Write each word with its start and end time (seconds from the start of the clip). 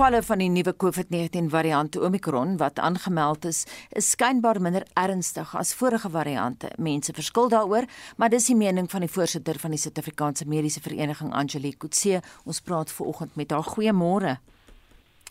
gevalle 0.00 0.22
van 0.24 0.40
die 0.40 0.48
nuwe 0.48 0.72
COVID-19 0.80 1.50
variant 1.52 1.96
Omicron 2.00 2.54
wat 2.56 2.78
aangemeld 2.80 3.44
is, 3.44 3.66
is 3.92 4.06
skynbaar 4.14 4.56
minder 4.64 4.86
ernstig 4.96 5.50
as 5.60 5.74
vorige 5.76 6.08
variante. 6.08 6.70
Mense 6.80 7.12
verskil 7.12 7.50
daaroor, 7.52 7.84
maar 8.16 8.32
dis 8.32 8.46
die 8.48 8.56
mening 8.56 8.88
van 8.88 9.04
die 9.04 9.10
voorsitter 9.12 9.60
van 9.60 9.74
die 9.76 9.80
Suid-Afrikaanse 9.82 10.48
Mediese 10.48 10.80
Vereniging, 10.80 11.34
Angelique 11.36 11.84
Kutse. 11.84 12.22
Ons 12.48 12.62
praat 12.64 12.88
veraloggend 12.88 13.36
met 13.36 13.52
haar. 13.52 13.68
Goeiemôre. 13.74 14.38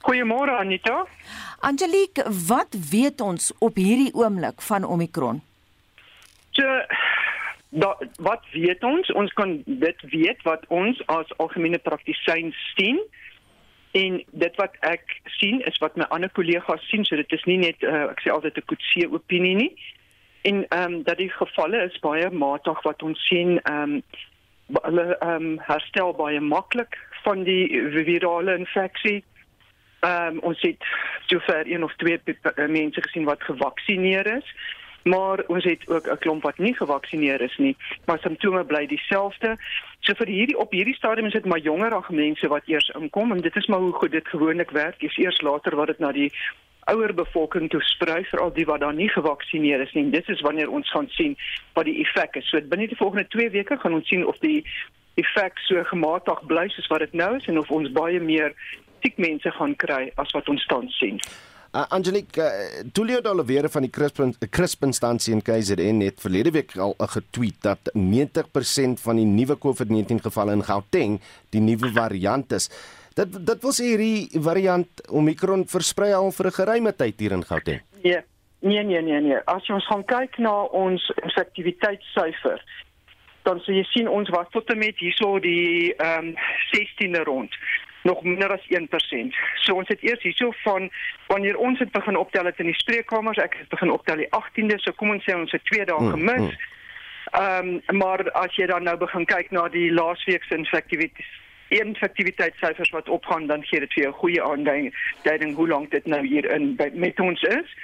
Goeiemôre 0.05 0.59
Anita. 0.62 0.99
Angelique, 1.66 2.30
wat 2.45 2.77
weet 2.91 3.26
ons 3.26 3.49
op 3.58 3.81
hierdie 3.81 4.13
oomblik 4.13 4.62
van 4.70 4.86
Omicron? 4.86 5.41
So 6.54 6.81
da, 7.70 7.95
wat 8.22 8.45
weet 8.54 8.86
ons? 8.86 9.09
Ons 9.17 9.34
kan 9.34 9.63
dit 9.66 10.05
weet 10.13 10.45
wat 10.45 10.70
ons 10.70 11.02
as 11.09 11.34
algemene 11.41 11.81
praktisyns 11.81 12.62
sien. 12.77 13.02
En 13.91 14.23
dit 14.31 14.55
wat 14.55 14.75
ek 14.85 15.20
sien 15.25 15.61
is 15.66 15.77
wat 15.77 15.95
my 15.95 16.05
ander 16.13 16.29
kollegas 16.29 16.84
sien, 16.89 17.05
so 17.05 17.16
dit 17.16 17.31
is 17.31 17.45
nie 17.49 17.57
net 17.57 17.84
uh, 17.84 18.09
ek 18.12 18.21
sê 18.21 18.34
altyd 18.34 18.57
'n 18.57 18.70
koetsie 18.70 19.07
opinie 19.09 19.55
nie. 19.55 19.71
En 20.41 20.65
ehm 20.67 20.93
um, 20.93 21.03
dat 21.03 21.17
die 21.17 21.31
gevalle 21.31 21.84
is 21.89 21.99
baie 21.99 22.29
matig 22.29 22.81
wat 22.81 23.03
ons 23.03 23.27
sien 23.27 23.59
ehm 23.63 23.98
um, 23.98 24.03
hulle 24.84 25.17
ehm 25.17 25.35
um, 25.35 25.59
herstel 25.65 26.13
baie 26.13 26.39
maklik 26.39 26.98
van 27.23 27.43
die 27.43 27.65
virale 28.05 28.57
infeksie. 28.57 29.23
Ehm 29.99 30.37
um, 30.37 30.40
ons 30.40 30.62
het 30.62 30.84
sover 31.26 31.65
een 31.65 31.84
of 31.84 31.95
twee 31.95 32.20
mense 32.67 33.01
gesien 33.01 33.26
wat 33.26 33.43
gevaksinereer 33.43 34.37
is 34.37 34.53
maar 35.09 35.44
ons 35.48 35.63
het 35.63 35.88
ook 35.88 36.08
'n 36.08 36.18
klomp 36.23 36.44
wat 36.44 36.58
nie 36.58 36.76
gevaksinereer 36.76 37.41
is 37.41 37.57
nie, 37.57 37.76
maar 38.05 38.20
simptome 38.20 38.63
bly 38.63 38.85
dieselfde. 38.88 39.57
So 39.99 40.13
vir 40.13 40.27
hierdie 40.27 40.57
op 40.57 40.71
hierdie 40.71 40.96
stadium 40.96 41.26
is 41.27 41.34
dit 41.34 41.46
maar 41.46 41.60
jongerige 41.60 42.13
mense 42.13 42.48
wat 42.48 42.63
eers 42.65 42.91
inkom 42.99 43.32
en 43.32 43.41
dit 43.41 43.55
is 43.55 43.68
maar 43.68 43.80
hoe 43.80 43.93
goed 43.93 44.12
dit 44.12 44.27
gewoonlik 44.27 44.71
werk. 44.71 44.99
Dis 44.99 45.18
eers 45.18 45.41
later 45.41 45.76
wat 45.76 45.87
dit 45.87 45.99
na 45.99 46.12
die 46.12 46.32
ouer 46.90 47.13
bevolking 47.13 47.70
toe 47.70 47.82
sprei 47.82 48.24
veral 48.26 48.54
die 48.54 48.65
wat 48.65 48.80
dan 48.80 48.96
nie 48.96 49.10
gevaksinereer 49.10 49.82
is 49.82 49.93
nie. 49.93 50.10
Dit 50.10 50.30
is 50.30 50.41
wanneer 50.41 50.70
ons 50.70 50.91
gaan 50.91 51.10
sien 51.10 51.37
wat 51.74 51.85
die 51.85 51.99
effek 52.05 52.35
is. 52.35 52.49
So 52.49 52.62
binne 52.62 52.87
die 52.87 52.98
volgende 52.98 53.27
2 53.27 53.49
weke 53.49 53.77
gaan 53.77 53.93
ons 53.93 54.07
sien 54.07 54.26
of 54.26 54.37
die 54.37 54.65
effek 55.20 55.57
so 55.68 55.84
gematig 55.84 56.46
bly 56.48 56.68
soos 56.68 56.87
wat 56.87 56.99
dit 56.99 57.13
nou 57.13 57.35
is 57.35 57.46
en 57.46 57.60
of 57.60 57.71
ons 57.71 57.91
baie 57.91 58.20
meer 58.20 58.55
siek 59.04 59.18
mense 59.18 59.52
gaan 59.52 59.76
kry 59.76 60.12
as 60.15 60.32
wat 60.32 60.49
ons 60.49 60.65
tans 60.65 60.98
sien. 60.98 61.20
Uh, 61.71 61.85
Angelique, 61.89 62.41
uh, 62.41 62.89
Tulio 62.91 63.21
D'Oliveira 63.21 63.70
van 63.70 63.84
die 63.85 63.91
Crispin 63.93 64.31
Crispinstansie 64.50 65.35
in 65.35 65.44
KZN 65.45 66.00
het 66.01 66.17
verlede 66.17 66.50
week 66.56 66.72
al 66.81 66.95
uh, 66.97 67.06
getweet 67.07 67.59
dat 67.62 67.91
90% 67.94 68.97
van 69.03 69.19
die 69.22 69.25
nuwe 69.29 69.53
COVID-19 69.53 70.23
gevalle 70.23 70.56
in 70.57 70.63
Gauteng 70.66 71.19
die 71.53 71.62
nuwe 71.62 71.91
variant 71.94 72.56
is. 72.57 72.72
Dit 73.13 73.38
dit 73.45 73.62
wil 73.62 73.75
sê 73.78 73.91
hierdie 73.91 74.41
variant 74.41 75.03
Omicron 75.13 75.67
versprei 75.69 76.09
al 76.17 76.31
vir 76.34 76.50
'n 76.50 76.57
geruime 76.57 76.95
tyd 76.95 77.22
hier 77.22 77.38
in 77.38 77.45
Gauteng. 77.45 77.85
Nee. 78.01 78.23
Nee 78.62 78.84
nee 78.84 79.01
nee 79.01 79.22
nee. 79.22 79.38
As 79.45 79.69
ons 79.69 79.85
gaan 79.85 80.03
kyk 80.06 80.38
na 80.38 80.63
ons 80.73 81.06
infektiwiteitssyfer, 81.22 82.66
dan 83.44 83.62
sien 83.62 83.75
jy 83.75 83.85
sien 83.94 84.09
ons 84.09 84.29
was 84.29 84.50
tot 84.51 84.69
en 84.73 84.78
met 84.81 84.97
hierso 84.97 85.38
die 85.40 85.94
ehm 85.95 86.34
um, 86.34 86.35
16de 86.73 87.23
rond 87.29 87.53
nog 88.02 88.24
minder 88.24 88.52
as 88.52 88.66
1%. 88.68 89.36
So 89.56 89.75
ons 89.75 89.88
het 89.88 90.02
eers 90.02 90.24
hierso 90.24 90.52
van 90.64 90.90
wanneer 91.28 91.58
ons 91.58 91.80
het 91.80 91.92
begin 91.92 92.18
optel 92.18 92.46
het 92.46 92.59
in 92.59 92.72
die 92.72 92.80
spreekkamers, 92.80 93.38
ek 93.38 93.58
het 93.59 93.69
begin 93.69 93.92
optel 93.92 94.16
die 94.16 94.30
18de, 94.31 94.80
so 94.80 94.92
kom 94.92 95.09
ons 95.16 95.25
sê 95.28 95.36
ons 95.36 95.52
het 95.52 95.66
2 95.72 95.86
dae 95.86 96.00
mm, 96.00 96.12
gemis. 96.16 96.47
Mm. 96.47 96.78
Ehm 97.30 97.68
um, 97.90 97.97
maar 97.97 98.24
as 98.31 98.56
jy 98.56 98.66
dan 98.66 98.84
nou 98.84 98.97
begin 98.97 99.25
kyk 99.25 99.52
na 99.52 99.68
die 99.70 99.92
laasweek 99.94 100.44
se 100.44 100.58
infektiwiteit 100.58 101.38
infektiwiteitssyfers 101.70 102.90
wat 102.90 103.09
opgaan 103.09 103.46
dan 103.48 103.64
gee 103.64 103.80
dit 103.80 103.94
vir 103.94 104.04
jou 104.04 104.14
'n 104.14 104.22
goeie 104.22 104.44
aanduiding 104.44 105.56
hoe 105.56 105.68
lank 105.68 105.92
dit 105.92 106.06
nou 106.06 106.26
hier 106.26 106.52
in 106.52 106.76
by, 106.76 106.90
met 106.94 107.20
ons 107.20 107.42
is. 107.42 107.76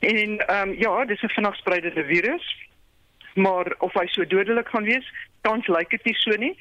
En 0.00 0.38
ehm 0.46 0.68
um, 0.68 0.74
ja, 0.78 1.04
dis 1.04 1.22
'n 1.22 1.28
vinnig 1.28 1.56
spreidende 1.56 2.04
virus. 2.04 2.64
Maar 3.34 3.74
of 3.78 3.92
hy 3.92 4.06
so 4.06 4.26
dodelik 4.26 4.68
gaan 4.68 4.84
wees, 4.84 5.12
tans 5.40 5.66
lyk 5.66 5.90
dit 5.90 6.04
nie 6.04 6.14
so 6.14 6.36
nie 6.36 6.56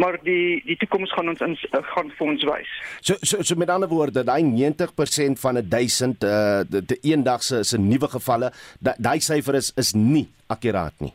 maar 0.00 0.18
die 0.24 0.62
die 0.64 0.78
toekoms 0.80 1.12
gaan 1.16 1.28
ons 1.32 1.44
in, 1.44 1.56
uh, 1.70 1.84
gaan 1.92 2.10
vir 2.16 2.32
ons 2.32 2.48
wys. 2.48 2.74
So 3.00 3.16
so 3.20 3.44
so 3.44 3.60
met 3.60 3.72
ander 3.72 3.90
woorde, 3.90 4.24
daai 4.24 4.42
90% 4.46 5.40
van 5.44 5.60
'n 5.60 5.68
1000 5.68 6.24
uh 6.24 6.60
die, 6.68 6.84
die 6.92 7.00
eendag 7.12 7.42
se 7.42 7.62
se 7.64 7.78
nuwe 7.78 8.08
gevalle, 8.16 8.52
daai 8.80 9.20
syfer 9.20 9.60
is 9.60 9.72
is 9.76 9.94
nie 9.94 10.28
akkuraat 10.48 11.00
nie. 11.00 11.14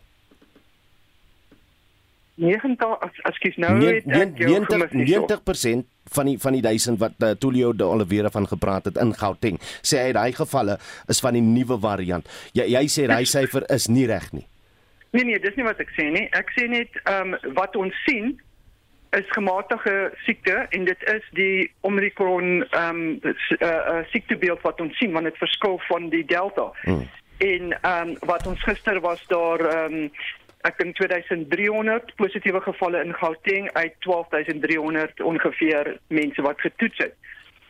90 2.35 2.97
as 2.99 3.19
as 3.23 3.37
kies 3.39 3.55
nou 3.57 3.77
weet 3.79 4.07
ek 4.11 4.39
90 4.43 4.91
90% 4.91 5.85
van 6.15 6.29
die 6.29 6.35
van 6.39 6.57
die 6.57 6.61
1000 6.61 6.99
wat 6.99 7.13
uh, 7.23 7.29
Tulio 7.39 7.71
de 7.73 7.83
Oliveira 7.83 8.29
van 8.29 8.47
gepraat 8.47 8.89
het 8.91 8.97
in 9.01 9.13
Gauteng 9.15 9.59
sê 9.81 10.03
hy 10.03 10.11
daai 10.17 10.33
gevalle 10.35 10.77
is 11.07 11.21
van 11.23 11.37
die 11.37 11.43
nuwe 11.45 11.79
variant. 11.81 12.27
Jy 12.53 12.67
jy 12.75 12.83
sê 12.91 13.07
daai 13.07 13.25
syfer 13.25 13.65
is 13.73 13.87
nie 13.87 14.05
reg 14.11 14.27
nie. 14.35 14.45
Nee 15.15 15.23
nee, 15.23 15.39
dis 15.39 15.55
nie 15.55 15.63
wat 15.63 15.79
ek 15.79 15.93
sê 15.95 16.09
nie. 16.11 16.27
Ek 16.35 16.51
sê 16.57 16.67
net 16.67 16.99
ehm 17.05 17.37
um, 17.37 17.53
wat 17.55 17.77
ons 17.79 18.03
sien 18.03 18.35
is 19.15 19.31
gematige 19.37 20.13
siekte 20.25 20.65
en 20.69 20.85
dit 20.85 21.03
is 21.03 21.27
die 21.31 21.71
Omicron 21.81 22.65
ehm 22.69 22.89
um, 22.89 23.19
uh, 23.21 23.35
uh, 23.59 23.99
siektebeeld 24.11 24.61
wat 24.61 24.81
ons 24.81 24.97
sien 24.97 25.11
want 25.11 25.25
dit 25.25 25.37
verskil 25.37 25.79
van 25.87 26.09
die 26.09 26.25
Delta. 26.25 26.71
Mm. 26.83 27.09
En 27.37 27.77
ehm 27.81 28.09
um, 28.09 28.15
wat 28.19 28.47
ons 28.47 28.63
gister 28.63 28.99
was 28.99 29.27
daar 29.27 29.59
ehm 29.59 29.93
um, 29.93 30.11
ek 30.65 30.79
dink 30.81 30.95
2300 30.97 32.15
positiewe 32.17 32.61
gevalle 32.61 33.03
in 33.03 33.13
Gauteng 33.13 33.69
uit 33.73 33.93
12300 33.99 35.21
ongeveer 35.21 35.97
mense 36.07 36.41
wat 36.41 36.61
getoets 36.61 36.97
het. 36.97 37.15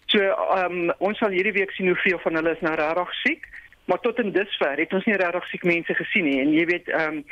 So 0.05 0.21
ehm 0.21 0.89
um, 0.89 0.93
ons 0.97 1.17
sal 1.17 1.33
hierdie 1.35 1.57
week 1.59 1.71
sien 1.71 1.87
hoeveel 1.91 2.19
van 2.23 2.35
hulle 2.39 2.55
is 2.55 2.65
nou 2.65 2.75
regtig 2.75 3.13
siek. 3.23 3.47
Maar 3.85 3.99
tot 3.99 4.19
en 4.19 4.31
dusver 4.31 4.77
het 4.77 4.93
ons 4.93 5.05
nie 5.05 5.15
regtig 5.15 5.47
siek 5.47 5.63
mense 5.63 5.93
gesien 5.93 6.25
nie. 6.25 6.39
En 6.41 6.53
jy 6.53 6.65
weet 6.65 6.89
ehm 6.89 7.19
um, 7.19 7.23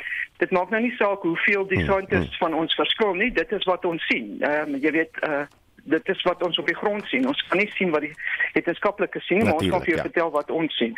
dit 0.42 0.50
maak 0.50 0.70
nou 0.70 0.82
nie 0.82 0.94
saak 0.98 1.22
hoeveel 1.22 1.66
die 1.66 1.78
hmm, 1.78 1.86
scientists 1.86 2.38
hmm. 2.38 2.42
van 2.46 2.54
ons 2.60 2.74
verskil 2.74 3.14
nie. 3.14 3.30
Dit 3.32 3.52
is 3.52 3.66
wat 3.70 3.84
ons 3.84 4.06
sien. 4.10 4.36
Ehm 4.40 4.74
um, 4.74 4.80
jy 4.82 4.92
weet 5.00 5.22
uh, 5.28 5.44
dit 5.84 6.08
is 6.08 6.22
wat 6.22 6.42
ons 6.42 6.58
op 6.58 6.66
die 6.66 6.76
grond 6.76 7.04
sien 7.12 7.28
ons 7.28 7.46
kan 7.48 7.58
nie 7.58 7.70
sien 7.76 7.90
wat 7.94 8.06
die 8.06 8.14
wetenskaplikes 8.54 9.26
sien 9.26 9.44
maar 9.44 9.60
ons 9.60 9.70
kan 9.70 9.84
vir 9.84 9.94
jou 9.94 10.00
ja. 10.00 10.08
vertel 10.08 10.30
wat 10.30 10.50
ons 10.50 10.80
sien 10.80 10.96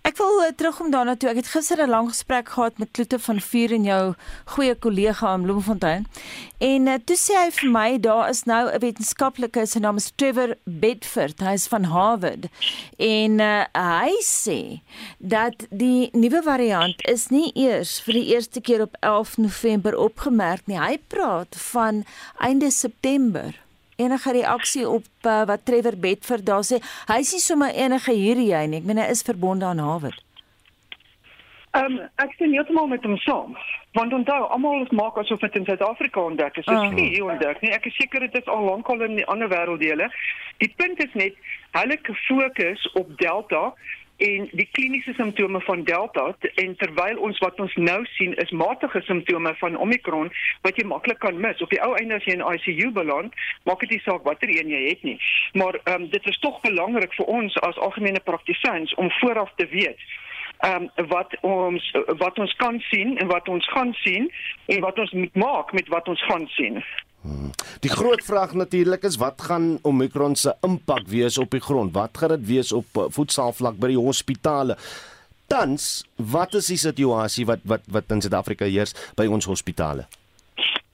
Ek 0.00 0.16
wil 0.16 0.40
uh, 0.42 0.50
terugkom 0.56 0.90
daarna 0.92 1.14
toe. 1.18 1.28
Ek 1.30 1.40
het 1.42 1.50
gister 1.52 1.80
'n 1.82 1.90
lang 1.90 2.08
gesprek 2.08 2.48
gehad 2.48 2.78
met 2.78 2.90
Kloete 2.90 3.18
van 3.18 3.40
Vuur 3.40 3.72
en 3.72 3.84
jou 3.84 4.14
goeie 4.44 4.74
kollega 4.74 5.34
in 5.34 5.42
Bloemfontein. 5.42 6.06
En 6.58 6.86
uh, 6.86 6.94
toe 7.04 7.16
sê 7.16 7.36
hy 7.36 7.50
vir 7.50 7.70
my 7.70 7.98
daar 8.00 8.28
is 8.28 8.44
nou 8.44 8.70
'n 8.70 8.80
wetenskaplike 8.80 9.66
se 9.66 9.78
naam 9.78 9.96
is 9.96 10.12
Trevor 10.16 10.56
Bedford. 10.64 11.40
Hy 11.40 11.52
is 11.52 11.68
van 11.68 11.84
Harvard. 11.84 12.48
En 12.96 13.40
uh, 13.40 13.64
hy 13.72 14.12
sê 14.24 14.80
dat 15.18 15.66
die 15.70 16.08
nuwe 16.12 16.42
variant 16.42 17.08
is 17.08 17.28
nie 17.28 17.52
eers 17.54 18.00
vir 18.00 18.14
die 18.14 18.28
eerste 18.34 18.60
keer 18.60 18.82
op 18.82 18.96
11 19.00 19.36
November 19.36 19.96
opgemerk 19.96 20.66
nie. 20.66 20.80
Hy 20.80 20.98
praat 21.08 21.56
van 21.56 22.04
einde 22.38 22.70
September 22.70 23.54
enige 24.00 24.32
reaksie 24.32 24.88
op 24.88 25.04
uh, 25.28 25.44
wat 25.50 25.64
Trevor 25.68 25.96
Bedford 26.00 26.46
daar 26.46 26.64
sê? 26.66 26.80
Hy 27.10 27.20
sê 27.26 27.40
sommer 27.42 27.76
enige 27.76 28.16
hierdie 28.16 28.50
hy 28.56 28.66
nie. 28.66 28.80
Ek 28.80 28.88
meen 28.88 29.02
hy 29.02 29.10
is 29.12 29.24
verbonde 29.26 29.68
aan 29.68 29.82
Harvard. 29.84 30.24
Ehm 31.70 32.00
um, 32.00 32.00
ek 32.18 32.32
sien 32.38 32.50
heeltemal 32.56 32.88
met 32.90 33.04
hom 33.06 33.14
saam. 33.22 33.54
Want 33.94 34.12
onthou, 34.14 34.42
almal 34.54 34.86
maak 34.94 35.18
asof 35.18 35.42
dit 35.42 35.56
in 35.58 35.64
Suid-Afrika 35.66 36.22
ontdek 36.22 36.56
is. 36.58 36.66
Dit 36.66 36.74
is 36.74 36.80
ah. 36.80 36.94
nie 36.94 37.08
hier 37.12 37.26
ontdek 37.30 37.62
nie. 37.62 37.70
Ek 37.74 37.86
is 37.86 37.96
seker 37.98 38.26
dit 38.26 38.36
is 38.38 38.50
al 38.50 38.64
lankal 38.66 39.02
in 39.06 39.16
die 39.18 39.26
ander 39.30 39.50
wêrelddele. 39.50 40.10
Die 40.62 40.70
punt 40.78 41.02
is 41.02 41.14
net 41.18 41.38
hulle 41.78 41.98
fokus 42.26 42.86
op 42.98 43.10
Delta 43.18 43.70
en 44.20 44.48
die 44.52 44.68
kliniese 44.76 45.12
simptome 45.16 45.60
van 45.64 45.84
Delta 45.88 46.26
en 46.54 46.76
terwyl 46.76 47.18
ons 47.26 47.38
wat 47.44 47.60
ons 47.60 47.74
nou 47.80 47.98
sien 48.16 48.34
is 48.44 48.50
matige 48.50 49.00
simptome 49.06 49.54
van 49.62 49.76
Omicron 49.76 50.32
wat 50.66 50.76
jy 50.76 50.86
maklik 50.86 51.20
kan 51.24 51.40
mis. 51.40 51.62
Op 51.64 51.72
die 51.72 51.80
ou 51.84 51.94
einde 51.96 52.18
as 52.20 52.26
jy 52.28 52.36
in 52.36 52.44
ICU 52.44 52.90
beland, 52.96 53.36
maak 53.68 53.80
dit 53.84 53.96
nie 53.96 54.02
saak 54.04 54.26
watter 54.28 54.52
een 54.52 54.72
jy 54.72 54.82
het 54.88 55.06
nie. 55.08 55.18
Maar 55.52 55.80
ehm 55.84 56.02
um, 56.02 56.08
dit 56.12 56.26
is 56.32 56.40
tog 56.44 56.60
belangrik 56.66 57.14
vir 57.16 57.32
ons 57.40 57.56
as 57.66 57.80
algemene 57.88 58.20
praktisyns 58.24 58.94
om 59.00 59.12
vooraf 59.20 59.52
te 59.56 59.68
weet 59.72 60.08
ehm 60.60 60.88
um, 60.96 61.06
wat 61.08 61.36
ons 61.40 61.92
wat 62.20 62.38
ons 62.38 62.54
kan 62.60 62.80
sien 62.90 63.16
en 63.18 63.28
wat 63.32 63.48
ons 63.48 63.68
gaan 63.72 63.94
sien 64.04 64.32
en 64.66 64.80
wat 64.80 64.98
ons 64.98 65.12
moet 65.12 65.34
maak 65.34 65.72
met 65.72 65.88
wat 65.88 66.08
ons 66.08 66.24
gaan 66.24 66.46
sien. 66.56 66.84
Die 67.84 67.90
groot 67.92 68.22
vraag 68.24 68.52
natuurlik 68.56 69.02
is 69.04 69.18
wat 69.20 69.42
gaan 69.44 69.78
Omicron 69.82 70.36
se 70.36 70.54
impak 70.64 71.08
wees 71.08 71.38
op 71.38 71.50
die 71.52 71.60
grond? 71.60 71.92
Wat 71.92 72.16
gaan 72.18 72.36
dit 72.36 72.46
wees 72.46 72.72
op 72.72 72.96
eh, 72.96 73.08
voedselvlak 73.12 73.76
by 73.80 73.92
die 73.92 74.00
hospitale? 74.00 74.76
Tans, 75.50 76.04
wat 76.16 76.54
is 76.54 76.70
die 76.72 76.78
situasie 76.80 77.44
wat 77.48 77.64
wat 77.68 77.84
wat 77.90 78.12
in 78.14 78.22
Suid-Afrika 78.24 78.64
heers 78.64 78.94
by 79.18 79.26
ons 79.26 79.48
hospitale? 79.50 80.06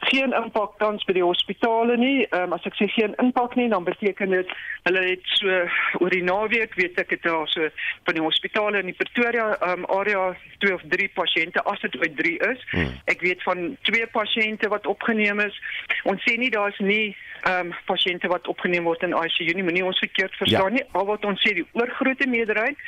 Geen 0.09 0.33
impak 0.33 0.77
tans 0.79 1.05
by 1.09 1.15
die 1.17 1.25
hospitale 1.25 1.97
nie. 1.97 2.27
Ehm 2.31 2.49
um, 2.49 2.57
as 2.57 2.67
ek 2.69 2.77
sê 2.79 2.89
geen 2.95 3.15
impak 3.23 3.57
nie, 3.59 3.69
dan 3.73 3.85
beteken 3.85 4.35
dit 4.35 4.53
hulle 4.87 5.03
het 5.07 5.31
so 5.39 5.61
oor 6.01 6.15
die 6.15 6.25
naweek 6.25 6.77
weet 6.79 7.01
ek 7.03 7.15
het 7.17 7.25
daar 7.27 7.49
so 7.51 7.69
van 8.09 8.19
die 8.19 8.25
hospitale 8.25 8.83
in 8.83 8.93
die 8.93 8.99
Pretoria 8.99 9.49
ehm 9.57 9.85
um, 9.85 9.89
area 9.99 10.29
twee 10.63 10.75
of 10.75 10.85
drie 10.93 11.09
pasiënte 11.15 11.65
as 11.73 11.81
dit 11.85 11.99
by 12.03 12.11
3 12.21 12.37
is. 12.51 12.63
Hmm. 12.71 12.95
Ek 13.13 13.25
weet 13.27 13.43
van 13.49 13.77
twee 13.89 14.07
pasiënte 14.15 14.71
wat 14.73 14.87
opgeneem 14.87 15.43
is. 15.47 15.59
Ons 16.05 16.23
sê 16.29 16.37
nie 16.39 16.53
daar's 16.55 16.79
nie 16.79 17.17
ehm 17.43 17.73
um, 17.73 17.75
pasiënte 17.91 18.31
wat 18.33 18.49
opgeneem 18.53 18.89
word 18.89 19.03
in 19.03 19.17
ICU 19.17 19.53
nie. 19.53 19.67
Moenie 19.67 19.85
ons 19.91 20.05
verkeerd 20.05 20.35
verstaan 20.43 20.73
ja. 20.73 20.79
nie. 20.81 20.87
Al 20.93 21.11
wat 21.11 21.25
ons 21.25 21.43
sê 21.43 21.55
die 21.59 21.69
oorgrootste 21.73 22.31
meerderheid 22.31 22.79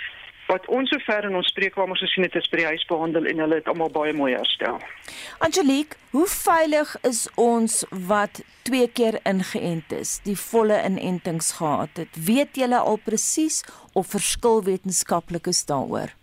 wat 0.48 0.66
ons 0.72 0.88
sover 0.90 1.26
in 1.28 1.36
ons 1.36 1.48
spreekkamers 1.52 2.00
gesien 2.00 2.24
het 2.24 2.36
is 2.40 2.48
by 2.48 2.62
die 2.62 2.68
huis 2.70 2.84
behandel 2.88 3.28
en 3.28 3.42
hulle 3.44 3.58
het 3.60 3.68
almal 3.68 3.90
baie 3.92 4.14
mooi 4.16 4.32
herstel. 4.32 4.78
Angelique, 5.44 5.98
hoe 6.14 6.26
veilig 6.32 6.94
is 7.08 7.26
ons 7.36 7.82
wat 8.08 8.40
twee 8.68 8.88
keer 8.88 9.20
ingeënt 9.28 9.92
is, 9.92 10.18
die 10.24 10.36
volle 10.40 10.78
inentings 10.84 11.52
gehad 11.60 12.00
het? 12.00 12.16
Weet 12.28 12.56
julle 12.56 12.80
al 12.80 12.96
presies 13.04 13.60
of 13.92 14.08
verskil 14.14 14.64
wetenskaplikes 14.64 15.66
daaroor? 15.68 16.14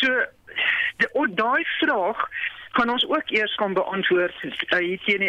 So 0.00 0.24
daai 1.38 1.64
vraag 1.78 2.24
kan 2.72 2.90
ons 2.90 3.04
ook 3.08 3.30
eers 3.30 3.54
kan 3.60 3.76
beantwoord 3.76 4.34
uh, 4.44 4.78
hier 4.78 5.00
teen 5.04 5.28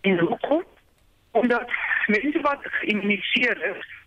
in 0.00 0.18
hoekom 0.18 0.64
omdat 1.30 1.70
mense 2.06 2.40
wat 2.40 2.66
geïmmuniseer 2.80 3.62
is 3.70 3.97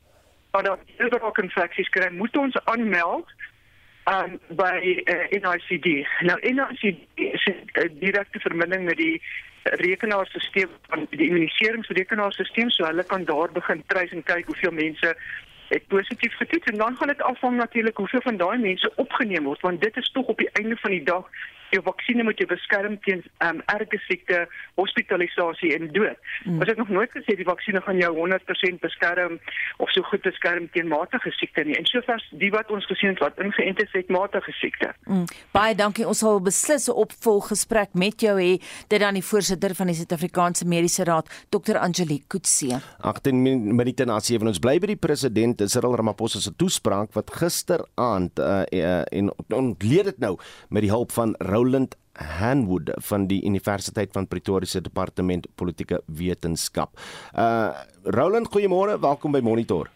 wat 0.52 0.66
dan 0.66 0.80
heuvelrokinfeksies 0.98 1.90
kry, 1.90 2.10
moet 2.12 2.38
ons 2.38 2.58
aanmeld 2.64 3.30
um, 4.10 4.40
by 4.50 4.74
uh, 4.82 5.14
eh, 5.14 5.42
NICD. 5.42 6.08
Nou 6.28 6.40
NICD 6.42 6.98
is 7.16 7.46
'n 7.46 7.70
uh, 7.74 7.90
direkte 8.00 8.40
verbinding 8.40 8.84
met 8.84 8.98
die 8.98 9.22
rekenaarstelsel 9.64 10.70
van 10.90 11.08
die 11.10 11.28
immuniseringsrekenaarstelsel, 11.28 12.70
so 12.72 12.86
hulle 12.86 13.04
kan 13.04 13.26
daar 13.26 13.52
begin 13.52 13.84
trace 13.88 14.16
en 14.16 14.24
kyk 14.24 14.46
hoeveel 14.46 14.72
mense 14.72 15.16
het 15.72 15.88
positief 15.88 16.36
getoets 16.36 16.66
en 16.72 16.78
dan 16.78 16.96
gaan 16.98 17.08
dit 17.08 17.22
afhang 17.22 17.58
natuurlik 17.58 17.98
hoeveel 17.98 18.22
van 18.22 18.38
daai 18.38 18.58
mense 18.58 18.92
opgeneem 18.96 19.44
word 19.44 19.62
want 19.62 19.82
dit 19.82 19.98
is 19.98 20.12
tog 20.12 20.26
op 20.26 20.38
die 20.38 20.50
einde 20.60 20.76
van 20.76 20.92
die 20.92 21.04
dag 21.04 21.30
jou 21.76 21.82
vaksinne 21.86 22.24
moet 22.28 22.40
jou 22.42 22.48
beskerm 22.50 22.98
teen 23.06 23.24
um, 23.46 23.62
erge 23.74 24.00
siekte, 24.08 24.44
hospitalisasie 24.80 25.74
en 25.76 25.90
dood. 25.96 26.20
Mm. 26.46 26.60
Ons 26.60 26.72
het 26.72 26.80
nog 26.82 26.90
nooit 26.90 27.12
gesê 27.16 27.36
die 27.40 27.48
vaksinne 27.48 27.82
gaan 27.86 28.00
jou 28.00 28.12
100% 28.18 28.82
beskerm 28.84 29.40
of 29.84 29.92
so 29.96 30.04
goed 30.10 30.24
beskerm 30.26 30.68
teen 30.76 30.90
matige 30.92 31.32
siekte 31.38 31.66
nie. 31.68 31.78
En 31.80 31.88
sover 31.90 32.24
die 32.42 32.52
wat 32.54 32.72
ons 32.72 32.88
gesien 32.90 33.14
het 33.14 33.24
wat 33.24 33.40
ingeënt 33.42 33.82
is 33.84 33.96
het 33.96 34.12
matige 34.14 34.54
siekte. 34.60 34.92
Mm. 35.06 35.26
Baie 35.56 35.76
dankie. 35.76 36.08
Ons 36.08 36.24
sal 36.24 36.42
beslis 36.44 36.88
'n 36.88 36.98
opvolggesprek 37.06 37.94
met 37.94 38.22
jou 38.22 38.36
hê. 38.40 38.62
Dit 38.88 39.00
dan 39.00 39.14
die 39.14 39.26
voorsitter 39.26 39.76
van 39.76 39.88
die 39.88 39.96
Suid-Afrikaanse 39.96 40.66
Mediese 40.66 41.04
Raad, 41.04 41.30
Dr. 41.50 41.78
Angelique 41.78 42.28
Kutse. 42.28 42.82
18 43.00 43.76
minute 43.76 44.06
na 44.06 44.20
7 44.20 44.48
ons 44.48 44.60
bly 44.60 44.80
by 44.80 44.88
die 44.88 45.00
president 45.00 45.62
Cyril 45.72 45.96
Ramaphosa 45.96 46.40
se 46.40 46.54
toespraak 46.56 47.14
wat 47.14 47.32
gisteraand 47.32 48.40
uh, 48.40 48.64
uh, 48.72 49.02
en 49.12 49.32
ontleed 49.50 50.04
dit 50.04 50.20
nou 50.20 50.38
met 50.70 50.82
die 50.82 50.92
hulp 50.92 51.12
van 51.12 51.36
Rou 51.40 51.61
Roland 51.62 51.96
Hanwood 52.14 52.90
van 52.96 53.28
die 53.28 53.44
Universiteit 53.46 54.12
van 54.12 54.28
Pretoria 54.28 54.66
se 54.66 54.82
departement 54.82 55.48
politieke 55.56 56.02
wetenskap. 56.06 56.98
Uh 57.38 57.70
Roland, 58.04 58.50
goeiemôre, 58.50 58.98
welkom 59.00 59.32
by 59.32 59.40
Monitor. 59.46 59.90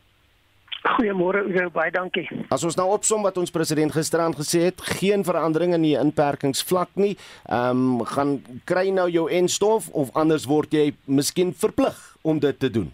Goeiemôre, 0.85 1.41
baie 1.73 1.89
dankie. 1.89 2.27
As 2.53 2.62
ons 2.63 2.77
nou 2.77 2.85
opsom 2.94 3.25
wat 3.25 3.39
ons 3.41 3.50
president 3.50 3.89
gisterand 3.95 4.38
gesê 4.38 4.67
het, 4.67 4.83
geen 5.00 5.25
verandering 5.25 5.73
in 5.73 5.88
die 5.88 5.95
inperkingsvlak 5.97 6.94
nie. 7.01 7.15
Ehm 7.50 7.81
um, 7.97 8.06
gaan 8.06 8.38
kry 8.69 8.91
nou 8.94 9.09
jou 9.09 9.25
enstof 9.33 9.89
of 9.89 10.13
anders 10.13 10.45
word 10.45 10.77
jy 10.77 10.91
miskien 11.09 11.56
verplig 11.65 11.97
om 12.21 12.39
dit 12.39 12.59
te 12.61 12.69
doen. 12.69 12.94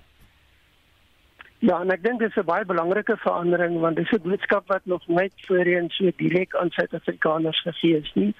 Ja, 1.61 1.75
en 1.77 1.91
ek 1.93 2.01
dink 2.01 2.19
dit 2.19 2.29
is 2.29 2.37
'n 2.41 2.45
baie 2.45 2.65
belangrike 2.65 3.15
verandering 3.21 3.79
want 3.79 3.95
dit 3.95 4.05
is 4.05 4.17
'n 4.17 4.27
boodskap 4.29 4.67
wat 4.67 4.85
nog 4.85 5.07
nooit 5.07 5.33
voorheen 5.45 5.89
so 5.89 6.09
direk 6.15 6.55
aan 6.55 6.69
Suid-Afrikaners 6.69 7.61
gegee 7.61 7.97
is 7.97 8.11
nie. 8.13 8.33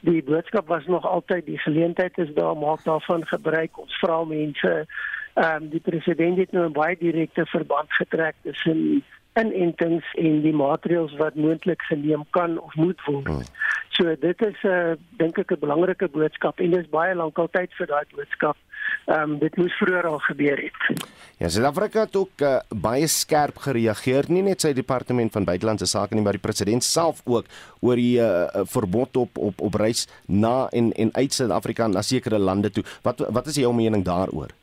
Die 0.00 0.22
boodskap 0.22 0.66
was 0.66 0.86
nog 0.86 1.06
altyd 1.06 1.46
die 1.46 1.58
geleentheid 1.58 2.18
is 2.18 2.34
daar 2.34 2.56
maak 2.56 2.84
daarvan 2.84 3.26
gebruik. 3.26 3.78
Ons 3.78 3.98
vra 3.98 4.24
mense 4.24 4.86
ehm 5.34 5.62
um, 5.62 5.68
die 5.68 5.80
president 5.80 6.38
het 6.38 6.52
nou 6.52 6.66
'n 6.66 6.72
baie 6.72 6.96
direkte 6.98 7.46
verband 7.46 7.92
getrek 7.92 8.34
tussen 8.42 9.02
inentings 9.34 10.14
en 10.14 10.40
die 10.42 10.54
maatreëls 10.54 11.16
wat 11.16 11.34
moontlik 11.34 11.82
geneem 11.82 12.24
kan 12.30 12.60
of 12.60 12.74
moet 12.74 13.04
word. 13.04 13.26
Hmm. 13.26 13.42
So 13.88 14.16
dit 14.20 14.42
is 14.42 14.62
'n 14.62 14.68
uh, 14.68 14.92
dink 15.16 15.38
ek 15.38 15.50
'n 15.50 15.58
belangrike 15.60 16.08
boodskap 16.08 16.60
en 16.60 16.70
dit 16.70 16.80
is 16.80 16.90
baie 16.90 17.14
lank 17.14 17.38
al 17.38 17.50
tyd 17.50 17.74
vir 17.74 17.86
daai 17.86 18.04
boodskap 18.14 18.56
ehm 19.06 19.30
um, 19.30 19.38
dit 19.38 19.56
moes 19.56 19.74
vroeër 19.80 20.06
al 20.06 20.18
gebeur 20.18 20.60
het. 20.60 21.06
Ja, 21.38 21.48
Suid-Afrika 21.48 22.00
het 22.00 22.16
ook 22.16 22.42
uh, 22.42 22.58
baie 22.68 23.06
skerp 23.06 23.58
gereageer, 23.62 24.26
nie 24.28 24.42
net 24.42 24.60
sy 24.60 24.72
departement 24.74 25.32
van 25.32 25.46
buitelandse 25.46 25.86
sake 25.86 26.14
nie, 26.14 26.22
maar 26.22 26.36
die 26.36 26.42
president 26.42 26.84
self 26.84 27.22
ook 27.24 27.46
oor 27.80 27.96
die 27.96 28.18
uh, 28.20 28.64
verbod 28.66 29.16
op 29.16 29.38
op 29.38 29.60
op 29.60 29.74
reis 29.74 30.06
na 30.26 30.68
en 30.72 30.92
en 30.92 31.12
uit 31.14 31.32
Suid-Afrika 31.32 31.86
na 31.86 32.02
sekere 32.02 32.38
lande 32.38 32.70
toe. 32.70 32.84
Wat 33.02 33.22
wat 33.28 33.46
is 33.46 33.60
jou 33.62 33.74
mening 33.74 34.04
daaroor? 34.04 34.54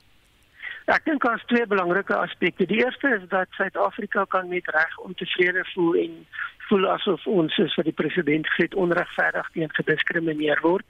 Ek 0.85 1.05
dink 1.05 1.23
daar's 1.25 1.45
twee 1.49 1.65
belangrike 1.65 2.13
aspekte. 2.13 2.67
Die 2.69 2.83
eerste 2.83 3.09
is 3.17 3.23
dat 3.29 3.47
Suid-Afrika 3.57 4.25
kan 4.29 4.49
met 4.49 4.67
reg 4.69 4.99
ontevrede 5.01 5.65
voel 5.73 5.95
en 5.95 6.19
voel 6.67 6.87
asof 6.89 7.25
ons 7.27 7.57
is 7.57 7.73
wat 7.77 7.87
die 7.89 7.95
president 7.97 8.47
gesê 8.53 8.67
onregverdig 8.75 9.49
teen 9.53 9.73
gediskrimineer 9.79 10.61
word 10.61 10.85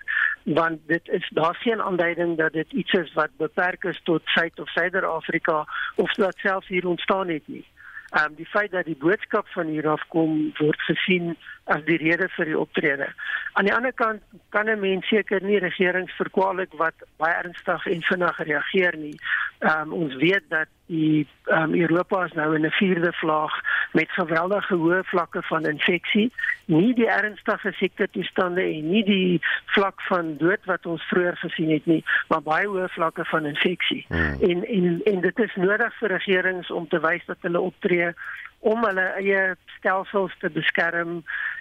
want 0.46 0.80
dit 0.88 1.08
is 1.08 1.30
daar 1.34 1.56
geen 1.56 1.82
aanduiding 1.82 2.38
dat 2.38 2.54
dit 2.54 2.72
iets 2.72 2.92
is 2.92 3.14
wat 3.14 3.30
beperk 3.38 3.84
is 3.84 4.02
tot 4.04 4.22
Suid 4.26 4.60
of 4.60 4.70
Suider-Afrika 4.70 5.66
of 5.96 6.14
dat 6.14 6.36
selfs 6.38 6.68
hier 6.68 6.88
ontstaan 6.88 7.28
het 7.28 7.48
nie. 7.48 7.66
Ehm 8.10 8.26
um, 8.26 8.36
die 8.36 8.46
feit 8.46 8.72
dat 8.72 8.86
die 8.86 8.98
boodskap 8.98 9.48
van 9.48 9.66
hier 9.66 9.88
af 9.88 10.08
kom 10.08 10.52
word 10.58 10.82
gesien 10.82 11.38
as 11.66 11.82
die 11.86 11.98
rede 11.98 12.28
vir 12.36 12.46
die 12.46 12.58
optrede. 12.60 13.08
Aan 13.58 13.66
die 13.66 13.74
ander 13.74 13.94
kant 13.94 14.22
kan 14.50 14.70
'n 14.70 14.80
mens 14.80 15.08
seker 15.08 15.42
nie 15.44 15.60
regerings 15.60 16.14
verkwalik 16.14 16.74
wat 16.78 16.94
baie 17.18 17.34
ernstig 17.34 17.86
en 17.88 18.02
vinnig 18.02 18.38
reageer 18.38 18.98
nie. 18.98 19.18
Ehm 19.60 19.82
um, 19.82 19.94
ons 19.94 20.16
weet 20.16 20.44
dat 20.50 20.68
die 20.86 21.28
ehm 21.46 21.74
um, 21.74 21.82
Europa 21.82 22.26
is 22.26 22.34
nou 22.34 22.56
in 22.56 22.66
'n 22.66 22.72
vierde 22.72 23.14
vlaag 23.14 23.54
met 23.92 24.12
geweldige 24.12 24.76
hoë 24.76 25.04
vlakke 25.04 25.42
van 25.42 25.66
infeksie, 25.66 26.32
nie 26.66 26.94
die 26.94 27.10
ernstige 27.10 27.72
siekte 27.72 28.08
toestande 28.12 28.62
en 28.62 28.90
nie 28.90 29.04
die 29.04 29.42
vlak 29.66 30.02
van 30.02 30.38
dood 30.38 30.66
wat 30.66 30.86
ons 30.86 31.04
vroeër 31.04 31.38
gesien 31.38 31.72
het 31.72 31.86
nie, 31.86 32.04
maar 32.28 32.42
baie 32.42 32.68
hoë 32.68 32.90
vlakke 32.90 33.26
van 33.26 33.46
infeksie. 33.46 34.06
Hmm. 34.08 34.38
En 34.42 34.66
en 34.66 35.02
en 35.04 35.22
dit 35.22 35.40
is 35.40 35.56
nodig 35.56 35.94
vir 36.00 36.10
regerings 36.10 36.72
om 36.72 36.88
te 36.88 37.00
wys 37.00 37.26
dat 37.26 37.38
hulle 37.42 37.60
optree 37.60 38.14
om 38.66 38.86
hulle 38.86 39.06
eie 39.20 39.42
stelsels 39.78 40.34
te 40.42 40.50
beskerm 40.50 41.20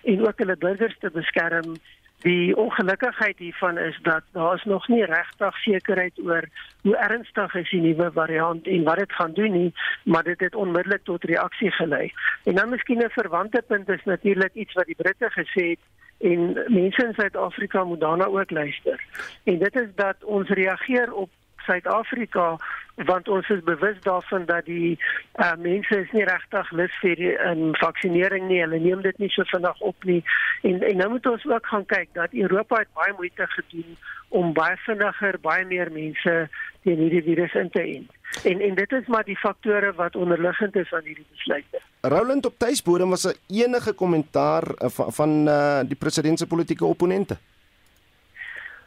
en 0.09 0.27
ook 0.27 0.41
hulle 0.41 0.56
burgers 0.56 0.97
te 1.03 1.11
beskerm. 1.12 1.77
Die 2.25 2.56
ongelukkigheid 2.56 3.39
hiervan 3.39 3.79
is 3.79 3.99
dat 4.03 4.25
daar 4.32 4.55
is 4.55 4.65
nog 4.65 4.87
nie 4.89 5.05
regtig 5.05 5.58
sekerheid 5.61 6.20
oor 6.25 6.49
hoe 6.87 6.96
ernstig 6.96 7.55
is 7.61 7.70
die 7.70 7.81
nuwe 7.84 8.08
variant 8.17 8.67
en 8.67 8.87
wat 8.89 9.03
dit 9.03 9.13
gaan 9.13 9.34
doen 9.37 9.53
nie, 9.53 9.75
maar 10.05 10.25
dit 10.25 10.41
het 10.41 10.55
onmiddellik 10.55 11.05
tot 11.05 11.29
reaksie 11.29 11.70
gelei. 11.70 12.13
En 12.44 12.55
dan 12.55 12.73
miskien 12.73 13.05
'n 13.05 13.11
verwante 13.19 13.63
punt 13.67 13.89
is 13.89 14.05
natuurlik 14.05 14.55
iets 14.55 14.73
wat 14.73 14.87
die 14.87 15.01
Britte 15.03 15.29
gesê 15.31 15.69
het 15.77 15.84
en 16.19 16.53
mense 16.69 17.06
in 17.06 17.15
Suid-Afrika 17.15 17.84
moet 17.84 18.01
daarna 18.01 18.25
ook 18.25 18.51
luister. 18.51 19.05
En 19.44 19.58
dit 19.58 19.75
is 19.77 19.89
dat 19.94 20.25
ons 20.25 20.49
reageer 20.49 21.13
op 21.13 21.31
Suid-Afrika 21.67 22.56
want 22.94 23.29
ons 23.29 23.49
is 23.49 23.63
bewus 23.67 23.97
daarvan 24.01 24.44
dat 24.47 24.65
die 24.65 24.99
uh, 25.43 25.53
mense 25.59 25.97
is 25.99 26.11
nie 26.15 26.25
regtig 26.25 26.71
lus 26.71 26.99
vir 27.03 27.17
die 27.19 27.33
um, 27.43 27.73
vaksinering 27.81 28.47
nie. 28.49 28.61
Hulle 28.63 28.79
neem 28.79 29.03
dit 29.03 29.19
nie 29.19 29.31
so 29.35 29.47
vinnig 29.51 29.81
op 29.81 30.06
nie. 30.06 30.21
En 30.63 30.83
en 30.83 31.01
nou 31.03 31.09
moet 31.17 31.27
ons 31.27 31.47
ook 31.51 31.67
gaan 31.67 31.87
kyk 31.91 32.13
dat 32.15 32.37
Europa 32.44 32.85
het 32.85 32.93
baie 32.94 33.15
moeite 33.19 33.47
gedoen 33.56 33.97
om 34.29 34.53
baie 34.55 34.77
vinniger 34.87 35.39
baie 35.43 35.65
meer 35.67 35.91
mense 35.93 36.37
teen 36.85 37.03
hierdie 37.03 37.25
virus 37.27 37.55
in 37.59 37.71
te 37.71 37.83
ent. 37.83 38.15
En 38.44 38.61
en 38.61 38.79
dit 38.79 38.93
is 38.93 39.11
maar 39.11 39.27
die 39.27 39.39
faktore 39.39 39.93
wat 39.99 40.17
onderliggend 40.17 40.77
is 40.77 40.93
aan 40.93 41.05
hierdie 41.05 41.27
besluite. 41.31 41.83
Roland 42.01 42.47
op 42.47 42.59
tuisbodem 42.59 43.11
was 43.11 43.27
'n 43.27 43.39
enige 43.49 43.93
kommentaar 43.93 44.63
uh, 44.63 44.89
van 44.89 45.13
van 45.13 45.49
uh, 45.49 45.81
die 45.87 45.99
president 45.99 46.39
se 46.39 46.47
politieke 46.47 46.85
opponente 46.85 47.39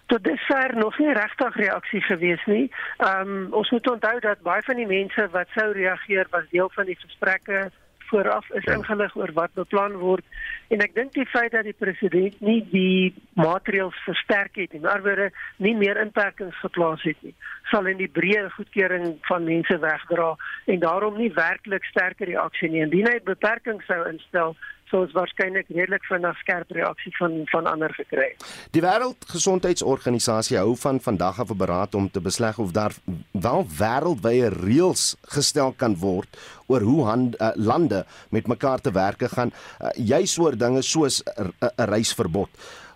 tot 0.07 0.23
dusver 0.23 0.75
nog 0.77 0.99
nie 0.99 1.13
regtig 1.13 1.55
reaksie 1.55 2.01
gewees 2.01 2.45
nie. 2.45 2.71
Ehm 2.97 3.33
um, 3.33 3.53
ons 3.53 3.69
moet 3.71 3.89
onthou 3.91 4.19
dat 4.19 4.41
baie 4.41 4.63
van 4.63 4.79
die 4.79 4.87
mense 4.87 5.27
wat 5.31 5.51
sou 5.55 5.71
reageer 5.71 6.27
was 6.31 6.47
deel 6.51 6.71
van 6.75 6.85
die 6.85 6.99
gesprekke 6.99 7.67
vooraf 8.07 8.49
is 8.49 8.63
ja. 8.63 8.73
ingelig 8.73 9.15
oor 9.15 9.31
wat 9.33 9.53
beplan 9.53 9.97
word 10.01 10.25
en 10.73 10.83
ek 10.85 10.95
dink 10.95 11.13
die 11.15 11.27
feit 11.29 11.51
dat 11.55 11.67
die 11.67 11.75
president 11.77 12.39
nie 12.43 12.59
die 12.71 13.13
maatreëls 13.39 13.97
versterk 14.05 14.59
het 14.61 14.75
en 14.77 14.87
alweer 14.91 15.27
nie 15.63 15.75
meer 15.75 15.99
inperkings 16.01 16.57
geplaas 16.63 17.03
het 17.07 17.19
nie 17.27 17.35
sal 17.71 17.89
in 17.91 17.99
die 18.01 18.11
breë 18.19 18.47
goedkeuring 18.55 19.17
van 19.27 19.47
mense 19.49 19.79
wegdra 19.83 20.33
en 20.73 20.83
daarom 20.83 21.19
nie 21.19 21.31
werklik 21.35 21.87
sterker 21.91 22.31
reaksie 22.31 22.71
nie 22.71 22.85
indien 22.87 23.11
hy 23.11 23.19
beperkings 23.27 23.87
sou 23.91 24.01
instel 24.11 24.55
sou 24.89 25.03
ons 25.03 25.13
waarskynlik 25.15 25.69
redelik 25.73 26.05
vinnig 26.07 26.37
skerp 26.41 26.71
reaksie 26.75 27.11
van 27.17 27.35
van 27.51 27.67
ander 27.69 27.93
gekry 27.95 28.29
het. 28.31 28.45
Die 28.75 28.83
Wêreldgesondheidsorganisasie 28.83 30.57
hou 30.59 30.75
van 30.79 30.99
vandag 31.03 31.39
af 31.43 31.51
'n 31.51 31.57
beraad 31.57 31.95
om 31.95 32.09
te 32.11 32.21
besleg 32.21 32.59
of 32.59 32.71
daar 32.71 32.93
wel 33.31 33.67
wêreldwye 33.79 34.49
reëls 34.49 35.15
gestel 35.21 35.73
kan 35.77 35.95
word 35.95 36.37
oor 36.67 36.81
hoe 36.81 37.03
hand, 37.05 37.41
uh, 37.41 37.51
lande 37.55 38.05
met 38.29 38.47
mekaar 38.47 38.79
te 38.79 38.91
werke 38.91 39.29
gaan 39.29 39.51
uh, 39.81 39.89
juis 39.95 40.37
oor 40.37 40.57
dinge 40.57 40.81
soos 40.81 41.23
'n 41.23 41.53
reisverbod. 41.75 42.49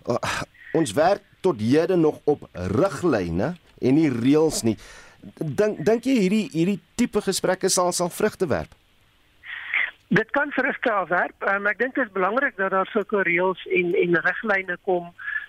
Uh, 0.06 0.16
ons 0.72 0.92
werk 0.92 1.22
tot 1.40 1.60
hede 1.60 1.96
nog 1.96 2.20
op 2.24 2.48
riglyne 2.52 3.56
en 3.80 3.94
nie 3.94 4.10
reëls 4.10 4.62
nie. 4.62 4.76
Dink 5.38 5.84
dink 5.84 6.04
jy 6.04 6.18
hierdie 6.18 6.48
hierdie 6.52 6.80
tipe 6.94 7.20
gesprekke 7.20 7.68
sal 7.68 7.92
sal 7.92 8.08
vrugte 8.08 8.46
werp? 8.46 8.74
Dit 10.12 10.30
kan 10.30 10.50
vrugte 10.50 10.92
afwerp. 10.92 11.44
Um, 11.48 11.66
ek 11.70 11.78
dink 11.80 11.94
dit 11.96 12.04
is 12.04 12.12
belangrik 12.12 12.56
dat 12.58 12.74
daar 12.74 12.88
sulke 12.92 13.22
reëls 13.24 13.62
en 13.78 13.94
en 13.96 14.18
riglyne 14.26 14.74
kom. 14.84 15.06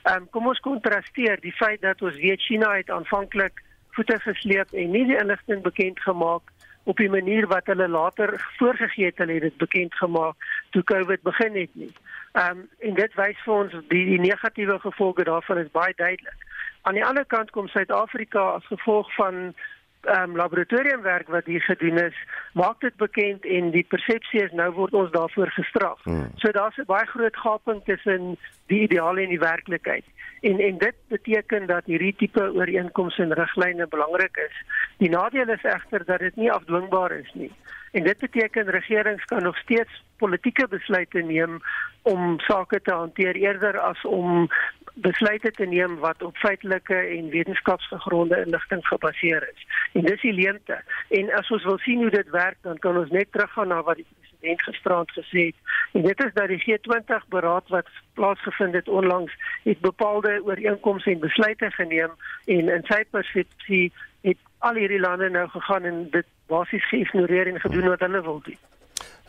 Um, 0.07 0.29
kom 0.31 0.47
ons 0.47 0.61
kontrasteer 0.63 1.41
die 1.43 1.51
feit 1.57 1.81
dat 1.83 1.99
ons 2.01 2.15
weet 2.15 2.39
China 2.39 2.69
het 2.71 2.89
aanvanklik 2.89 3.59
voete 3.97 4.15
gesleep 4.23 4.71
en 4.71 4.95
nie 4.95 5.03
die 5.09 5.19
inligting 5.19 5.65
bekend 5.67 5.99
gemaak 5.99 6.53
op 6.87 6.95
die 7.03 7.09
manier 7.11 7.49
wat 7.51 7.67
hulle 7.67 7.89
later 7.91 8.31
voorgegee 8.55 9.11
het 9.11 9.19
hulle 9.19 9.35
het 9.35 9.49
dit 9.49 9.59
bekend 9.65 9.99
gemaak 9.99 10.47
toe 10.71 10.83
Covid 10.93 11.27
begin 11.27 11.59
het 11.59 11.75
nie. 11.75 11.91
Ehm 12.31 12.63
um, 12.63 12.65
en 12.87 12.95
dit 13.03 13.19
wys 13.19 13.43
vir 13.43 13.53
ons 13.57 13.77
die, 13.91 14.05
die 14.13 14.23
negatiewe 14.29 14.79
gevolge 14.87 15.27
daarvan 15.27 15.59
is 15.65 15.75
baie 15.75 15.93
duidelik. 15.99 16.49
Aan 16.87 16.95
die 17.01 17.05
ander 17.05 17.27
kant 17.27 17.51
kom 17.51 17.67
Suid-Afrika 17.67 18.47
as 18.55 18.71
gevolg 18.71 19.11
van 19.19 19.43
ehm 19.43 19.71
um, 20.05 20.35
laboratoriumwerk 20.35 21.27
wat 21.27 21.45
hier 21.45 21.61
gedoen 21.61 21.97
is, 21.97 22.15
maak 22.53 22.79
dit 22.81 22.95
bekend 22.95 23.45
en 23.45 23.71
die 23.71 23.85
persepsie 23.87 24.43
is 24.43 24.51
nou 24.51 24.71
word 24.71 24.93
ons 24.93 25.11
daarvoor 25.11 25.51
gestraf. 25.51 26.03
Hmm. 26.03 26.31
So 26.35 26.51
daar's 26.51 26.77
'n 26.77 26.85
baie 26.85 27.05
groot 27.05 27.37
gaping 27.37 27.83
tussen 27.83 28.37
die 28.67 28.81
ideale 28.81 29.21
en 29.21 29.29
die 29.29 29.39
werklikheid. 29.39 30.05
En 30.41 30.59
en 30.59 30.77
dit 30.77 30.95
beteken 31.07 31.67
dat 31.67 31.85
hierdie 31.85 32.15
tipe 32.15 32.53
ooreenkomste 32.53 33.21
en 33.23 33.33
riglyne 33.33 33.87
belangrik 33.87 34.37
is. 34.37 34.55
Die 34.97 35.09
nadeel 35.09 35.49
is 35.49 35.63
egter 35.63 36.05
dat 36.05 36.19
dit 36.19 36.35
nie 36.35 36.51
afdwingbaar 36.51 37.11
is 37.11 37.31
nie. 37.33 37.51
En 37.91 38.03
dit 38.03 38.17
beteken 38.17 38.69
regerings 38.69 39.23
kan 39.23 39.43
nog 39.43 39.57
steeds 39.57 40.03
politieke 40.17 40.67
besluite 40.67 41.21
neem 41.21 41.61
om 42.01 42.39
sake 42.39 42.81
te 42.81 42.93
hanteer 42.93 43.35
eerder 43.35 43.79
as 43.79 44.05
om 44.05 44.49
besluite 44.93 45.51
te 45.51 45.65
neem 45.65 45.97
wat 45.99 46.23
op 46.23 46.37
feitelike 46.37 46.95
en 46.95 47.29
wetenskapsgegronde 47.29 48.43
inligting 48.45 48.87
gebaseer 48.87 49.49
is. 49.53 49.65
En 49.93 50.01
dis 50.05 50.21
die 50.21 50.33
leemte. 50.33 50.83
En 51.09 51.33
as 51.33 51.49
ons 51.49 51.63
wil 51.63 51.77
sien 51.77 52.01
hoe 52.01 52.09
dit 52.09 52.29
werk, 52.29 52.57
dan 52.61 52.77
kan 52.77 52.97
ons 52.97 53.09
net 53.09 53.31
teruggaan 53.31 53.67
na 53.67 53.81
wat 53.83 53.95
die 53.95 54.05
president 54.19 54.61
gisteraand 54.61 55.11
gesê 55.11 55.45
het. 55.45 55.55
En 55.93 56.01
dit 56.01 56.23
is 56.25 56.33
dat 56.33 56.47
die 56.47 56.63
G20 56.65 57.27
beraad 57.27 57.67
wat 57.67 57.87
plaasgevind 58.13 58.73
het 58.73 58.87
onlangs 58.87 59.33
het 59.63 59.79
bepaalde 59.79 60.41
ooreenkomste 60.43 61.11
en 61.11 61.19
besluite 61.19 61.71
geneem 61.71 62.11
en 62.45 62.69
in 62.69 62.83
sy 62.83 63.03
persepsie 63.09 63.91
het 64.21 64.37
al 64.57 64.75
hierdie 64.75 64.99
lande 64.99 65.29
nou 65.29 65.47
gegaan 65.49 65.83
en 65.83 66.05
dit 66.11 66.25
basies 66.47 66.89
geïgnoreer 66.89 67.47
en 67.47 67.59
gedoen 67.59 67.87
wat 67.87 67.99
hulle 67.99 68.21
wil 68.21 68.41
doen. 68.43 68.72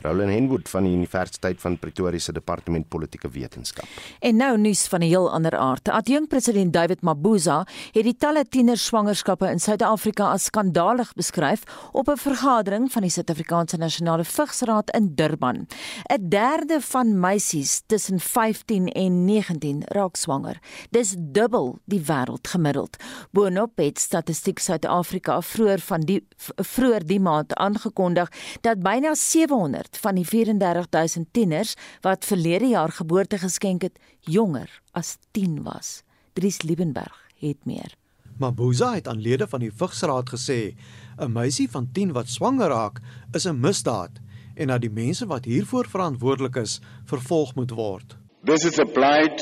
Roland 0.05 0.31
Henwood 0.31 0.69
van 0.69 0.85
die 0.85 0.93
Universiteit 0.93 1.61
van 1.61 1.79
Pretoria 1.81 2.21
se 2.21 2.33
Departement 2.33 2.89
Politieke 2.89 3.29
Wetenskap. 3.33 3.89
En 4.21 4.37
nou 4.37 4.59
nuus 4.59 4.87
van 4.93 5.01
'n 5.01 5.09
heel 5.09 5.31
ander 5.33 5.57
aard. 5.57 5.89
Adjunk 5.89 6.29
president 6.29 6.73
David 6.73 7.01
Mabuza 7.03 7.67
het 7.93 8.05
die 8.05 8.17
talle 8.17 8.45
tiener 8.49 8.77
swangerskappe 8.77 9.51
in 9.51 9.59
Suid-Afrika 9.59 10.31
as 10.31 10.45
skandalig 10.45 11.13
beskryf 11.15 11.63
op 11.93 12.09
'n 12.09 12.17
vergadering 12.17 12.93
van 12.93 13.03
die 13.03 13.11
Suid-Afrikaanse 13.11 13.77
Nasionale 13.77 14.25
Vigsraad 14.25 14.91
in 14.91 15.15
Durban. 15.15 15.67
'n 16.13 16.29
Derde 16.29 16.81
van 16.81 17.21
meisies 17.21 17.83
tussen 17.87 18.21
15 18.21 18.89
en 18.89 19.25
19 19.25 19.83
raak 19.85 20.17
swanger. 20.17 20.59
Dis 20.91 21.15
dubbel 21.19 21.79
die 21.85 22.01
wêreldgemiddeld. 22.01 22.97
Boonop 23.31 23.77
het 23.77 23.99
Statistiek 23.99 24.59
Suid-Afrika 24.59 25.43
vroeër 25.43 25.81
van 25.81 26.01
die 26.01 26.27
vroeër 26.57 27.07
die 27.07 27.21
maand 27.21 27.55
aangekondig 27.55 28.29
dat 28.61 28.83
byna 28.83 29.15
700 29.15 29.94
van 29.99 30.15
die 30.15 30.25
34000 30.25 31.29
tieners 31.33 31.75
wat 32.01 32.25
verlede 32.25 32.67
jaar 32.67 32.93
geboorte 32.93 33.39
geskenk 33.39 33.83
het, 33.83 33.99
jonger 34.21 34.71
as 34.93 35.17
10 35.31 35.63
was. 35.63 36.03
Dries 36.33 36.63
Liebenberg 36.63 37.31
het 37.39 37.65
meer. 37.65 37.95
Mabuza 38.39 38.95
het 38.95 39.09
aan 39.09 39.21
lede 39.23 39.47
van 39.47 39.61
die 39.61 39.73
Vigsraad 39.73 40.31
gesê, 40.31 40.75
'n 41.19 41.33
meisie 41.33 41.71
van 41.71 41.89
10 41.93 42.13
wat 42.13 42.29
swanger 42.29 42.69
raak, 42.69 43.01
is 43.33 43.47
'n 43.47 43.61
misdaad 43.61 44.21
en 44.55 44.67
dat 44.67 44.81
die 44.81 44.91
mense 44.91 45.27
wat 45.27 45.45
hiervoor 45.45 45.87
verantwoordelik 45.91 46.57
is, 46.57 46.81
vervolg 47.05 47.55
moet 47.55 47.71
word. 47.71 48.17
This 48.45 48.65
is 48.65 48.79
a 48.79 48.85
blight 48.85 49.41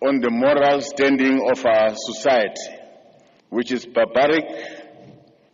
on 0.00 0.20
the 0.20 0.30
moral 0.30 0.80
standing 0.80 1.40
of 1.50 1.64
our 1.64 1.92
society, 1.94 2.70
which 3.48 3.72
is 3.72 3.86
barbaric 3.92 4.48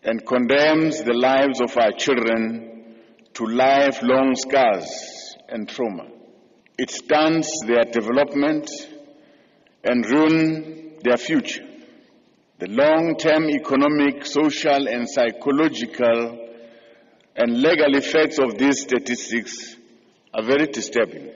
and 0.02 0.22
condemns 0.24 1.02
the 1.02 1.14
lives 1.14 1.60
of 1.60 1.76
our 1.76 1.92
children 1.96 2.77
to 3.38 3.44
lifelong 3.46 4.34
scars 4.34 4.90
and 5.48 5.68
trauma. 5.68 6.06
It 6.76 6.90
stunts 6.90 7.62
their 7.66 7.84
development 7.84 8.68
and 9.84 10.04
ruin 10.10 10.96
their 11.04 11.16
future. 11.16 11.62
The 12.58 12.66
long-term 12.66 13.48
economic, 13.50 14.26
social 14.26 14.88
and 14.88 15.06
psychological 15.08 16.50
and 17.36 17.62
legal 17.62 17.94
effects 17.94 18.40
of 18.40 18.58
these 18.58 18.80
statistics 18.82 19.76
are 20.34 20.44
very 20.44 20.66
disturbing. 20.66 21.30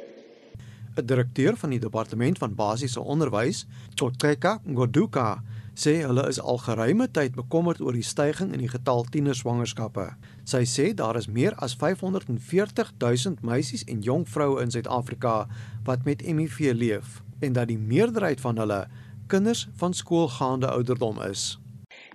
'n 0.96 1.06
Direkteur 1.06 1.56
van 1.56 1.70
die 1.70 1.78
Departement 1.78 2.38
van 2.38 2.54
Basiese 2.54 3.00
Onderwys, 3.00 3.64
Tokeka 3.94 4.58
Ngoduka, 4.66 5.40
sê 5.74 6.02
hulle 6.04 6.24
is 6.28 6.40
al 6.40 6.58
geruime 6.60 7.08
tyd 7.16 7.36
bekommerd 7.36 7.80
oor 7.80 7.96
die 7.96 8.04
stygings 8.04 8.52
in 8.52 8.60
die 8.60 8.70
getal 8.70 9.06
tienerswangerskappe. 9.14 10.10
Sy 10.44 10.62
sê 10.68 10.90
daar 10.96 11.16
is 11.16 11.28
meer 11.28 11.56
as 11.64 11.74
540 11.80 12.92
000 13.00 13.40
meisies 13.42 13.86
en 13.88 14.04
jong 14.04 14.26
vroue 14.28 14.60
in 14.62 14.70
Suid-Afrika 14.70 15.46
wat 15.88 16.04
met 16.04 16.24
HIV 16.26 16.74
leef 16.76 17.22
en 17.40 17.56
dat 17.56 17.72
die 17.72 17.78
meerderheid 17.78 18.40
van 18.40 18.60
hulle 18.60 18.84
kinders 19.32 19.66
van 19.80 19.94
skoolgaande 19.94 20.68
ouderdom 20.70 21.20
is. 21.24 21.58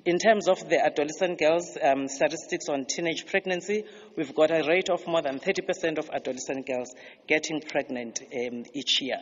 In 0.06 0.18
terms 0.18 0.48
of 0.48 0.60
the 0.70 0.80
adolescent 0.84 1.40
girls 1.40 1.78
um, 1.82 2.08
statistics 2.08 2.70
on 2.70 2.86
teenage 2.86 3.26
pregnancy, 3.26 3.84
we've 4.16 4.34
got 4.34 4.52
a 4.52 4.62
rate 4.64 4.90
of 4.90 5.06
more 5.06 5.22
than 5.22 5.40
30% 5.40 5.98
of 5.98 6.10
adolescent 6.10 6.66
girls 6.66 6.96
getting 7.28 7.62
pregnant 7.62 8.22
um, 8.34 8.64
each 8.74 9.02
year. 9.02 9.20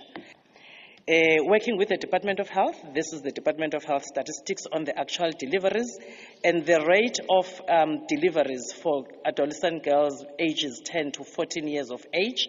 Uh, 1.08 1.38
working 1.44 1.78
with 1.78 1.90
the 1.90 1.98
Department 1.98 2.40
of 2.40 2.50
Health, 2.50 2.82
this 2.96 3.14
is 3.14 3.22
the 3.22 3.32
Department 3.32 3.76
of 3.76 3.84
Health 3.84 4.04
statistics 4.06 4.64
on 4.74 4.86
the 4.86 5.00
actual 5.00 5.30
deliveries, 5.38 6.00
and 6.44 6.66
the 6.66 6.84
rate 6.84 7.20
of 7.30 7.46
um, 7.70 8.08
deliveries 8.08 8.74
for 8.82 9.06
adolescent 9.24 9.84
girls 9.84 10.26
ages 10.40 10.82
10 10.84 11.12
to 11.12 11.24
14 11.24 11.68
years 11.68 11.92
of 11.92 12.04
age. 12.12 12.48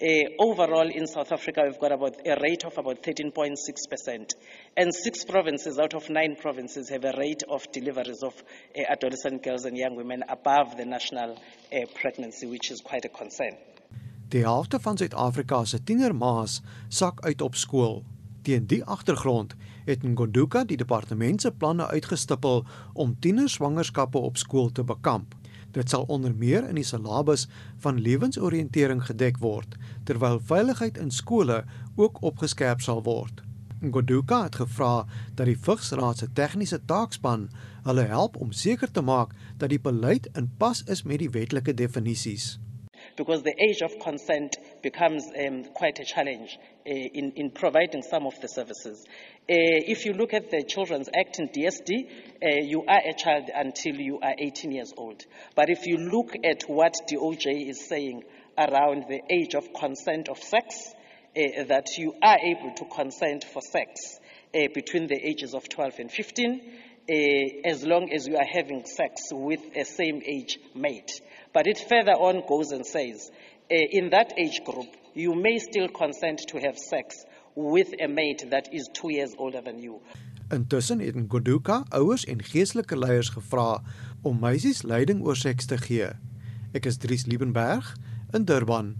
Uh, 0.00 0.06
overall 0.38 0.88
in 0.88 1.08
South 1.08 1.32
Africa, 1.32 1.62
we've 1.64 1.80
got 1.80 1.90
about 1.90 2.14
a 2.24 2.38
rate 2.40 2.64
of 2.64 2.78
about 2.78 3.02
13.6%. 3.02 4.34
And 4.76 4.94
six 4.94 5.24
provinces 5.24 5.76
out 5.80 5.94
of 5.94 6.08
nine 6.08 6.36
provinces 6.36 6.88
have 6.90 7.04
a 7.04 7.14
rate 7.18 7.42
of 7.48 7.66
deliveries 7.72 8.22
of 8.22 8.40
uh, 8.78 8.82
adolescent 8.88 9.42
girls 9.42 9.64
and 9.64 9.76
young 9.76 9.96
women 9.96 10.22
above 10.28 10.76
the 10.76 10.84
national 10.84 11.32
uh, 11.72 11.78
pregnancy, 11.96 12.46
which 12.46 12.70
is 12.70 12.80
quite 12.82 13.04
a 13.04 13.08
concern. 13.08 13.56
Die 14.28 14.42
helfte 14.42 14.80
van 14.80 14.96
Suid-Afrika 14.98 15.64
se 15.64 15.78
tienermaas 15.84 16.62
sak 16.88 17.20
uit 17.20 17.42
op 17.42 17.54
skool. 17.54 18.00
Teen 18.42 18.66
die 18.66 18.84
agtergrond 18.84 19.54
het 19.84 20.02
Ngonduka 20.02 20.64
die 20.66 20.76
departement 20.76 21.40
se 21.40 21.52
planne 21.52 21.86
uitgestipel 21.86 22.64
om 22.92 23.14
tienerswangerskappe 23.18 24.18
op 24.18 24.36
skool 24.36 24.72
te 24.72 24.84
bekamp. 24.84 25.34
Dit 25.70 25.90
sal 25.90 26.08
onder 26.10 26.34
meer 26.34 26.66
in 26.68 26.74
die 26.74 26.84
syllabus 26.84 27.46
van 27.78 28.02
lewensoriëntering 28.02 29.04
gedek 29.06 29.38
word, 29.38 29.78
terwyl 30.04 30.42
veiligheid 30.42 30.98
in 30.98 31.14
skole 31.14 31.62
ook 31.94 32.22
opgeskerp 32.22 32.82
sal 32.82 33.04
word. 33.06 33.44
Ngonduka 33.78 34.42
het 34.42 34.58
gevra 34.58 35.06
dat 35.34 35.46
die 35.46 35.58
Vigsraad 35.58 36.18
se 36.18 36.32
tegniese 36.32 36.82
taakspan 36.84 37.46
hulle 37.86 38.10
help 38.10 38.36
om 38.42 38.50
seker 38.52 38.90
te 38.90 39.06
maak 39.06 39.38
dat 39.56 39.70
die 39.70 39.80
beleid 39.80 40.26
in 40.34 40.50
pas 40.58 40.82
is 40.90 41.06
met 41.06 41.22
die 41.22 41.30
wetlike 41.30 41.74
definisies 41.74 42.56
because 43.16 43.42
the 43.42 43.54
age 43.62 43.82
of 43.82 43.98
consent 43.98 44.56
becomes 44.82 45.24
um, 45.46 45.64
quite 45.74 45.98
a 45.98 46.04
challenge 46.04 46.58
uh, 46.86 46.90
in, 46.90 47.32
in 47.36 47.50
providing 47.50 48.02
some 48.02 48.26
of 48.26 48.38
the 48.40 48.48
services. 48.48 49.04
Uh, 49.48 49.88
if 49.88 50.04
you 50.04 50.12
look 50.12 50.34
at 50.34 50.50
the 50.50 50.62
Children's 50.62 51.08
Act 51.16 51.38
in 51.38 51.48
DSD, 51.48 52.08
uh, 52.42 52.64
you 52.64 52.84
are 52.86 53.00
a 53.04 53.14
child 53.14 53.50
until 53.54 53.94
you 53.94 54.18
are 54.20 54.34
18 54.38 54.72
years 54.72 54.92
old. 54.96 55.24
But 55.54 55.70
if 55.70 55.86
you 55.86 55.98
look 55.98 56.32
at 56.44 56.62
what 56.68 56.94
DOJ 57.10 57.68
is 57.68 57.88
saying 57.88 58.24
around 58.58 59.04
the 59.08 59.20
age 59.30 59.54
of 59.54 59.72
consent 59.72 60.28
of 60.28 60.38
sex, 60.38 60.94
uh, 61.36 61.64
that 61.64 61.98
you 61.98 62.14
are 62.22 62.38
able 62.38 62.74
to 62.74 62.84
consent 62.86 63.44
for 63.44 63.60
sex 63.60 64.18
uh, 64.54 64.68
between 64.74 65.06
the 65.06 65.20
ages 65.22 65.54
of 65.54 65.68
12 65.68 65.98
and 65.98 66.10
15, 66.10 66.60
uh, 67.08 67.12
as 67.64 67.84
long 67.84 68.10
as 68.12 68.26
you 68.26 68.36
are 68.36 68.44
having 68.44 68.84
sex 68.84 69.20
with 69.30 69.60
a 69.76 69.84
same 69.84 70.22
age 70.24 70.58
mate. 70.74 71.20
But 71.56 71.66
it 71.66 71.78
further 71.88 72.12
on 72.12 72.42
goes 72.46 72.70
and 72.70 72.84
says, 72.84 73.30
uh, 73.70 73.98
in 73.98 74.10
that 74.10 74.34
age 74.36 74.60
group, 74.62 74.90
you 75.14 75.34
may 75.34 75.58
still 75.58 75.88
consent 75.88 76.44
to 76.48 76.60
have 76.60 76.76
sex 76.76 77.24
with 77.54 77.94
a 77.98 78.08
mate 78.08 78.44
that 78.50 78.68
is 78.74 78.90
2 78.92 79.12
years 79.12 79.32
older 79.38 79.62
than 79.62 79.78
you. 79.80 80.00
Intussen 80.52 81.00
het 81.00 81.14
Ngoduka 81.14 81.86
ouers 81.88 82.26
en 82.28 82.44
geestelike 82.44 82.98
leiers 82.98 83.32
gevra 83.32 83.80
om 84.22 84.36
meisies 84.40 84.82
leiding 84.82 85.24
oor 85.24 85.36
seks 85.36 85.66
te 85.66 85.80
gee. 85.80 86.12
Ek 86.76 86.84
is 86.92 87.00
Dries 87.00 87.24
Liebenberg 87.24 87.88
in 88.36 88.44
Durban. 88.44 88.92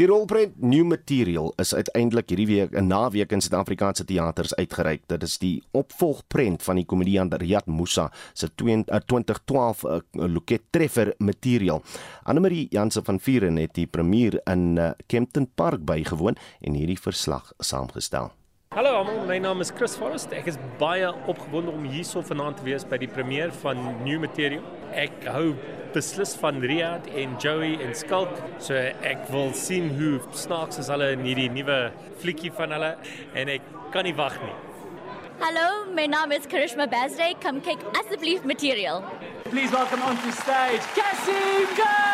Die 0.00 0.06
rolprent 0.08 0.54
New 0.62 0.86
Material 0.88 1.52
is 1.60 1.74
uiteindelik 1.76 2.30
hierdie 2.32 2.46
week 2.48 2.72
'n 2.72 2.86
naweek 2.88 3.32
in 3.32 3.40
Suid-Afrikaanse 3.40 4.04
teaters 4.04 4.54
uitgereik. 4.54 5.02
Dit 5.06 5.22
is 5.22 5.38
die 5.38 5.62
opvolgprent 5.70 6.62
van 6.62 6.76
die 6.76 6.84
komediant 6.84 7.34
Riyad 7.34 7.66
Musa 7.66 8.10
se 8.32 8.48
2012 8.54 9.84
uh, 9.84 10.00
Loket 10.12 10.62
Treffer 10.70 11.14
Material. 11.18 11.82
Annelie 12.22 12.66
Jansen 12.70 13.04
van 13.04 13.20
Vieren 13.20 13.56
het 13.56 13.74
die 13.74 13.86
premier 13.86 14.40
in 14.44 14.76
uh, 14.76 14.90
Kempton 15.06 15.48
Park 15.54 15.84
bygewoon 15.84 16.36
en 16.60 16.74
hierdie 16.74 17.00
verslag 17.00 17.52
saamgestel. 17.58 18.32
Hallo 18.74 18.90
almal, 18.96 19.26
my 19.26 19.38
naam 19.38 19.60
is 19.60 19.70
Chris 19.70 19.94
Forrest. 20.00 20.30
Ek 20.32 20.46
is 20.48 20.56
baie 20.80 21.10
opgewonde 21.28 21.68
om 21.76 21.82
hierso 21.84 22.22
vanaand 22.24 22.56
te 22.56 22.64
wees 22.64 22.86
by 22.88 22.96
die 23.02 23.08
premier 23.16 23.50
van 23.60 23.82
New 24.00 24.16
Material. 24.22 24.62
Ek 24.96 25.26
hou 25.28 25.50
beslis 25.92 26.32
van 26.40 26.62
Riyad 26.64 27.10
en 27.12 27.34
Joey 27.36 27.74
en 27.84 27.92
Skulk. 27.92 28.32
So 28.64 28.80
ek 29.10 29.26
wil 29.34 29.52
sien 29.52 29.90
hoe 29.98 30.14
snaaks 30.32 30.80
is 30.80 30.88
hulle 30.88 31.10
in 31.18 31.26
hierdie 31.28 31.50
nuwe 31.52 31.76
flietjie 32.24 32.54
van 32.56 32.72
hulle 32.72 32.94
en 33.36 33.52
ek 33.58 33.68
kan 33.92 34.08
nie 34.08 34.16
wag 34.16 34.40
nie. 34.40 34.56
Hallo, 35.44 35.68
my 35.92 36.08
naam 36.08 36.32
is 36.32 36.48
Karishma 36.48 36.88
Bazday. 36.88 37.36
Come 37.44 37.60
kick 37.60 37.84
asseblief 38.00 38.48
material. 38.48 39.04
Please 39.50 39.68
welcome 39.68 40.00
onto 40.00 40.32
stage 40.40 40.80
Cassim 40.96 42.11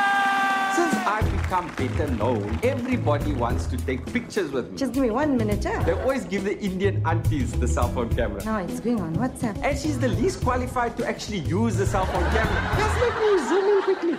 Since 0.75 0.95
I've 1.07 1.31
become 1.33 1.69
better 1.77 2.07
known, 2.13 2.59
everybody 2.63 3.33
wants 3.33 3.67
to 3.67 3.77
take 3.77 4.05
pictures 4.13 4.51
with 4.51 4.71
me. 4.71 4.77
Just 4.77 4.93
give 4.93 5.03
me 5.03 5.11
one 5.11 5.37
minute, 5.37 5.65
yeah? 5.65 5.83
They 5.83 5.93
always 5.93 6.25
give 6.25 6.45
the 6.45 6.59
Indian 6.59 7.03
aunties 7.07 7.53
the 7.53 7.67
cell 7.67 7.89
phone 7.89 8.15
camera. 8.15 8.45
No, 8.45 8.57
it's 8.59 8.81
going 8.81 9.01
on 9.01 9.17
WhatsApp. 9.17 9.63
And 9.65 9.79
she's 9.79 9.99
the 9.99 10.09
least 10.09 10.43
qualified 10.43 10.97
to 10.99 11.07
actually 11.07 11.39
use 11.41 11.77
the 11.77 11.87
cell 11.87 12.07
phone 12.07 12.29
camera. 12.31 12.61
Just 12.77 12.97
let 13.01 13.15
me 13.21 13.39
zoom 13.49 13.65
in 13.77 13.83
quickly. 13.83 14.17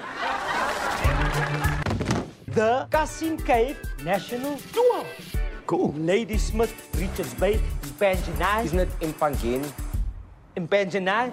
The 2.48 2.88
Cassim 2.92 3.38
Cave 3.38 3.78
National 4.04 4.58
Tour. 4.74 5.06
Cool. 5.68 5.94
Lady 5.94 6.38
Smith, 6.38 6.74
Richards 7.00 7.34
Bay, 7.36 7.60
Impanjanai. 7.84 8.66
Isn't 8.66 8.80
it 8.80 9.00
Impanjin? 9.02 9.72
Impanjanai. 10.58 11.32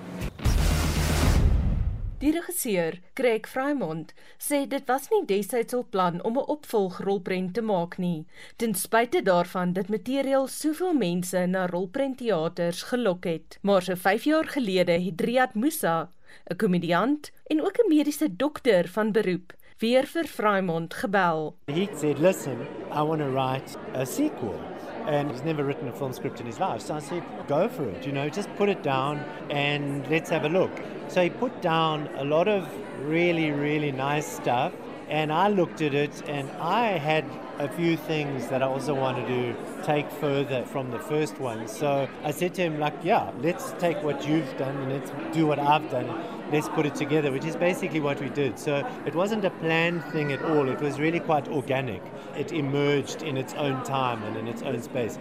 Die 2.16 2.30
regisseur, 2.32 2.94
Craig 3.12 3.44
Frymond, 3.44 4.14
sê 4.40 4.62
dit 4.64 4.86
was 4.88 5.10
nie 5.12 5.26
destyds 5.28 5.74
hul 5.76 5.82
plan 5.92 6.22
om 6.24 6.38
'n 6.40 6.48
opvolgrolprent 6.54 7.52
te 7.54 7.60
maak 7.60 7.98
nie, 7.98 8.24
ten 8.56 8.72
spyte 8.74 9.20
daarvan 9.22 9.74
dat 9.76 9.92
materiaal 9.92 10.46
soveel 10.46 10.94
mense 10.94 11.46
na 11.46 11.66
rolprentteaters 11.66 12.82
gelok 12.82 13.24
het. 13.24 13.58
Maar 13.62 13.82
so 13.82 13.94
5 13.94 14.24
jaar 14.24 14.48
gelede 14.48 14.92
het 14.92 15.20
Riyad 15.20 15.54
Musa, 15.54 16.08
'n 16.50 16.56
komediant 16.56 17.30
en 17.50 17.60
ook 17.60 17.76
'n 17.78 17.88
mediese 17.88 18.36
dokter 18.36 18.88
van 18.88 19.12
beroep, 19.12 19.52
weer 19.78 20.06
vir 20.06 20.24
Frymond 20.24 20.94
gebel. 20.94 21.56
He 21.66 21.86
said, 21.96 22.18
"Listen, 22.18 22.66
I 22.92 23.02
want 23.02 23.20
to 23.20 23.30
write 23.30 23.76
a 23.94 24.04
sequel." 24.04 24.75
And 25.06 25.30
he's 25.30 25.42
never 25.42 25.64
written 25.64 25.88
a 25.88 25.92
film 25.92 26.12
script 26.12 26.40
in 26.40 26.46
his 26.46 26.58
life. 26.58 26.82
So 26.82 26.94
I 26.94 27.00
said, 27.00 27.22
go 27.46 27.68
for 27.68 27.88
it, 27.88 28.06
you 28.06 28.12
know, 28.12 28.28
just 28.28 28.54
put 28.56 28.68
it 28.68 28.82
down 28.82 29.18
and 29.50 30.06
let's 30.08 30.30
have 30.30 30.44
a 30.44 30.48
look. 30.48 30.70
So 31.08 31.22
he 31.22 31.30
put 31.30 31.62
down 31.62 32.08
a 32.16 32.24
lot 32.24 32.48
of 32.48 32.68
really, 33.00 33.50
really 33.50 33.92
nice 33.92 34.26
stuff. 34.26 34.72
And 35.08 35.32
I 35.32 35.48
looked 35.48 35.82
at 35.82 35.94
it 35.94 36.22
and 36.28 36.50
I 36.60 36.98
had 36.98 37.24
a 37.58 37.68
few 37.68 37.96
things 37.96 38.48
that 38.48 38.62
I 38.62 38.66
also 38.66 38.94
wanted 38.94 39.26
to 39.28 39.82
take 39.82 40.10
further 40.10 40.64
from 40.66 40.90
the 40.90 40.98
first 40.98 41.38
one. 41.38 41.68
So 41.68 42.08
I 42.24 42.30
said 42.32 42.54
to 42.54 42.62
him, 42.62 42.78
like, 42.78 42.94
yeah, 43.02 43.30
let's 43.40 43.72
take 43.78 44.02
what 44.02 44.26
you've 44.26 44.56
done 44.56 44.76
and 44.76 44.92
let's 44.92 45.10
do 45.32 45.46
what 45.46 45.58
I've 45.58 45.88
done. 45.90 46.08
Let's 46.52 46.68
put 46.68 46.86
it 46.86 46.94
together, 46.94 47.30
which 47.30 47.44
is 47.44 47.56
basically 47.56 48.00
what 48.00 48.20
we 48.20 48.28
did. 48.30 48.58
So 48.58 48.86
it 49.06 49.14
wasn't 49.14 49.44
a 49.44 49.50
planned 49.50 50.04
thing 50.06 50.32
at 50.32 50.42
all. 50.42 50.68
It 50.68 50.80
was 50.80 50.98
really 50.98 51.20
quite 51.20 51.48
organic. 51.48 52.02
It 52.36 52.52
emerged 52.52 53.22
in 53.22 53.36
its 53.36 53.54
own 53.54 53.82
time 53.84 54.22
and 54.24 54.36
in 54.36 54.48
its 54.48 54.62
own 54.62 54.82
space. 54.82 55.18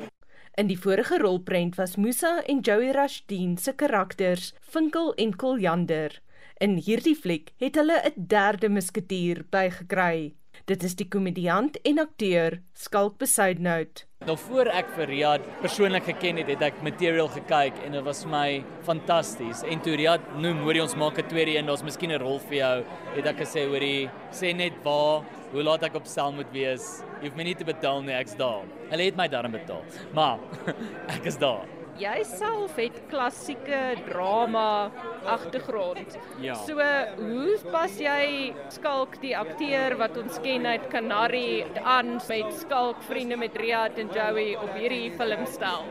In 0.57 0.67
die 0.67 0.77
vorige 0.77 1.17
rolprent 1.19 1.75
was 1.75 1.97
Musa 1.97 2.41
en 2.47 2.61
Joey 2.61 2.93
Rashdien 2.93 3.57
se 3.57 3.73
karakters 3.73 4.53
Vinkel 4.71 5.13
en 5.17 5.35
Koljander. 5.35 6.21
In 6.63 6.77
hierdie 6.79 7.17
fliek 7.19 7.49
het 7.59 7.75
hulle 7.75 7.97
'n 7.99 8.27
derde 8.31 8.69
musketier 8.69 9.43
bygekry. 9.51 10.35
Dit 10.65 10.83
is 10.83 10.95
die 10.95 11.07
komediant 11.07 11.75
en 11.83 11.99
akteur 11.99 12.61
Skalk 12.73 13.17
Besuidnout. 13.17 14.05
Nou 14.25 14.37
voor 14.37 14.67
ek 14.71 14.87
vir 14.95 15.05
Riyad 15.07 15.41
persoonlik 15.61 16.03
geken 16.03 16.37
het, 16.37 16.47
het 16.47 16.61
ek 16.61 16.81
material 16.81 17.27
gekyk 17.27 17.73
en 17.83 17.91
dit 17.91 18.03
was 18.03 18.23
vir 18.23 18.31
my 18.31 18.63
fantasties. 18.87 19.63
En 19.63 19.81
toe 19.81 19.95
Riyad 19.95 20.21
noem, 20.39 20.63
hoorie 20.63 20.81
ons 20.81 20.95
maak 20.95 21.19
'n 21.19 21.27
tweede 21.27 21.57
een, 21.57 21.65
daar's 21.65 21.83
miskien 21.83 22.11
'n 22.11 22.21
rol 22.23 22.39
vir 22.39 22.57
jou, 22.57 22.83
het 23.15 23.25
ek 23.25 23.37
gesê 23.37 23.67
hoorie, 23.67 24.09
sê 24.31 24.55
net 24.55 24.73
waar, 24.83 25.25
hoe 25.51 25.63
laat 25.63 25.83
ek 25.83 25.95
op 25.95 26.05
stel 26.05 26.31
moet 26.31 26.51
wees. 26.53 27.03
Jy 27.21 27.27
hoef 27.27 27.35
my 27.35 27.43
nie 27.43 27.55
te 27.55 27.65
betaal 27.65 28.01
nie, 28.01 28.15
ek's 28.15 28.35
daar. 28.35 28.63
Hulle 28.89 29.03
het 29.03 29.17
my 29.17 29.27
daarom 29.27 29.51
betaal. 29.51 29.83
Maar 30.13 30.39
ek 31.15 31.25
is 31.25 31.37
daar. 31.37 31.74
Jy 31.95 32.25
self 32.27 32.75
het 32.75 32.95
klassieke 33.07 33.95
drama 34.03 34.91
agtergrond. 35.31 36.17
Ja. 36.43 36.57
So, 36.67 36.83
hoe 37.21 37.53
pas 37.71 37.93
jy 38.03 38.51
Skalk 38.73 39.15
die 39.21 39.31
akteur 39.37 39.95
wat 40.01 40.17
ons 40.19 40.41
ken 40.43 40.67
uit 40.67 40.89
Canary 40.91 41.63
aan 41.87 42.17
met 42.19 42.51
Skalk 42.59 42.99
vriende 43.07 43.37
met 43.39 43.55
Riyad 43.55 43.95
en 44.01 44.11
Joey 44.11 44.57
op 44.59 44.75
hierdie 44.75 45.13
filmstel? 45.15 45.87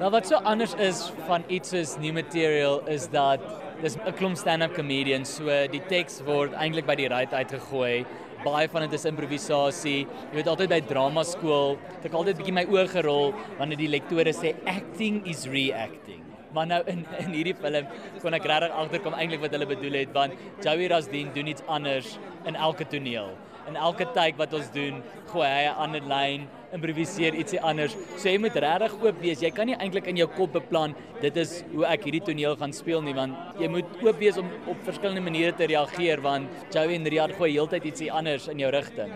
Nou 0.00 0.10
wat 0.10 0.26
so 0.26 0.42
anders 0.42 0.74
is 0.82 1.06
van 1.28 1.46
iets 1.46 1.70
soos 1.70 1.94
New 2.02 2.12
Material 2.18 2.82
is 2.90 3.06
dat 3.14 3.40
dis 3.82 3.96
'n 3.96 4.12
klomp 4.18 4.36
stand-up 4.36 4.74
comedians, 4.74 5.36
so 5.36 5.46
die 5.70 5.82
teks 5.88 6.20
word 6.26 6.52
eintlik 6.52 6.86
by 6.86 6.94
die 6.94 7.08
ruit 7.08 7.32
uitgegooi. 7.32 8.04
Baie 8.46 8.68
van 8.70 8.84
dit 8.86 8.94
is 8.94 9.06
improvisasie. 9.08 10.04
Jy 10.06 10.36
weet 10.38 10.50
altyd 10.52 10.70
by 10.70 10.78
drama 10.86 11.24
skool, 11.26 11.74
ek 12.06 12.14
altyd 12.14 12.38
bietjie 12.38 12.54
my 12.54 12.62
oë 12.70 12.86
gerol 12.92 13.32
wanneer 13.58 13.80
die 13.80 13.90
lektore 13.90 14.34
sê 14.36 14.54
acting 14.70 15.24
is 15.26 15.48
reacting. 15.50 16.22
Maar 16.54 16.68
nou 16.70 16.78
in 16.92 17.02
in 17.24 17.34
hierdie 17.34 17.56
film 17.58 17.88
kon 18.22 18.36
ek 18.38 18.46
regtig 18.46 18.76
agterkom 18.82 19.16
eintlik 19.18 19.42
wat 19.42 19.56
hulle 19.56 19.68
bedoel 19.68 19.98
het 19.98 20.14
want 20.14 20.38
Joey 20.64 20.86
Rasdien 20.92 21.34
doen 21.34 21.50
iets 21.50 21.66
anders 21.66 22.14
in 22.46 22.54
elke 22.54 22.86
toneel. 22.86 23.34
In 23.66 23.76
elke 23.76 24.06
take 24.14 24.38
wat 24.38 24.52
ons 24.54 24.70
doen, 24.72 25.02
gooi 25.32 25.48
hy 25.48 25.64
'n 25.66 25.76
ander 25.84 26.02
lyn, 26.02 26.48
improviseer 26.72 27.34
ietsie 27.34 27.60
anders. 27.60 27.96
So 28.16 28.28
jy 28.28 28.38
moet 28.38 28.54
regtig 28.54 28.94
oop 29.02 29.20
wees. 29.20 29.42
Jy 29.42 29.50
kan 29.50 29.66
nie 29.66 29.76
eintlik 29.76 30.06
in 30.06 30.16
jou 30.16 30.28
kop 30.28 30.52
beplan 30.52 30.94
dit 31.22 31.36
is 31.36 31.62
hoe 31.72 31.86
ek 31.88 32.04
hierdie 32.04 32.24
toneel 32.24 32.56
gaan 32.60 32.74
speel 32.76 33.02
nie 33.04 33.14
want 33.16 33.60
jy 33.60 33.70
moet 33.72 34.04
oop 34.04 34.20
wees 34.20 34.36
om 34.40 34.48
op 34.68 34.84
verskillende 34.84 35.24
maniere 35.24 35.54
te 35.56 35.68
reageer 35.70 36.20
want 36.24 36.48
Joey 36.74 36.94
en 36.98 37.08
Riyad 37.08 37.36
gooi 37.38 37.52
heeltyd 37.54 37.88
ietsie 37.88 38.12
anders 38.12 38.48
in 38.52 38.60
jou 38.60 38.70
rigting. 38.74 39.14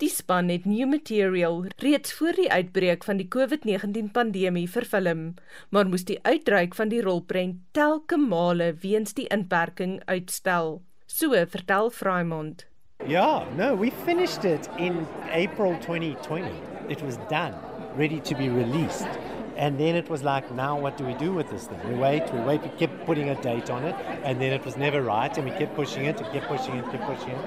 Die 0.00 0.08
span 0.08 0.48
het 0.48 0.64
New 0.64 0.88
Material 0.88 1.66
reeds 1.84 2.14
voor 2.16 2.32
die 2.32 2.48
uitbreek 2.48 3.04
van 3.04 3.18
die 3.20 3.28
COVID-19 3.28 4.08
pandemie 4.16 4.64
vervilm, 4.64 5.34
maar 5.68 5.90
moes 5.92 6.06
die 6.08 6.16
uitreik 6.24 6.76
van 6.78 6.88
die 6.88 7.02
rolprent 7.04 7.60
telke 7.76 8.16
male 8.16 8.72
weens 8.80 9.12
die 9.18 9.28
inperking 9.28 10.00
uitstel. 10.08 10.80
So 11.04 11.36
vertel 11.52 11.92
Frymond. 11.92 12.69
Yeah, 13.06 13.46
no, 13.56 13.74
we 13.74 13.90
finished 13.90 14.44
it 14.44 14.68
in 14.78 15.06
April 15.30 15.74
2020. 15.78 16.52
It 16.90 17.02
was 17.02 17.16
done, 17.30 17.54
ready 17.96 18.20
to 18.20 18.34
be 18.34 18.50
released. 18.50 19.08
And 19.56 19.80
then 19.80 19.94
it 19.94 20.10
was 20.10 20.22
like, 20.22 20.50
now 20.52 20.78
what 20.78 20.98
do 20.98 21.04
we 21.04 21.14
do 21.14 21.32
with 21.32 21.50
this 21.50 21.66
thing? 21.66 21.78
We 21.88 21.94
wait, 21.94 22.30
we 22.32 22.40
wait, 22.40 22.62
we 22.62 22.68
kept 22.68 23.06
putting 23.06 23.30
a 23.30 23.40
date 23.40 23.70
on 23.70 23.84
it, 23.84 23.94
and 24.22 24.40
then 24.40 24.52
it 24.52 24.64
was 24.66 24.76
never 24.76 25.00
right, 25.02 25.34
and 25.36 25.48
we 25.48 25.56
kept 25.56 25.74
pushing 25.76 26.04
it, 26.04 26.20
and 26.20 26.30
kept 26.30 26.46
pushing 26.46 26.76
it, 26.76 26.84
kept 26.90 27.04
pushing 27.04 27.30
it. 27.30 27.44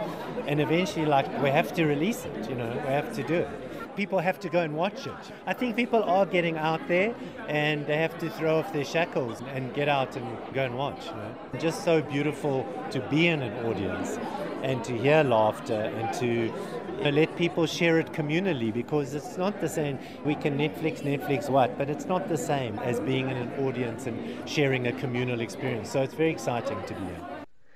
And 0.47 0.59
eventually, 0.59 1.05
like, 1.05 1.27
we 1.41 1.49
have 1.49 1.71
to 1.73 1.85
release 1.85 2.25
it, 2.25 2.49
you 2.49 2.55
know, 2.55 2.69
we 2.85 2.91
have 2.91 3.13
to 3.13 3.23
do 3.23 3.35
it. 3.35 3.49
People 3.95 4.19
have 4.19 4.39
to 4.39 4.49
go 4.49 4.59
and 4.61 4.75
watch 4.75 5.05
it. 5.05 5.13
I 5.45 5.53
think 5.53 5.75
people 5.75 6.03
are 6.03 6.25
getting 6.25 6.57
out 6.57 6.87
there 6.87 7.13
and 7.47 7.85
they 7.85 7.97
have 7.97 8.17
to 8.19 8.29
throw 8.29 8.59
off 8.59 8.73
their 8.73 8.85
shackles 8.85 9.41
and 9.53 9.73
get 9.73 9.87
out 9.87 10.15
and 10.15 10.25
go 10.53 10.65
and 10.65 10.77
watch. 10.77 11.05
You 11.05 11.11
know? 11.11 11.35
Just 11.59 11.83
so 11.83 12.01
beautiful 12.01 12.65
to 12.91 12.99
be 13.09 13.27
in 13.27 13.41
an 13.41 13.65
audience 13.65 14.17
and 14.63 14.83
to 14.85 14.97
hear 14.97 15.23
laughter 15.23 15.73
and 15.73 16.13
to 16.15 16.25
you 16.25 17.03
know, 17.03 17.09
let 17.09 17.35
people 17.35 17.65
share 17.65 17.99
it 17.99 18.11
communally 18.13 18.73
because 18.73 19.13
it's 19.13 19.37
not 19.37 19.59
the 19.61 19.69
same. 19.69 19.99
We 20.25 20.35
can 20.35 20.57
Netflix, 20.57 21.01
Netflix 21.01 21.49
what, 21.49 21.77
but 21.77 21.89
it's 21.89 22.05
not 22.05 22.29
the 22.29 22.37
same 22.37 22.79
as 22.79 22.99
being 22.99 23.29
in 23.29 23.37
an 23.37 23.65
audience 23.65 24.07
and 24.07 24.49
sharing 24.49 24.87
a 24.87 24.93
communal 24.93 25.41
experience. 25.41 25.91
So 25.91 26.01
it's 26.01 26.13
very 26.13 26.31
exciting 26.31 26.81
to 26.87 26.93
be 26.93 27.01
here. 27.01 27.21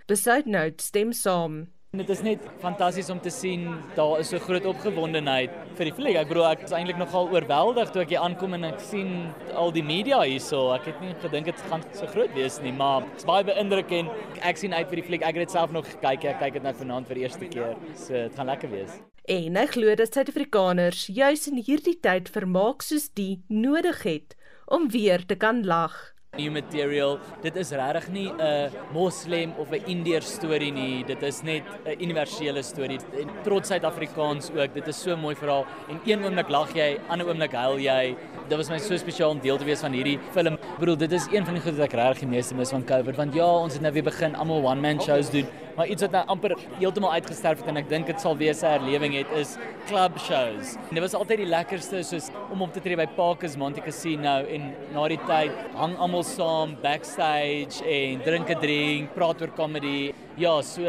Besuitnout 0.07 0.79
stem 0.81 1.11
saam. 1.11 1.67
Dit 1.95 2.09
is 2.11 2.19
net 2.19 2.43
fantasties 2.59 3.07
om 3.09 3.19
te 3.23 3.31
sien 3.31 3.61
daar 3.95 4.19
is 4.19 4.27
so 4.33 4.41
groot 4.43 4.65
opgewondenheid 4.67 5.53
vir 5.77 5.87
die 5.87 5.93
fliek. 5.95 6.17
Ek 6.19 6.27
bedoel 6.27 6.47
ek 6.49 6.65
is 6.65 6.73
eintlik 6.75 6.97
nogal 6.99 7.29
oorweldig 7.31 7.93
toe 7.95 8.01
ek 8.01 8.11
hier 8.11 8.25
aankom 8.25 8.57
en 8.57 8.67
ek 8.67 8.81
sien 8.83 9.13
al 9.55 9.71
die 9.71 9.85
media 9.87 10.19
hierso. 10.19 10.65
Ek 10.75 10.89
het 10.91 10.99
nie 10.99 11.13
gedink 11.23 11.47
dit 11.47 11.63
gaan 11.71 11.85
so 11.95 12.09
groot 12.11 12.33
wees 12.35 12.59
nie, 12.59 12.73
maar 12.75 13.07
dit 13.07 13.23
is 13.23 13.29
baie 13.29 13.47
beïndrukkend. 13.47 14.11
Ek 14.43 14.59
sien 14.59 14.75
uit 14.75 14.91
vir 14.91 14.99
die 14.99 15.05
fliek. 15.07 15.23
Ek 15.23 15.39
het 15.39 15.47
dit 15.47 15.55
self 15.55 15.71
nog 15.71 15.87
gekyk. 15.87 16.27
Ek 16.33 16.43
kyk 16.43 16.59
dit 16.59 16.67
nou 16.67 16.75
vanaand 16.83 17.07
vir 17.07 17.21
die 17.21 17.23
eerste 17.23 17.47
keer. 17.55 17.79
So 17.95 18.19
dit 18.19 18.35
gaan 18.35 18.51
lekker 18.51 18.73
wees. 18.75 18.99
En 19.31 19.55
hy 19.55 19.65
glo 19.71 19.95
dat 19.95 20.11
Suid-Afrikaners 20.11 21.07
juis 21.07 21.47
in 21.47 21.63
hierdie 21.63 21.95
tyd 22.03 22.27
vermaak 22.35 22.83
soos 22.83 23.07
die 23.15 23.39
nodig 23.47 24.03
het 24.03 24.35
om 24.67 24.91
weer 24.91 25.23
te 25.23 25.39
kan 25.39 25.63
lag. 25.63 25.95
New 26.37 26.51
material, 26.51 27.17
dit 27.41 27.55
is 27.55 27.71
regtig 27.71 28.09
nie 28.13 28.29
'n 28.29 28.71
moslem 28.93 29.53
of 29.57 29.71
'n 29.71 29.83
indier 29.87 30.21
storie 30.21 30.71
nie. 30.71 31.03
Dit 31.03 31.23
is 31.23 31.41
net 31.43 31.63
'n 31.85 32.01
universele 32.01 32.63
storie. 32.63 32.99
En 33.19 33.29
trots 33.43 33.67
Suid-Afrikaans 33.67 34.51
ook. 34.51 34.73
Dit 34.73 34.87
is 34.87 35.01
so 35.01 35.11
'n 35.11 35.19
mooi 35.19 35.35
verhaal. 35.35 35.65
En 35.89 35.99
een 36.05 36.23
oomblik 36.23 36.49
lag 36.49 36.73
jy, 36.73 36.99
ander 37.09 37.27
oomblik 37.27 37.53
huil 37.53 37.79
jy. 37.79 38.15
Dit 38.47 38.57
was 38.57 38.69
my 38.69 38.77
so 38.77 38.97
spesiaal 38.97 39.31
om 39.31 39.39
deel 39.39 39.57
te 39.57 39.65
wees 39.65 39.79
van 39.79 39.91
hierdie 39.91 40.19
film. 40.31 40.53
Ek 40.53 40.79
bedoel, 40.79 40.97
dit 40.97 41.11
is 41.11 41.27
een 41.31 41.45
van 41.45 41.53
die 41.53 41.63
goed 41.63 41.75
wat 41.77 41.85
ek 41.85 41.93
regtig 41.93 42.19
die 42.19 42.29
meeste 42.29 42.55
mis 42.55 42.69
van 42.69 42.83
COVID, 42.83 43.15
want 43.15 43.33
ja, 43.33 43.45
ons 43.45 43.73
het 43.73 43.81
nou 43.81 43.93
weer 43.93 44.03
begin 44.03 44.35
almal 44.35 44.63
one 44.63 44.81
man 44.81 45.01
shows 45.01 45.29
doen, 45.29 45.45
maar 45.77 45.87
iets 45.87 46.01
wat 46.01 46.11
nou 46.15 46.23
amper 46.33 46.55
heeltemal 46.79 47.11
uitgesterf 47.19 47.61
het 47.61 47.69
en 47.69 47.77
ek 47.77 47.89
dink 47.91 48.09
dit 48.09 48.21
sal 48.21 48.37
weer 48.39 48.55
sy 48.57 48.73
herlewing 48.73 49.13
het 49.13 49.31
is 49.37 49.55
club 49.87 50.17
shows. 50.19 50.73
En 50.89 50.97
dit 50.97 51.03
was 51.03 51.15
altyd 51.17 51.43
die 51.43 51.49
lekkerste 51.49 52.01
soos 52.05 52.31
om 52.51 52.63
op 52.65 52.73
te 52.73 52.81
tree 52.83 52.97
by 52.97 53.05
Parkers 53.17 53.57
Monte 53.61 53.83
Casino 53.85 54.39
en 54.43 54.71
na 54.95 55.07
die 55.13 55.19
tyd 55.29 55.53
hang 55.77 55.95
almal 56.01 56.25
saam 56.27 56.75
backstage 56.81 57.83
en 57.85 58.23
drink 58.25 58.49
'n 58.49 58.59
drink, 58.59 59.13
praat 59.13 59.41
oor 59.41 59.53
comedy. 59.55 60.13
Ja, 60.37 60.61
so 60.61 60.83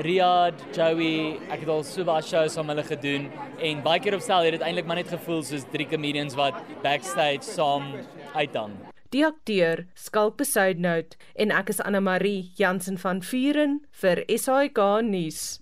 Riyad, 0.00 0.54
Joey, 0.72 1.38
ek 1.50 1.60
het 1.60 1.68
al 1.68 1.82
so 1.82 2.04
baie 2.04 2.22
shows 2.22 2.54
saam 2.54 2.68
hulle 2.68 2.82
gedoen 2.82 3.30
en 3.60 3.82
baie 3.82 4.00
keer 4.00 4.14
op 4.14 4.20
stel 4.20 4.44
het 4.44 4.52
dit 4.52 4.62
eintlik 4.62 4.86
maar 4.86 4.96
net 4.96 5.08
gevoel 5.08 5.42
soos 5.42 5.64
drie 5.72 5.86
comedians 5.86 6.34
wat 6.34 6.54
backstage 6.82 7.42
saam 7.42 7.94
uithang. 8.34 8.93
Die 9.14 9.22
akteur 9.22 9.84
Skalk 9.94 10.40
Besuidnout 10.40 11.12
en 11.38 11.52
ek 11.54 11.68
is 11.70 11.78
Anna 11.86 12.00
Marie 12.02 12.48
Jansen 12.58 12.96
van 12.98 13.20
Vuren 13.22 13.76
vir 14.00 14.24
SAK 14.26 14.80
nuus. 15.06 15.60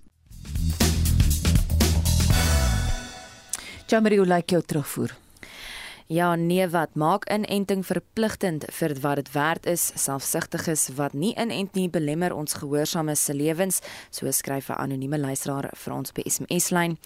Jamie, 3.92 4.16
hoe 4.16 4.24
lyk 4.24 4.56
jou 4.56 4.62
terugvoer? 4.64 5.12
Ja, 6.12 6.34
nee 6.36 6.68
wat 6.68 6.92
maak 6.94 7.22
inenting 7.32 7.86
verpligtend 7.88 8.66
vir 8.76 8.92
wat 9.00 9.16
dit 9.16 9.28
werd 9.32 9.66
is. 9.66 9.86
Selfsugtiges 9.96 10.90
wat 10.98 11.14
nie 11.16 11.30
inent 11.40 11.72
nie 11.72 11.86
belemmer 11.88 12.34
ons 12.36 12.58
gehoorsaames 12.60 13.22
se 13.24 13.32
lewens, 13.32 13.78
so 14.10 14.30
skryf 14.30 14.68
'n 14.68 14.76
anonieme 14.76 15.18
luisteraar 15.18 15.70
vir 15.72 15.92
ons 15.94 16.12
by 16.12 16.22
SMS-lyn. 16.26 16.98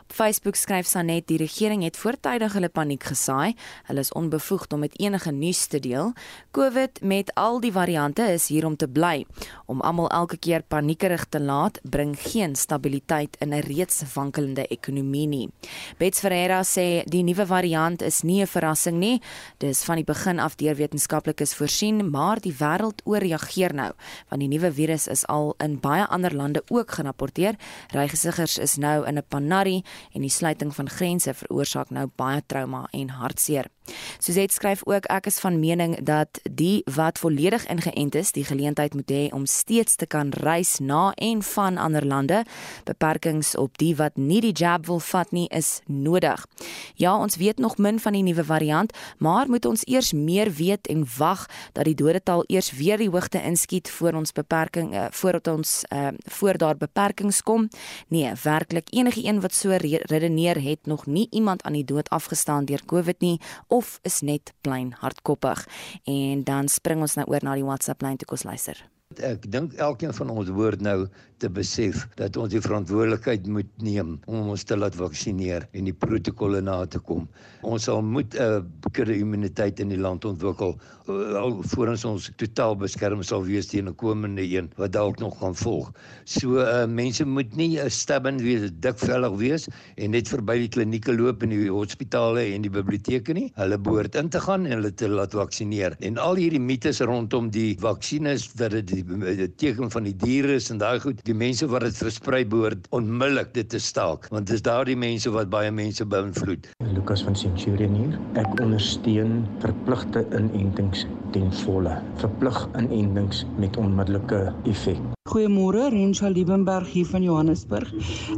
Op 0.00 0.12
Facebook 0.12 0.56
skryf 0.56 0.86
Sanet 0.86 1.26
die 1.26 1.36
regering 1.36 1.82
het 1.82 1.96
voortydig 1.96 2.52
hulle 2.52 2.68
paniek 2.68 3.02
gesaai. 3.02 3.54
Hulle 3.84 4.00
is 4.00 4.12
onbevoegd 4.12 4.72
om 4.72 4.80
met 4.80 5.00
enige 5.00 5.30
nuus 5.32 5.66
te 5.66 5.80
deel. 5.80 6.12
COVID 6.50 7.02
met 7.02 7.34
al 7.34 7.60
die 7.60 7.72
variante 7.72 8.22
is 8.22 8.48
hier 8.48 8.66
om 8.66 8.76
te 8.76 8.88
bly. 8.88 9.26
Om 9.66 9.80
almal 9.80 10.10
elke 10.10 10.36
keer 10.36 10.62
paniekerig 10.62 11.24
te 11.28 11.40
laat, 11.40 11.80
bring 11.82 12.16
geen 12.18 12.56
stabiliteit 12.56 13.36
in 13.40 13.52
'n 13.52 13.60
reeds 13.60 14.02
wankelende 14.14 14.66
ekonomie 14.66 15.26
nie. 15.26 15.50
Bets 15.98 16.20
Ferreira 16.20 16.62
sê 16.62 17.04
die 17.04 17.22
nuwe 17.22 17.46
variant 17.46 18.02
is 18.02 18.22
nie 18.22 18.40
'n 18.40 18.53
verrassing 18.54 18.98
nie. 19.02 19.18
Dis 19.62 19.82
van 19.84 20.00
die 20.00 20.06
begin 20.06 20.40
af 20.42 20.56
deur 20.60 20.78
wetenskaplikes 20.78 21.54
voorsien, 21.58 22.02
maar 22.10 22.42
die 22.44 22.54
wêreld 22.58 23.02
ooreageer 23.04 23.74
nou, 23.74 23.90
want 24.30 24.44
die 24.44 24.50
nuwe 24.50 24.72
virus 24.72 25.08
is 25.10 25.26
al 25.26 25.54
in 25.64 25.78
baie 25.82 26.06
ander 26.06 26.34
lande 26.34 26.64
ook 26.70 26.96
gerapporteer. 26.98 27.58
Reisgesiggers 27.94 28.58
is 28.58 28.76
nou 28.76 29.06
in 29.06 29.18
'n 29.18 29.28
panarrie 29.28 29.84
en 30.14 30.20
die 30.20 30.30
sluiting 30.30 30.74
van 30.74 30.88
grense 30.88 31.34
veroorsaak 31.34 31.90
nou 31.90 32.06
baie 32.16 32.42
trauma 32.46 32.86
en 32.92 33.08
hartseer. 33.08 33.73
Suzette 34.18 34.54
skryf 34.54 34.82
ook 34.84 35.04
ek 35.12 35.26
is 35.26 35.38
van 35.42 35.58
mening 35.60 35.96
dat 36.04 36.40
die 36.50 36.82
wat 36.94 37.18
volledig 37.18 37.66
ingeënt 37.66 38.14
is, 38.14 38.32
die 38.32 38.44
geleentheid 38.44 38.94
moet 38.94 39.10
hê 39.10 39.22
om 39.32 39.46
steeds 39.46 39.96
te 39.96 40.06
kan 40.06 40.32
reis 40.44 40.78
na 40.78 41.12
en 41.14 41.42
van 41.42 41.76
ander 41.76 42.06
lande. 42.06 42.44
Beperkings 42.84 43.54
op 43.56 43.78
die 43.78 43.94
wat 43.96 44.16
nie 44.16 44.40
die 44.40 44.52
jab 44.52 44.86
wil 44.86 45.00
vat 45.00 45.32
nie 45.32 45.48
is 45.48 45.80
nodig. 45.86 46.46
Ja, 46.94 47.16
ons 47.16 47.36
weet 47.36 47.58
nog 47.58 47.76
min 47.78 48.00
van 48.00 48.12
die 48.12 48.22
nuwe 48.22 48.44
variant, 48.44 48.92
maar 49.18 49.48
moet 49.48 49.66
ons 49.66 49.84
eers 49.86 50.12
meer 50.12 50.50
weet 50.52 50.86
en 50.86 51.04
wag 51.18 51.46
dat 51.72 51.84
die 51.84 51.94
dodetal 51.94 52.44
eers 52.46 52.72
weer 52.72 52.98
die 52.98 53.10
hoogte 53.10 53.42
inskiet 53.42 53.90
voor 53.90 54.12
ons 54.12 54.32
beperking 54.32 54.94
uh, 54.94 55.06
voordat 55.10 55.54
ons 55.54 55.82
uh, 55.92 56.08
voor 56.24 56.58
daar 56.58 56.76
beperkings 56.76 57.42
kom? 57.42 57.68
Nee, 58.08 58.32
werklik 58.42 58.88
enige 58.90 59.24
een 59.24 59.40
wat 59.40 59.54
so 59.54 59.76
redeneer 59.80 60.62
het 60.62 60.86
nog 60.86 61.06
nie 61.06 61.26
iemand 61.30 61.62
aan 61.62 61.72
die 61.72 61.84
dood 61.84 62.08
afgestaan 62.10 62.64
deur 62.64 62.84
COVID 62.86 63.20
nie 63.20 63.40
of 63.74 63.98
is 64.06 64.20
net 64.22 64.52
plain 64.62 64.94
hardkoppig. 65.02 65.66
En 66.10 66.44
dan 66.46 66.70
spring 66.70 67.02
ons 67.04 67.18
nou 67.18 67.26
oor 67.30 67.44
na 67.46 67.56
die 67.58 67.66
WhatsApp 67.66 68.02
lyn 68.06 68.20
toe 68.20 68.30
kos 68.30 68.46
luister. 68.46 68.78
Ek 69.22 69.44
dink 69.50 69.76
elkeen 69.78 70.14
van 70.16 70.30
ons 70.32 70.48
hoort 70.50 70.82
nou 70.82 71.06
te 71.44 71.52
besef 71.52 72.06
dat 72.20 72.38
ons 72.40 72.52
die 72.54 72.62
verantwoordelikheid 72.64 73.48
moet 73.52 73.70
neem 73.84 74.16
om 74.24 74.52
ons 74.54 74.64
te 74.64 74.78
laat 74.78 74.96
vaksineer 74.96 75.68
en 75.76 75.90
die 75.90 75.96
protokolle 76.04 76.62
na 76.64 76.80
te 76.88 77.00
kom. 77.10 77.28
Ons 77.64 77.88
sal 77.88 78.00
moet 78.16 78.34
'n 78.34 78.64
uh, 78.64 78.90
kudde 78.96 79.16
immuniteit 79.20 79.80
in 79.80 79.92
die 79.92 80.00
land 80.00 80.24
ontwikkel 80.24 80.76
uh, 81.08 81.36
alvorens 81.40 82.04
ons 82.08 82.30
totaal 82.40 82.76
beskerm 82.80 83.22
sal 83.22 83.44
wees 83.44 83.68
teen 83.68 83.88
'n 83.88 83.96
komende 84.00 84.42
een 84.42 84.70
wat 84.76 84.92
dalk 84.92 85.20
nog 85.20 85.38
gaan 85.38 85.54
volg. 85.54 85.92
So 86.24 86.60
uh, 86.60 86.86
mense 86.86 87.24
moet 87.24 87.56
nie 87.56 87.78
uh, 87.78 87.88
stubborn 87.88 88.38
wees, 88.38 88.70
dikvellig 88.80 89.36
wees 89.38 89.68
en 89.96 90.10
net 90.10 90.28
verby 90.28 90.58
die 90.64 90.68
klinieke 90.68 91.12
loop 91.12 91.42
en 91.42 91.50
die 91.50 91.68
hospitale 91.68 92.44
en 92.54 92.62
die 92.62 92.70
biblioteke 92.72 93.32
nie. 93.32 93.50
Hulle 93.54 93.78
behoort 93.78 94.14
in 94.14 94.28
te 94.28 94.40
gaan 94.40 94.66
en 94.66 94.78
hulle 94.78 94.94
te 94.94 95.08
laat 95.08 95.34
vaksineer. 95.34 95.96
En 96.00 96.18
al 96.18 96.36
hierdie 96.40 96.60
mites 96.60 97.00
rondom 97.00 97.50
die 97.50 97.76
vaksines 97.80 98.52
dat 98.54 98.70
dit 98.70 98.86
die, 98.88 99.04
die 99.04 99.50
teken 99.56 99.90
van 99.90 100.04
die 100.04 100.16
diere 100.16 100.56
is 100.60 100.70
en 100.70 100.78
daai 100.78 101.00
goed 101.00 101.20
die 101.24 101.33
mense 101.34 101.66
wat 101.70 101.84
dit 101.86 101.96
versprei 101.98 102.42
behoort 102.46 102.86
onmiddellik 102.94 103.52
dit 103.56 103.68
te 103.68 103.80
staak 103.82 104.28
want 104.32 104.46
dis 104.50 104.62
daardie 104.64 104.96
mense 104.98 105.30
wat 105.34 105.50
baie 105.50 105.70
mense 105.74 106.06
beïnvloed. 106.06 106.70
Lukas 106.94 107.24
van 107.26 107.36
Centurion 107.36 107.94
hier. 107.98 108.14
Ek 108.40 108.60
ondersteun 108.62 109.42
verpligte 109.64 110.24
inentings 110.36 111.06
ten 111.34 111.50
volle. 111.64 111.98
Verplig 112.22 112.60
inentings 112.78 113.44
met 113.58 113.76
onmiddellike 113.80 114.46
effek. 114.70 115.02
Goeiemôre, 115.32 115.86
Rensha 115.88 116.28
Liebenberg 116.28 116.90
hier 116.92 117.06
van 117.08 117.22
Johannesburg. 117.24 117.88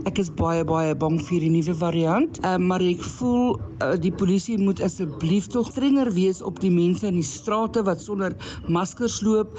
Ek 0.07 0.21
is 0.23 0.29
baie 0.39 0.63
baie 0.63 0.93
bang 0.95 1.17
vir 1.19 1.43
die 1.43 1.49
nuwe 1.51 1.73
variant, 1.81 2.37
uh, 2.47 2.53
maar 2.63 2.85
ek 2.87 3.01
voel 3.17 3.57
uh, 3.83 3.97
die 3.99 4.13
polisie 4.15 4.55
moet 4.61 4.79
asseblief 4.87 5.49
tog 5.51 5.73
strenger 5.73 6.13
wees 6.15 6.39
op 6.47 6.61
die 6.63 6.71
mense 6.71 7.09
in 7.11 7.19
die 7.19 7.27
strate 7.27 7.83
wat 7.89 8.05
sonder 8.05 8.37
maskers 8.77 9.17
loop. 9.27 9.57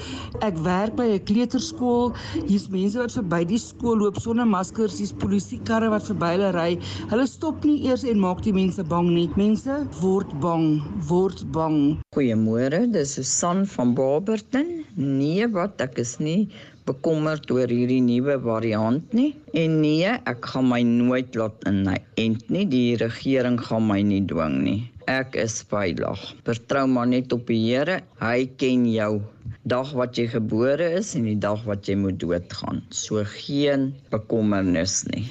Ek 0.48 0.56
werk 0.64 0.96
by 0.96 1.10
'n 1.18 1.26
kleuterskool. 1.28 2.14
Hier's 2.46 2.70
mense 2.72 2.96
wat 3.04 3.18
verby 3.20 3.42
die 3.52 3.60
skool 3.60 4.00
loop 4.06 4.22
sonder 4.24 4.48
maskers. 4.48 4.96
Hier's 5.04 5.12
polisiekarre 5.12 5.92
wat 5.92 6.08
verby 6.08 6.32
hulle 6.38 6.54
ry. 6.56 6.70
Hulle 7.12 7.28
stop 7.28 7.68
nie 7.68 7.82
eers 7.90 8.08
en 8.08 8.24
maak 8.24 8.46
die 8.48 8.56
mense 8.56 8.88
bang 8.88 9.12
nie. 9.12 9.28
Mense 9.36 9.82
word 10.00 10.32
bang, 10.40 10.80
word 11.12 11.44
bang. 11.52 12.00
Goeiemôre, 12.16 12.86
dis 12.96 13.20
Susan 13.20 13.68
van 13.76 13.94
Barberton. 14.00 14.88
Nee, 14.96 15.52
wat 15.52 15.84
ek 15.84 16.00
is 16.08 16.16
nie 16.24 16.48
bekommerd 16.88 17.52
oor 17.52 17.70
hierdie 17.72 18.02
nuwe 18.04 18.38
variant 18.44 19.14
nie. 19.16 19.34
En 19.54 19.80
nee, 19.84 20.14
ek 20.30 20.52
gaan 20.54 20.70
my 20.72 20.82
nooit 20.88 21.36
laat 21.38 21.68
inent 21.70 22.48
nie. 22.54 22.66
Die 22.70 22.98
regering 23.00 23.60
gaan 23.62 23.88
my 23.90 24.00
nie 24.06 24.24
dwing 24.28 24.62
nie. 24.64 24.80
Ek 25.08 25.38
is 25.40 25.62
veilig. 25.72 26.24
Vertrou 26.48 26.84
maar 26.92 27.08
net 27.08 27.32
op 27.36 27.48
die 27.48 27.60
Here. 27.62 28.02
Hy 28.20 28.48
ken 28.60 28.88
jou 28.92 29.22
dag 29.68 29.94
wat 29.96 30.18
jy 30.20 30.28
gebore 30.32 30.90
is 31.00 31.14
en 31.16 31.28
die 31.28 31.38
dag 31.40 31.64
wat 31.68 31.88
jy 31.88 31.96
moet 32.00 32.20
doodgaan. 32.20 32.84
So 32.92 33.24
geen 33.38 33.94
bekommernis 34.12 35.04
nie. 35.12 35.28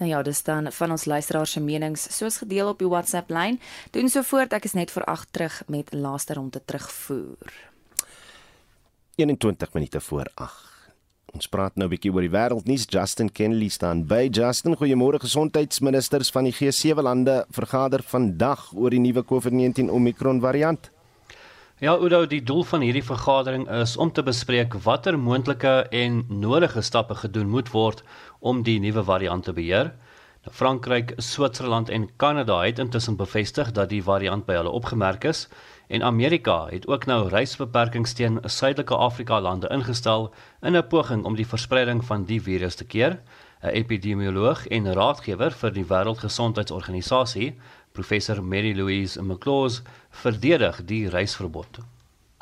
Nou 0.00 0.08
ja, 0.10 0.22
dis 0.26 0.42
dan 0.42 0.72
van 0.72 0.90
ons 0.90 1.04
luisteraars 1.04 1.52
se 1.54 1.60
menings 1.60 2.08
soos 2.16 2.40
gedeel 2.42 2.72
op 2.72 2.80
die 2.82 2.88
WhatsApp 2.88 3.30
lyn. 3.30 3.60
Doen 3.94 4.08
so 4.10 4.24
voort, 4.26 4.56
ek 4.56 4.66
is 4.66 4.74
net 4.74 4.90
vir 4.90 5.04
ag 5.06 5.28
terug 5.30 5.60
met 5.70 5.92
laaste 5.94 6.34
ronde 6.34 6.64
terugvoer. 6.64 7.52
21 9.14 9.72
minute 9.72 10.00
voor 10.00 10.26
8. 10.34 10.70
Ons 11.32 11.48
praat 11.48 11.76
nou 11.76 11.86
'n 11.86 11.90
bietjie 11.90 12.12
oor 12.12 12.20
die 12.20 12.30
wêreldnuus. 12.30 12.86
Justin 12.88 13.32
Kennedy 13.32 13.68
staan 13.68 14.06
by. 14.06 14.28
Justin, 14.30 14.76
goeiemôre. 14.76 15.20
Gesondheidsministers 15.20 16.30
van 16.30 16.44
die 16.44 16.52
G7 16.52 17.02
lande 17.02 17.44
vergader 17.50 18.02
vandag 18.02 18.72
oor 18.74 18.90
die 18.90 19.00
nuwe 19.00 19.22
COVID-19 19.22 19.90
Omicron 19.90 20.40
variant. 20.40 20.90
Ja, 21.78 21.98
Udo, 21.98 22.26
die 22.26 22.42
doel 22.42 22.64
van 22.64 22.80
hierdie 22.80 23.04
vergadering 23.04 23.68
is 23.68 23.96
om 23.96 24.12
te 24.12 24.22
bespreek 24.22 24.74
watter 24.74 25.18
moontlike 25.18 25.86
en 25.90 26.24
nodige 26.28 26.80
stappe 26.80 27.14
gedoen 27.14 27.48
moet 27.48 27.70
word 27.70 28.02
om 28.40 28.62
die 28.62 28.78
nuwe 28.80 29.04
variant 29.04 29.44
te 29.44 29.52
beheer. 29.52 29.92
Frankryk, 30.50 31.12
Switserland 31.16 31.88
en 31.88 32.08
Kanada 32.16 32.62
het 32.62 32.78
intussen 32.78 33.16
bevestig 33.16 33.72
dat 33.72 33.88
die 33.88 34.02
variant 34.02 34.46
by 34.46 34.52
hulle 34.52 34.70
opgemerk 34.70 35.24
is 35.24 35.48
en 35.88 36.02
Amerika 36.02 36.66
het 36.70 36.86
ook 36.86 37.06
nou 37.06 37.28
reisbeperkings 37.28 38.12
teen 38.12 38.38
Suidelike 38.44 38.96
Afrika 38.96 39.40
lande 39.40 39.68
ingestel 39.68 40.34
in 40.60 40.76
'n 40.76 40.86
poging 40.86 41.24
om 41.24 41.34
die 41.34 41.46
verspreiding 41.46 42.04
van 42.04 42.24
die 42.24 42.42
virus 42.42 42.74
te 42.74 42.84
keer. 42.84 43.20
'n 43.62 43.68
Epidemioloog 43.68 44.66
en 44.66 44.92
raadgewer 44.92 45.52
vir 45.52 45.72
die 45.72 45.84
Wêreldgesondheidsorganisasie, 45.84 47.58
professor 47.92 48.42
Mary 48.44 48.76
Louise 48.76 49.22
McLaws, 49.22 49.82
verdedig 50.10 50.84
die 50.84 51.08
reisverbod. 51.08 51.78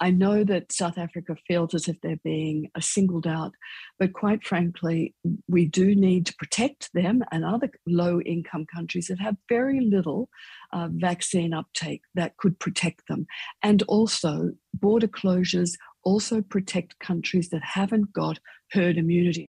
I 0.00 0.10
know 0.10 0.44
that 0.44 0.72
South 0.72 0.96
Africa 0.96 1.36
feels 1.46 1.74
as 1.74 1.86
if 1.86 2.00
they're 2.00 2.16
being 2.24 2.70
uh, 2.74 2.80
singled 2.80 3.26
out, 3.26 3.52
but 3.98 4.14
quite 4.14 4.44
frankly, 4.44 5.14
we 5.46 5.66
do 5.66 5.94
need 5.94 6.24
to 6.26 6.34
protect 6.36 6.90
them 6.94 7.22
and 7.30 7.44
other 7.44 7.70
low 7.86 8.20
income 8.22 8.64
countries 8.74 9.08
that 9.08 9.20
have 9.20 9.36
very 9.48 9.80
little 9.80 10.30
uh, 10.72 10.88
vaccine 10.90 11.52
uptake 11.52 12.00
that 12.14 12.36
could 12.38 12.58
protect 12.58 13.08
them. 13.08 13.26
And 13.62 13.82
also, 13.82 14.52
border 14.72 15.08
closures 15.08 15.72
also 16.02 16.40
protect 16.40 16.98
countries 16.98 17.50
that 17.50 17.62
haven't 17.62 18.12
got 18.14 18.38
herd 18.68 18.96
immunity. 18.96 19.46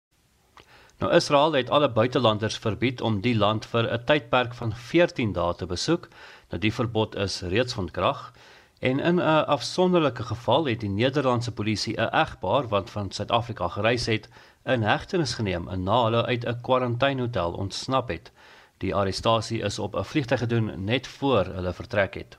Nou 0.99 1.13
Israel 1.13 1.53
het 1.53 1.69
alle 1.69 1.91
buitelanders 1.91 2.57
verbied 2.57 3.01
om 3.01 3.21
die 3.21 3.35
land 3.35 3.65
vir 3.65 3.87
'n 3.91 4.03
tydperk 4.05 4.53
van 4.53 4.73
14 4.75 5.31
dae 5.31 5.55
te 5.55 5.65
besoek. 5.65 6.09
Nou 6.49 6.59
die 6.59 6.73
verbod 6.73 7.15
is 7.15 7.41
reeds 7.41 7.73
van 7.73 7.91
krag. 7.91 8.33
En 8.79 8.99
in 8.99 9.15
'n 9.15 9.45
afsonderlike 9.45 10.23
geval 10.23 10.65
het 10.65 10.79
die 10.79 10.89
Nederlandse 10.89 11.51
polisie 11.51 12.01
'n 12.01 12.15
egpaar 12.15 12.67
wat 12.67 12.89
van 12.89 13.11
Suid-Afrika 13.11 13.67
gereis 13.67 14.05
het, 14.05 14.29
in 14.63 14.81
hegtenis 14.81 15.33
geneem 15.33 15.67
en 15.67 15.83
na 15.83 16.03
hulle 16.03 16.25
uit 16.25 16.45
'n 16.45 16.61
kwarantainhotel 16.61 17.51
ontsnap 17.51 18.07
het. 18.07 18.31
Die 18.77 18.95
arrestasie 18.95 19.61
is 19.61 19.79
op 19.79 19.95
'n 19.95 20.03
vliegtuig 20.03 20.39
gedoen 20.39 20.83
net 20.83 21.07
voor 21.07 21.45
hulle 21.45 21.73
vertrek 21.73 22.13
het. 22.13 22.37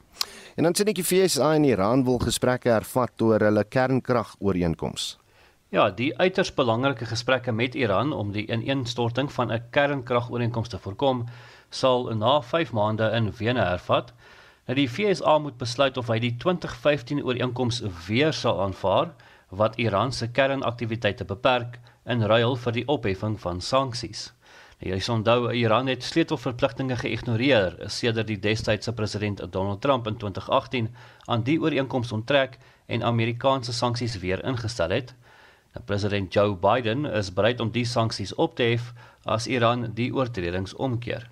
En 0.56 0.62
dan 0.62 0.74
sien 0.74 0.86
ek 0.86 0.94
die 0.94 1.04
FSA 1.04 1.54
en 1.54 1.64
Iran 1.64 2.04
wil 2.04 2.18
gesprekke 2.18 2.68
hervat 2.68 3.22
oor 3.22 3.40
hulle 3.40 3.64
kernkragooreenkoms. 3.64 5.18
Ja, 5.68 5.90
die 5.90 6.18
uiters 6.18 6.54
belangrike 6.54 7.06
gesprekke 7.06 7.52
met 7.52 7.74
Iran 7.74 8.12
om 8.12 8.32
die 8.32 8.46
ineenstorting 8.46 9.32
van 9.32 9.52
'n 9.52 9.62
kernkragooreenkoms 9.70 10.68
te 10.68 10.78
voorkom, 10.78 11.26
sal 11.68 12.14
na 12.14 12.42
5 12.42 12.72
maande 12.72 13.10
in 13.10 13.32
Wene 13.36 13.64
hervat. 13.64 14.12
Nou 14.70 14.76
die 14.78 14.90
VSA 14.90 15.32
moet 15.42 15.56
besluit 15.58 15.96
of 15.98 16.12
hy 16.12 16.20
die 16.22 16.36
2015 16.38 17.24
ooreenkoms 17.26 17.80
weer 18.06 18.30
sal 18.30 18.60
aanvaar 18.62 19.08
wat 19.60 19.80
Iran 19.82 20.12
se 20.14 20.28
kernaktiwiteite 20.30 21.24
beperk 21.26 21.80
in 22.14 22.22
ruil 22.22 22.54
vir 22.64 22.76
die 22.76 22.84
opheffing 22.94 23.34
van 23.42 23.58
sanksies. 23.66 24.28
Nou 24.78 24.92
jy 24.92 25.00
onthou 25.10 25.50
Iran 25.58 25.90
het 25.90 26.06
sleutelverpligtinge 26.06 27.00
geïgnoreer 27.00 27.80
sedert 27.96 28.30
die 28.30 28.38
destydse 28.38 28.94
president 28.94 29.42
Donald 29.50 29.82
Trump 29.82 30.06
in 30.06 30.20
2018 30.22 30.92
aan 31.26 31.42
die 31.50 31.58
ooreenkoms 31.58 32.14
onttrek 32.14 32.54
en 32.86 33.02
Amerikaanse 33.02 33.74
sanksies 33.74 34.20
weer 34.22 34.44
ingestel 34.46 34.94
het. 34.94 35.10
Nou, 35.74 35.82
president 35.90 36.30
Joe 36.30 36.54
Biden 36.54 37.10
is 37.10 37.34
bereid 37.34 37.58
om 37.58 37.74
die 37.74 37.84
sanksies 37.84 38.38
op 38.38 38.54
te 38.54 38.70
hef 38.70 38.94
as 39.26 39.50
Iran 39.50 39.90
die 39.98 40.12
oortredings 40.14 40.78
omkeer. 40.78 41.26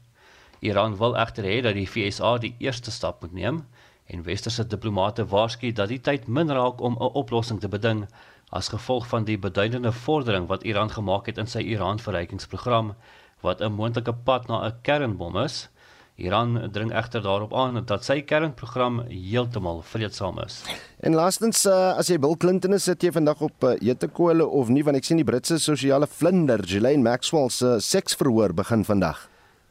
Iran 0.61 0.97
wil 0.97 1.17
egter 1.17 1.45
hê 1.45 1.61
dat 1.63 1.75
die 1.75 1.89
VSA 1.89 2.39
die 2.39 2.55
eerste 2.59 2.91
stap 2.91 3.23
moet 3.23 3.33
neem 3.33 3.63
en 4.07 4.25
westerse 4.25 4.67
diplomate 4.67 5.27
waarsku 5.27 5.73
dat 5.73 5.89
die 5.93 6.01
tyd 6.01 6.29
min 6.29 6.51
raak 6.51 6.81
om 6.81 6.97
'n 6.97 7.15
oplossing 7.23 7.61
te 7.61 7.69
beding 7.69 8.07
as 8.51 8.69
gevolg 8.69 9.07
van 9.07 9.25
die 9.25 9.39
beduidende 9.39 9.93
vordering 9.93 10.47
wat 10.49 10.65
Iran 10.65 10.91
gemaak 10.91 11.27
het 11.27 11.39
in 11.39 11.47
sy 11.47 11.61
Iran-verrykingsprogram 11.61 12.95
wat 13.41 13.61
'n 13.61 13.73
moontlike 13.73 14.13
pad 14.25 14.49
na 14.49 14.67
'n 14.67 14.79
kernbom 14.83 15.37
is. 15.37 15.69
Iran 16.17 16.71
dring 16.73 16.93
egter 16.93 17.23
daarop 17.23 17.55
aan 17.55 17.85
dat 17.85 18.05
sy 18.05 18.23
kernprogram 18.23 19.05
heeltemal 19.09 19.83
vreedsaam 19.83 20.39
is. 20.39 20.65
En 21.01 21.15
laastens 21.15 21.67
uh, 21.67 21.95
as 21.97 22.09
jy 22.09 22.19
Bill 22.19 22.37
Clinton 22.37 22.73
is, 22.73 22.83
sit 22.83 23.03
jy 23.03 23.13
vandag 23.13 23.41
op 23.41 23.63
uh, 23.63 23.77
etekole 23.81 24.47
of 24.47 24.69
nie 24.69 24.83
want 24.83 24.97
ek 24.97 25.05
sien 25.05 25.17
die 25.17 25.25
Britse 25.25 25.59
sosiale 25.59 26.07
vlinder 26.07 26.59
Ghislaine 26.59 27.03
Maxwell 27.03 27.49
se 27.51 27.67
uh, 27.67 27.79
seksverhoor 27.79 28.55
begin 28.55 28.85
vandag. 28.85 29.29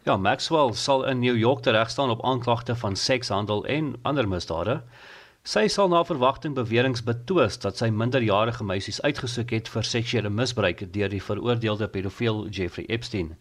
Ja, 0.07 0.15
Maxwell 0.17 0.73
sal 0.73 1.03
in 1.03 1.19
New 1.19 1.35
York 1.37 1.61
tereg 1.61 1.89
staan 1.89 2.09
op 2.09 2.23
aanklagte 2.25 2.75
van 2.75 2.95
sekshandel 2.95 3.65
en 3.65 3.95
ander 4.01 4.27
misdade. 4.27 4.77
Sy 5.43 5.65
sal 5.67 5.89
na 5.91 5.99
verwagting 6.07 6.53
beweringe 6.55 7.03
betwis 7.03 7.57
dat 7.59 7.81
sy 7.81 7.89
minderjarige 7.91 8.63
meisies 8.63 9.01
uitgesoek 9.01 9.51
het 9.51 9.71
vir 9.73 9.89
seksuele 9.89 10.31
misbruik 10.31 10.85
deur 10.95 11.11
die 11.11 11.19
veroordeelde 11.25 11.91
pedofiel 11.91 12.45
Jeffrey 12.47 12.87
Epstein. 12.87 13.35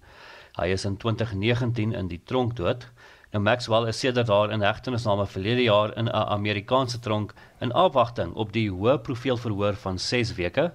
Hy 0.59 0.66
is 0.74 0.88
in 0.90 0.98
2019 0.98 1.94
in 1.94 2.11
die 2.11 2.18
tronk 2.26 2.59
dood. 2.59 2.88
Nou 3.31 3.44
Maxwell 3.46 3.87
is 3.87 4.02
sedert 4.02 4.26
daar 4.26 4.50
in 4.50 4.66
hegtenisname 4.66 5.31
verlede 5.31 5.70
jaar 5.70 5.94
in 5.94 6.11
'n 6.11 6.26
Amerikaanse 6.38 6.98
tronk 6.98 7.35
in 7.61 7.72
afwagting 7.72 8.35
op 8.35 8.52
die 8.52 8.70
hoë 8.70 8.98
profiel 8.98 9.37
verhoor 9.37 9.79
van 9.87 9.98
6 9.98 10.35
weke. 10.35 10.72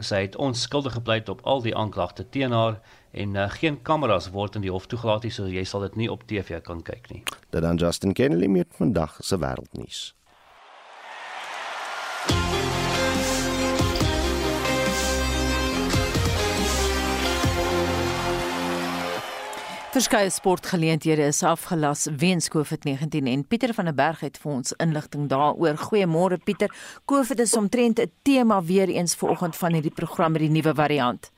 Sy 0.00 0.18
het 0.20 0.36
onskuldig 0.36 0.92
gepleit 0.92 1.28
op 1.28 1.40
al 1.44 1.62
die 1.62 1.76
aanklagte 1.76 2.28
teen 2.28 2.52
haar 2.52 2.80
en 3.16 3.34
uh, 3.34 3.46
geen 3.50 3.78
kameras 3.82 4.28
word 4.34 4.58
in 4.58 4.66
die 4.66 4.72
hof 4.72 4.86
toegelaat 4.90 5.24
nie, 5.24 5.32
so 5.32 5.48
jy 5.48 5.64
sal 5.64 5.86
dit 5.88 5.96
nie 5.96 6.10
op 6.12 6.26
TV 6.28 6.60
kan 6.64 6.82
kyk 6.84 7.10
nie. 7.12 7.22
Dit 7.50 7.64
dan 7.64 7.80
Justin 7.80 8.12
Kennedy 8.12 8.50
met 8.52 8.68
vandag 8.76 9.18
se 9.24 9.40
wêreldnuus. 9.40 10.12
Verskeie 19.96 20.28
sportgeleenthede 20.30 21.24
is 21.24 21.38
afgelas 21.42 22.02
weens 22.20 22.50
COVID-19 22.52 23.30
en 23.32 23.46
Pieter 23.48 23.72
van 23.74 23.88
der 23.88 23.94
Berg 23.96 24.20
het 24.20 24.36
vir 24.42 24.50
ons 24.52 24.74
inligting 24.84 25.24
daaroor. 25.30 25.78
Goeiemôre 25.86 26.36
Pieter. 26.44 26.68
COVID 27.08 27.40
is 27.40 27.56
omtrent 27.56 28.00
'n 28.00 28.12
tema 28.22 28.62
weer 28.62 28.88
eens 28.88 29.14
vanoggend 29.14 29.56
van 29.56 29.72
hierdie 29.72 29.94
program 29.94 30.32
met 30.32 30.40
die 30.40 30.50
nuwe 30.50 30.74
variant. 30.74 31.30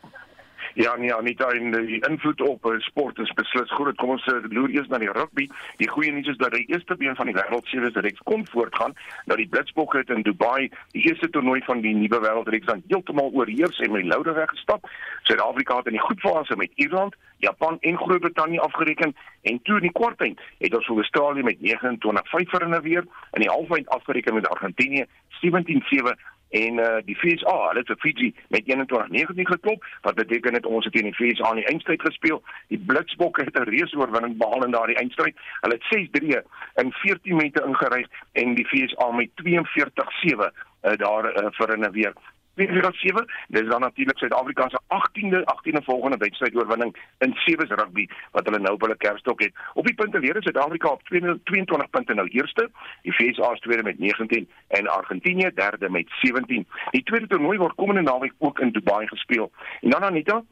Ja, 0.78 0.96
nee, 0.96 1.14
Anita, 1.14 1.48
en 1.48 1.70
die 1.70 2.08
invloed 2.08 2.40
op 2.40 2.66
uh, 2.66 2.78
sport 2.78 3.18
is 3.18 3.32
beslis 3.34 3.70
goed. 3.74 3.96
Kom 3.98 4.12
ons 4.14 4.26
uh, 4.30 4.36
loer 4.46 4.70
eers 4.70 4.86
na 4.86 5.00
die 5.02 5.10
rugby. 5.10 5.48
Die 5.80 5.88
goeie 5.90 6.12
nuus 6.14 6.30
is 6.30 6.38
dat 6.38 6.54
die 6.54 6.68
eerste 6.70 6.94
been 7.00 7.18
van 7.18 7.26
die 7.26 7.34
wêreldseries 7.34 7.96
direk 7.96 8.20
kon 8.30 8.46
voortgaan. 8.46 8.94
Dat 9.26 9.42
die 9.42 9.48
Blitsbokke 9.50 10.04
het 10.04 10.12
in 10.14 10.22
Dubai 10.22 10.68
die 10.94 11.02
eerste 11.08 11.30
toernooi 11.34 11.64
van 11.66 11.82
die 11.82 11.96
nuwe 11.98 12.22
wêreldreeks 12.22 12.70
dan 12.70 12.84
heeltemal 12.86 13.34
oorheers 13.34 13.82
en 13.82 13.90
met 13.90 14.06
die 14.06 14.12
louter 14.12 14.38
weggestap. 14.38 14.86
Suid-Afrika 15.26 15.80
het 15.82 15.90
in 15.90 15.98
die 15.98 16.04
groepfase 16.06 16.60
met 16.62 16.70
Ierland, 16.78 17.18
Japan 17.42 17.80
en 17.80 17.98
Groot-Brittanje 17.98 18.62
afgereken 18.70 19.16
en 19.50 19.62
toe 19.62 19.82
in 19.82 19.90
die 19.90 19.96
kwartfinale 19.98 20.46
het 20.62 20.78
ons 20.78 20.86
vir 20.86 21.02
Australië 21.02 21.42
met 21.50 21.58
29-5 21.74 22.54
verinne 22.54 22.84
weer 22.86 23.02
in 23.34 23.42
die 23.42 23.50
halffinale 23.50 23.98
afgereken 23.98 24.38
met 24.38 24.46
Argentinië 24.54 25.10
17-7 25.42 26.14
en 26.50 26.78
uh, 26.78 26.96
die 27.04 27.16
FSA, 27.16 27.54
hulle 27.68 27.82
het 27.82 27.90
vir 27.92 28.00
Fiji 28.04 28.28
met 28.48 28.68
21-19 28.68 29.50
geklop, 29.52 29.84
wat 30.02 30.14
beteken 30.14 30.52
dit 30.52 30.66
ons 30.66 30.84
het 30.84 30.94
teen 30.94 31.10
die 31.10 31.16
FSA 31.16 31.50
in 31.50 31.60
die 31.62 31.68
eindstryd 31.72 32.02
gespeel. 32.02 32.42
Die 32.72 32.80
Blitsbokke 32.90 33.44
het 33.44 33.58
'n 33.58 33.68
reuse 33.68 33.96
oorwinning 33.96 34.36
behaal 34.36 34.64
in 34.64 34.76
daardie 34.76 34.96
eindstryd. 34.96 35.36
Hulle 35.60 35.74
het 35.74 35.88
6-3 35.92 36.42
in 36.82 36.92
14 36.92 37.36
minute 37.36 37.64
ingeryg 37.66 38.08
en 38.32 38.54
die 38.54 38.66
FSA 38.66 39.10
met 39.10 39.30
42-7 39.42 40.48
uh, 40.82 40.96
daar 40.96 41.24
uh, 41.36 41.46
vir 41.50 41.78
'n 41.78 41.92
weer 41.92 42.12
2007. 42.58 43.24
Dis 43.48 43.68
dan 43.68 43.80
natuurlik 43.80 44.18
Suid-Afrika 44.18 44.68
se 44.68 44.80
18de 44.98 45.40
18de 45.54 45.82
volgende 45.84 46.16
wedstryd 46.16 46.56
oorwinning 46.56 46.96
in 47.18 47.32
sewees 47.34 47.68
rugby 47.68 48.08
wat 48.32 48.44
hulle 48.46 48.58
nou 48.58 48.74
op 48.74 48.80
hulle 48.80 48.96
kerstok 48.96 49.40
het. 49.40 49.52
Op 49.74 49.86
die 49.86 49.94
punte 49.94 50.18
leer 50.18 50.36
Suid-Afrika 50.38 50.88
op 50.88 51.02
22 51.02 51.90
punte 51.90 52.14
nou 52.14 52.28
eerste, 52.28 52.70
die 53.02 53.14
VS 53.14 53.38
is 53.38 53.60
tweede 53.60 53.82
met 53.82 53.98
19 53.98 54.48
en 54.68 54.88
Argentinië 54.88 55.50
derde 55.54 55.90
met 55.90 56.06
17. 56.20 56.66
Die 56.90 57.02
tweede 57.02 57.26
toernooi 57.26 57.58
word 57.58 57.74
komende 57.74 58.02
naweek 58.02 58.32
ook 58.38 58.58
in 58.58 58.70
Dubai 58.70 59.06
gespeel. 59.06 59.50
En 59.80 59.90
dan 59.90 60.04
Anita, 60.04 60.42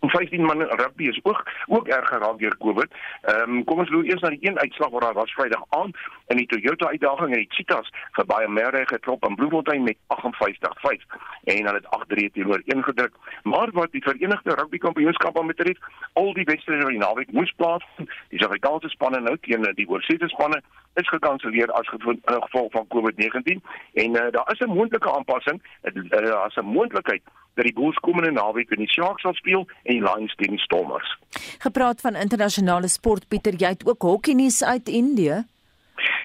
15 0.00 0.44
man 0.44 0.62
rugby 0.62 1.04
is 1.08 1.20
ook 1.22 1.42
ook 1.66 1.88
erg 1.88 2.08
geraak 2.08 2.38
deur 2.38 2.56
Covid. 2.58 2.94
Ehm 3.22 3.50
um, 3.50 3.64
kom 3.64 3.78
ons 3.78 3.90
loop 3.90 4.04
eers 4.04 4.20
na 4.20 4.28
die 4.28 4.48
een 4.48 4.58
uitslag 4.58 4.90
wat 4.90 5.02
daar 5.02 5.14
was 5.14 5.32
Vrydag 5.32 5.64
aan 5.68 5.90
in 6.26 6.36
die 6.36 6.46
Toyota 6.46 6.86
uitdaging 6.88 7.32
en 7.32 7.38
die 7.38 7.54
Cheetahs 7.54 7.92
vir 8.12 8.26
baie 8.26 8.48
meer 8.48 8.86
geklop 8.86 9.24
in 9.28 9.34
Bloemfontein 9.34 9.82
met 9.82 9.96
58-5 10.14 11.06
en 11.44 11.66
hulle 11.66 11.80
het 11.80 11.88
8-3 12.24 12.32
teenoor 12.32 12.62
ingedruk. 12.64 13.14
Maar 13.42 13.70
wat 13.72 13.92
die 13.92 14.02
Verenigde 14.02 14.54
Rugby 14.54 14.78
Kampioenskap 14.78 15.46
betref, 15.46 15.78
al 16.12 16.32
die 16.34 16.44
wedstryde 16.44 16.80
in 16.80 16.98
die 16.98 16.98
naweek 16.98 17.32
moes 17.32 17.52
plaasvind. 17.56 18.10
Die 18.28 18.38
Suid-Afrikaanse 18.38 18.88
spanne 18.88 19.20
nou 19.20 19.36
teen 19.40 19.62
die 19.74 19.88
oorseese 19.88 20.28
spanne 20.28 20.60
is 20.94 21.08
gekanselleer 21.08 21.72
as 21.72 21.88
gevolg 21.88 22.72
van 22.72 22.86
COVID-19 22.94 23.60
en 23.92 24.16
uh, 24.16 24.26
daar 24.30 24.52
is 24.52 24.60
'n 24.60 24.76
moontlike 24.78 25.12
aanpassing, 25.12 25.62
uh, 25.82 26.30
as 26.44 26.56
'n 26.56 26.64
moontlikheid 26.64 27.22
dat 27.56 27.64
die 27.64 27.74
Bulls 27.76 27.98
komende 28.04 28.30
naweek 28.36 28.70
in 28.76 28.84
die 28.84 28.92
Sharks 28.92 29.24
sal 29.24 29.34
speel 29.34 29.66
en 29.82 29.98
die 29.98 30.04
Lions 30.04 30.34
teen 30.36 30.56
die 30.56 30.62
Stormers. 30.62 31.16
Gepraat 31.64 32.00
van 32.04 32.16
internasionale 32.20 32.88
sport 32.92 33.28
Pieter, 33.28 33.56
jy 33.56 33.74
het 33.76 33.86
ook 33.88 34.02
hokkie 34.02 34.36
nuus 34.36 34.62
uit 34.64 34.88
Indië. 34.88 35.44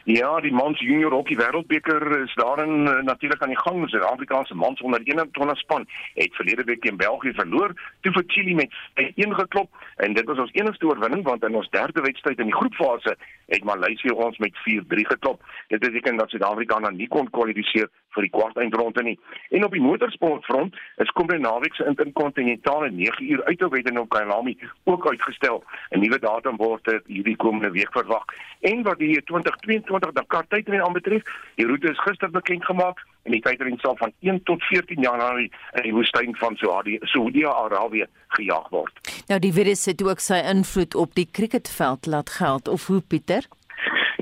Ja, 0.09 0.39
die 0.41 0.51
mans 0.51 0.79
junior 0.81 1.13
hokkie 1.13 1.37
wêreldbeker 1.37 2.01
is 2.23 2.33
daarin 2.39 2.87
uh, 2.89 2.95
natuurlik 3.05 3.41
aan 3.41 3.53
die 3.53 3.59
gang. 3.59 3.79
Die 3.83 3.89
Suid-Afrikaanse 3.93 4.55
mans 4.57 4.81
onder 4.81 5.01
21 5.05 5.57
span 5.57 5.85
het 6.15 6.35
verlede 6.35 6.63
week 6.63 6.81
teen 6.81 6.97
België 6.97 7.33
verloor, 7.37 7.75
toe 8.01 8.11
vir 8.15 8.23
Chili 8.27 8.55
met 8.57 8.73
1 8.95 9.35
geklop 9.35 9.69
en 10.01 10.17
dit 10.17 10.25
was 10.25 10.41
ons 10.41 10.53
enigste 10.57 10.89
oorwinning 10.89 11.23
want 11.23 11.45
in 11.45 11.55
ons 11.55 11.69
derde 11.69 12.01
wedstryd 12.01 12.41
in 12.41 12.49
die 12.49 12.57
groepfase 12.57 13.15
het 13.53 13.63
Maleisië 13.63 14.15
ons 14.15 14.37
met 14.41 14.57
4-3 14.65 15.05
geklop. 15.13 15.45
Dit 15.69 15.79
beteken 15.85 16.17
dat 16.17 16.33
Suid-Afrika 16.33 16.79
dan 16.79 16.97
nie 16.97 17.07
kon 17.07 17.29
kwalifiseer 17.29 17.89
vir 18.15 18.27
die 18.27 18.33
kwartfinale 18.35 19.03
nie. 19.03 19.17
En 19.49 19.65
op 19.65 19.71
die 19.75 19.81
motorsportfront 19.81 20.75
is 21.03 21.13
kom 21.17 21.27
die 21.27 21.39
naweek 21.39 21.75
se 21.75 21.85
interkontinentale 21.85 22.91
9 22.91 23.31
uur 23.31 23.43
uitweding 23.43 23.99
op 23.99 24.09
Kyalami 24.09 24.57
ook 24.83 25.07
uitgestel. 25.07 25.63
'n 25.91 25.99
Nuwe 25.99 26.19
datum 26.19 26.57
word 26.57 26.85
hierdie 27.07 27.35
komende 27.35 27.71
week 27.71 27.91
verwag. 27.91 28.25
En 28.61 28.83
wat 28.83 28.97
die 28.97 29.23
2022 29.23 30.11
Dakar 30.11 30.45
tydren 30.47 30.83
aanbetref, 30.83 31.23
die 31.55 31.65
roete 31.65 31.89
is 31.89 31.99
gister 31.99 32.31
bekend 32.31 32.65
gemaak 32.65 32.99
en 33.23 33.31
die 33.31 33.41
tydren 33.41 33.77
sal 33.81 33.95
van 33.97 34.13
1 34.19 34.43
tot 34.43 34.63
14 34.63 35.01
Januarie 35.01 35.51
in 35.77 35.87
die 35.87 35.93
woestyn 35.93 36.35
van 36.35 36.57
Saudi-Arabië 37.01 38.05
gejaag 38.27 38.69
word. 38.69 38.99
Nou 39.27 39.39
die 39.39 39.53
virus 39.53 39.85
het 39.85 40.03
ook 40.03 40.19
sy 40.19 40.41
invloed 40.53 40.95
op 40.95 41.15
die 41.15 41.27
cricketveld 41.31 42.05
laat 42.05 42.29
geld 42.29 42.67
of 42.67 42.87
hoe 42.87 43.01
Pieter? 43.01 43.47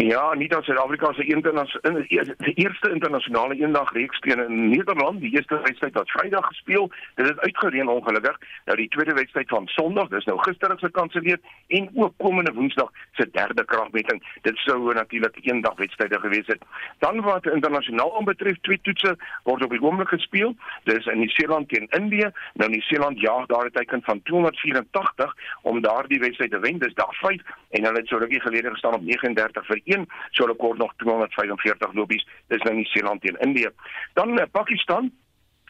Ja, 0.08 0.34
nie 0.34 0.48
dat 0.48 0.64
Suid-Afrika 0.64 1.14
se 1.14 1.24
internasionale 1.24 2.06
die 2.38 2.54
eerste 2.54 2.90
internasionale 2.90 3.56
eendag 3.56 3.92
reeks 3.92 4.20
teen 4.20 4.40
in 4.40 4.70
Nederland, 4.70 5.20
die 5.20 5.32
eerste 5.36 5.60
wedstryd 5.62 5.94
wat 5.94 6.10
Vrydag 6.10 6.46
gespeel, 6.48 6.92
dit 7.16 7.28
het 7.28 7.40
uitgereën 7.40 7.88
ongelukkig. 7.88 8.38
Nou 8.66 8.78
die 8.78 8.88
tweede 8.88 9.14
wedstryd 9.14 9.50
van 9.50 9.68
Sondag, 9.68 10.08
dis 10.08 10.26
nou 10.26 10.38
gister 10.40 10.72
se 10.78 10.86
gekanselleer 10.86 11.40
en 11.68 11.90
ook 11.96 12.14
komende 12.18 12.54
Woensdag 12.54 12.92
se 13.12 13.28
derde 13.32 13.66
kragmeting. 13.66 14.24
Dit 14.42 14.58
sou 14.58 14.94
natuurlik 14.94 15.36
eendag 15.42 15.76
wedstryde 15.76 16.20
gewees 16.20 16.48
het. 16.48 16.64
Dan 17.00 17.20
wat 17.22 17.46
internasionaal 17.46 18.18
aanbetref, 18.18 18.56
twee 18.62 18.80
toetse 18.82 19.18
word 19.44 19.64
op 19.64 19.76
die 19.76 19.82
oomblik 19.82 20.16
gespeel. 20.16 20.56
Dis 20.84 21.12
in 21.12 21.20
Nieu-Seeland 21.20 21.70
teen 21.70 21.88
Indië. 21.90 22.32
Nou 22.54 22.70
Nieu-Seeland 22.70 23.20
jaag 23.20 23.46
daar 23.46 23.66
'n 23.66 23.76
teken 23.76 24.02
van 24.04 24.22
284 24.24 25.36
om 25.62 25.82
daardie 25.82 26.20
wedstryd 26.20 26.52
te 26.52 26.60
wen. 26.60 26.80
Dis 26.80 26.94
dag 26.94 27.16
5 27.16 27.42
en 27.70 27.84
hulle 27.84 27.98
het 27.98 28.08
so 28.08 28.18
rukkie 28.18 28.42
gelede 28.42 28.70
gestaan 28.70 28.94
op 28.94 29.02
39 29.02 29.66
vir 29.66 29.82
1 29.90 30.06
so 30.32 30.46
hulle 30.46 30.58
kort 30.60 30.80
nog 30.82 30.94
245 31.04 31.98
lopies 31.98 32.28
dis 32.54 32.64
nou 32.68 32.76
nie 32.78 32.88
Seeland 32.92 33.22
teen 33.26 33.40
Indië 33.46 33.74
dan 34.20 34.38
uh, 34.38 34.48
Pakistan 34.52 35.12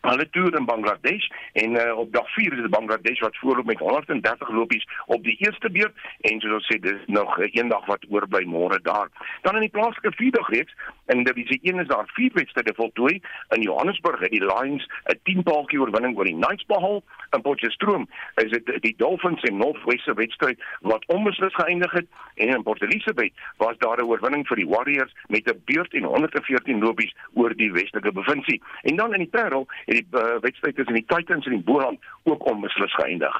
Hulle 0.01 0.29
toer 0.29 0.55
in 0.55 0.65
Bangladesh 0.65 1.27
en 1.53 1.75
uh, 1.75 1.97
op 1.97 2.13
dag 2.13 2.29
4 2.33 2.53
is 2.53 2.69
Bangladesh 2.69 3.19
wat 3.19 3.38
voorloop 3.38 3.65
met 3.65 3.79
130 3.79 4.49
lopies 4.49 4.88
op 5.05 5.23
die 5.23 5.35
eerste 5.39 5.71
beurt 5.71 5.95
en 6.21 6.39
soos 6.39 6.55
ons 6.59 6.69
sê 6.71 6.79
dis 6.79 7.01
nog 7.07 7.38
uh, 7.38 7.49
een 7.51 7.67
dag 7.67 7.85
wat 7.85 8.05
oorbly 8.09 8.45
môre 8.47 8.79
daar. 8.81 9.09
Dan 9.41 9.59
in 9.59 9.67
die 9.67 9.73
plaaslike 9.75 10.12
vierdag 10.15 10.49
reeks 10.49 10.75
in 11.12 11.23
divisie 11.23 11.59
1 11.63 11.79
is 11.83 11.88
daar 11.88 12.07
vier 12.13 12.31
wedstryde 12.33 12.73
voltooi. 12.75 13.19
In 13.55 13.62
Johannesburg 13.62 14.19
het 14.19 14.31
die 14.31 14.45
Lions 14.45 14.88
'n 15.12 15.19
10 15.23 15.43
paaltjie 15.43 15.81
oorwinning 15.81 16.17
oor 16.17 16.25
die 16.25 16.39
Knights 16.39 16.65
behaal 16.65 17.03
in 17.31 17.41
Potchefstroom 17.41 18.07
is 18.35 18.51
dit 18.51 18.81
die 18.81 18.93
Dolphins 18.97 19.43
en 19.49 19.57
Northwest 19.57 20.03
se 20.03 20.13
wedstryd 20.13 20.62
wat 20.81 21.05
onbeslis 21.07 21.55
geëindig 21.55 21.91
het. 21.91 22.07
En 22.35 22.47
in 22.47 22.63
Port 22.63 22.81
Elizabeth 22.81 23.33
was 23.57 23.77
daar 23.77 23.97
'n 23.97 24.07
oorwinning 24.07 24.47
vir 24.47 24.55
die 24.55 24.67
Warriors 24.67 25.13
met 25.27 25.47
'n 25.47 25.62
beurt 25.65 25.93
en 25.93 26.03
114 26.03 26.79
lopies 26.79 27.15
oor 27.33 27.55
die 27.55 27.71
Westelike 27.71 28.12
provinsie. 28.12 28.62
En 28.81 28.95
dan 28.95 29.13
in 29.13 29.19
die 29.19 29.29
Parel 29.29 29.67
het 29.89 30.06
die 30.12 30.21
uh, 30.21 30.38
wedstryd 30.43 30.75
tussen 30.75 30.97
die 30.97 31.06
Titans 31.08 31.45
en 31.45 31.58
die 31.58 31.65
Boland 31.65 31.99
ook 32.23 32.45
onbeslis 32.52 32.93
geëindig. 33.02 33.36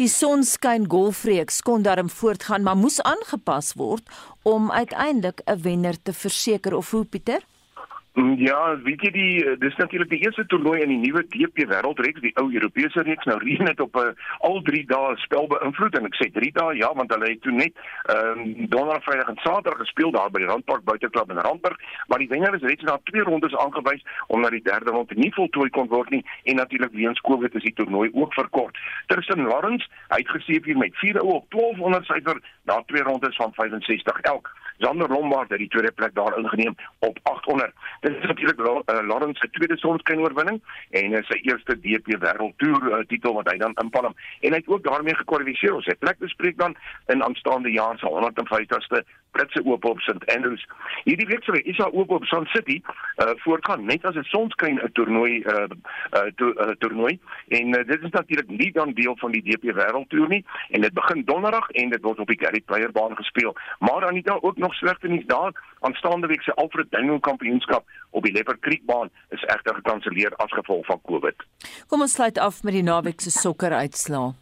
Die 0.00 0.08
sonskyn 0.08 0.88
golfreeks 0.90 1.60
kon 1.62 1.84
daarom 1.86 2.10
voortgaan, 2.10 2.64
maar 2.66 2.76
moes 2.76 3.00
aangepas 3.02 3.74
word 3.78 4.08
om 4.42 4.72
uiteindelik 4.72 5.42
'n 5.44 5.62
wenner 5.62 6.02
te 6.02 6.12
verseker 6.12 6.76
of 6.76 6.90
hoe 6.90 7.04
Pieter? 7.04 7.42
Mm, 8.14 8.34
ja, 8.36 8.76
weet 8.84 9.00
jy 9.06 9.10
die 9.10 9.36
eh, 9.40 9.54
dis 9.56 9.76
natuurlik 9.80 10.10
die 10.10 10.18
eerste 10.20 10.44
toernooi 10.46 10.82
in 10.82 10.90
die 10.92 10.98
nuwe 11.00 11.22
DP 11.32 11.64
Wêreldreeks, 11.70 12.20
die 12.20 12.32
ou 12.36 12.50
Europese 12.52 13.00
reeks. 13.06 13.24
Nou 13.24 13.38
reën 13.44 13.64
dit 13.64 13.80
op 13.80 13.94
'n 13.96 13.98
uh, 14.00 14.08
eh, 14.08 14.34
al 14.48 14.60
3 14.66 14.82
dae 14.86 15.14
spel 15.22 15.46
beïnvloed 15.48 15.96
en 15.96 16.08
ek 16.10 16.18
sê 16.20 16.28
3 16.32 16.50
dae 16.58 16.74
ja, 16.76 16.90
want 16.92 17.14
hulle 17.14 17.30
het 17.30 17.40
toe 17.40 17.52
net 17.52 17.72
ehm 18.12 18.42
um, 18.42 18.68
donderdag, 18.68 19.04
vrydag 19.04 19.28
en 19.32 19.40
saterdag 19.40 19.80
gespeel 19.80 20.10
daar 20.12 20.30
by 20.30 20.44
die 20.44 20.50
Randpark 20.50 20.84
Buiteklub 20.84 21.30
in 21.30 21.40
Randburg, 21.40 21.78
maar 22.08 22.18
die 22.18 22.28
wenner 22.28 22.54
is 22.54 22.68
reeds 22.68 22.84
na 22.84 22.98
twee 23.04 23.22
rondes 23.22 23.56
aangewys 23.56 24.04
omdat 24.26 24.50
die 24.50 24.62
derde 24.62 24.90
ronde 24.90 25.14
nie 25.14 25.32
voltooi 25.32 25.70
kon 25.70 25.88
word 25.88 26.10
nie 26.10 26.24
en 26.44 26.56
natuurlik 26.56 26.92
weens 26.92 27.20
Covid 27.20 27.54
is 27.54 27.62
die 27.62 27.74
toernooi 27.80 28.10
ook 28.12 28.34
verkort. 28.34 28.76
Tristan 29.06 29.48
Lawrence, 29.48 29.88
hy 30.08 30.20
het 30.20 30.36
geseef 30.36 30.64
hier 30.64 30.76
met 30.76 30.96
4 31.00 31.22
oë 31.22 31.40
op 31.40 31.48
1200 31.48 32.04
syfer 32.04 32.44
na 32.64 32.82
twee 32.86 33.02
rondes 33.02 33.36
van 33.36 33.54
65 33.54 34.20
elk. 34.20 34.52
Zander 34.78 35.08
Lombard 35.08 35.50
het 35.50 35.58
die 35.58 35.68
tweede 35.68 35.92
plek 35.92 36.14
daar 36.14 36.38
ingeneem 36.38 36.74
op 36.98 37.18
800. 37.22 37.72
Dit 38.00 38.16
is 38.16 38.26
natuurlik 38.26 38.60
uh, 38.60 38.76
Lawrence 39.06 39.40
se 39.40 39.50
tweede 39.50 39.78
sonskyn 39.78 40.20
oorwinning 40.20 40.62
en 40.90 41.12
uh, 41.12 41.22
sy 41.28 41.40
eerste 41.42 41.78
DP 41.80 42.18
wêreldtoer 42.22 42.88
uh, 42.90 43.02
titel 43.06 43.34
wat 43.38 43.50
hy 43.50 43.56
dan 43.62 43.76
inpalm 43.82 44.14
en 44.40 44.50
hy 44.50 44.60
het 44.60 44.68
ook 44.68 44.84
daarmee 44.84 45.14
gekwalifiseer. 45.14 45.82
Sy 45.82 45.96
plek 45.98 46.18
bespreek 46.18 46.58
dan 46.58 46.76
in 47.12 47.24
aanstaande 47.24 47.70
jaar 47.70 47.98
se 47.98 48.08
150ste 48.08 49.04
Britse 49.32 49.64
Oop 49.64 49.84
op 49.84 50.00
St 50.00 50.24
Andrews. 50.34 50.66
Hierdie 51.04 51.26
week 51.26 51.44
sou 51.44 51.56
Isa 51.56 51.88
Oop 51.92 52.10
op 52.10 52.24
Sun 52.24 52.46
City 52.52 52.80
uh, 52.82 53.32
voortgaan 53.44 53.84
net 53.84 54.04
as 54.04 54.16
'n 54.16 54.28
sonskyn 54.34 54.78
'n 54.78 54.92
toernooi 54.92 55.42
uh, 55.42 55.66
uh, 56.16 56.30
to, 56.36 56.52
uh, 56.52 56.74
toernooi 56.78 57.18
en 57.48 57.66
uh, 57.68 57.84
dit 57.86 58.02
is 58.02 58.10
natuurlik 58.10 58.48
nie 58.48 58.72
dan 58.72 58.92
deel 58.92 59.16
van 59.16 59.32
die 59.32 59.42
DP 59.42 59.74
wêreldtoer 59.74 60.28
nie 60.28 60.44
en 60.70 60.80
dit 60.80 60.92
begin 60.92 61.24
donderdag 61.24 61.70
en 61.70 61.90
dit 61.90 62.02
word 62.02 62.18
op 62.18 62.28
die 62.28 62.38
Gary 62.38 62.60
Player 62.60 62.92
baan 62.92 63.16
gespeel. 63.16 63.56
Maar 63.78 64.00
dan 64.00 64.16
het 64.16 64.24
daar 64.24 64.42
ook 64.42 64.56
nog 64.56 64.74
slegte 64.74 65.08
nuus 65.08 65.26
daar. 65.26 65.52
Aanstaande 65.80 66.26
week 66.26 66.42
se 66.42 66.54
Alfred 66.54 66.90
Daniel 66.90 67.20
Kampioenskap 67.20 67.84
op 68.10 68.22
die 68.22 68.32
Leopard 68.32 68.60
Creek 68.60 68.84
baan 68.84 69.10
is 69.28 69.42
egter 69.42 69.74
gekanselleer 69.74 70.34
as 70.36 70.52
gevolg 70.52 70.86
van 70.86 71.00
Covid. 71.02 71.34
Kom 71.86 72.00
ons 72.00 72.12
sluit 72.12 72.38
af 72.38 72.62
met 72.62 72.72
die 72.72 72.82
naweek 72.82 73.20
se 73.20 73.30
sokker 73.30 73.72
uitslaa. 73.72 74.41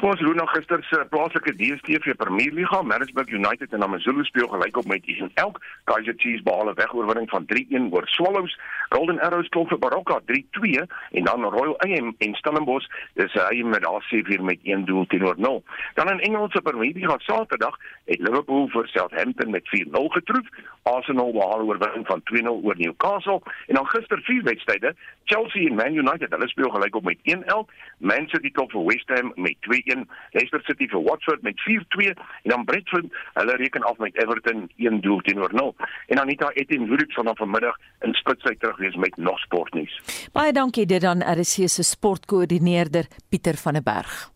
Ons 0.00 0.20
loop 0.20 0.34
nog 0.34 0.50
gister 0.54 0.78
se 0.86 1.06
plaaslike 1.10 1.52
DStv 1.58 2.14
Premier 2.16 2.52
Liga, 2.52 2.82
Maritzburg 2.82 3.32
United 3.34 3.72
en 3.72 3.82
AmaZulu 3.82 4.24
speel 4.24 4.46
gelyk 4.48 4.76
op 4.76 4.86
met 4.86 5.02
1 5.04 5.30
elk. 5.34 5.58
Kaizer 5.84 6.14
Chiefs 6.16 6.42
behaal 6.42 6.70
'n 6.70 6.74
wegoorwinning 6.74 7.30
van 7.30 7.46
3-1 7.46 7.90
oor 7.90 8.06
Swallows. 8.06 8.58
Golden 8.88 9.20
Arrows 9.20 9.48
klop 9.48 9.68
vir 9.68 9.80
Baroka 9.82 10.20
3-2 10.30 10.84
en 11.18 11.24
dan 11.24 11.44
Royal 11.44 11.76
AM 11.84 12.14
en 12.24 12.34
Stellenbosch, 12.40 12.88
dis 13.20 13.34
hy 13.36 13.62
met 13.62 13.84
daar 13.84 14.04
sê 14.08 14.22
vir 14.24 14.42
met 14.44 14.62
1 14.64 14.86
doel 14.88 15.06
teenoor 15.12 15.36
0. 15.36 15.62
Dan 15.98 16.10
in 16.14 16.22
Engelse 16.30 16.62
Premier 16.64 16.94
Liga 16.96 17.18
Saterdag 17.26 17.76
het 18.08 18.20
Liverpool 18.24 18.68
vir 18.72 18.88
Southampton 18.88 19.50
met 19.50 19.68
4-0 19.74 20.08
getroof. 20.16 20.48
Arsenal 20.88 21.32
behaal 21.32 21.66
oorwinning 21.68 22.06
van 22.08 22.22
2-0 22.32 22.48
oor 22.64 22.78
Newcastle 22.78 23.42
en 23.66 23.74
dan 23.74 23.88
gister 23.92 24.20
vier 24.24 24.42
wedstryde, 24.42 24.94
Chelsea 25.24 25.68
en 25.68 25.76
Man 25.76 25.94
United, 25.94 26.32
hulle 26.32 26.48
speel 26.48 26.70
gelyk 26.70 26.96
op 26.96 27.04
met 27.04 27.18
1 27.22 27.44
elk. 27.44 27.70
Man 27.98 28.28
City 28.32 28.50
klop 28.50 28.72
vir 28.72 28.86
West 28.88 29.12
Ham 29.12 29.32
met 29.36 29.56
2 29.68 29.82
1 29.84 30.08
Leicester 30.32 30.62
City 30.64 30.88
vir 30.88 31.02
Watford 31.02 31.42
met 31.42 31.60
4-2 31.66 32.14
en 32.14 32.54
dan 32.54 32.64
Brentford 32.64 33.12
hulle 33.34 33.56
reken 33.56 33.82
af 33.82 33.98
met 33.98 34.16
Everton 34.16 34.70
1 34.76 35.00
doel 35.00 35.20
teenoor 35.20 35.52
0 35.52 35.74
en 36.06 36.20
Anita 36.20 36.50
Etienne 36.54 36.88
Williams 36.88 37.14
van 37.14 37.36
vanmiddag 37.36 37.76
in 38.00 38.14
spitsheid 38.14 38.60
terug 38.60 38.77
wees 38.78 38.94
met 38.94 39.16
nog 39.16 39.38
sportnuus. 39.38 40.00
Baie 40.32 40.52
dankie 40.52 40.86
dit 40.86 41.00
dan 41.00 41.22
RC 41.22 41.68
se 41.68 41.82
sportkoördineerder 41.82 43.06
Pieter 43.28 43.56
van 43.56 43.72
der 43.72 43.82
Berg. 43.82 44.30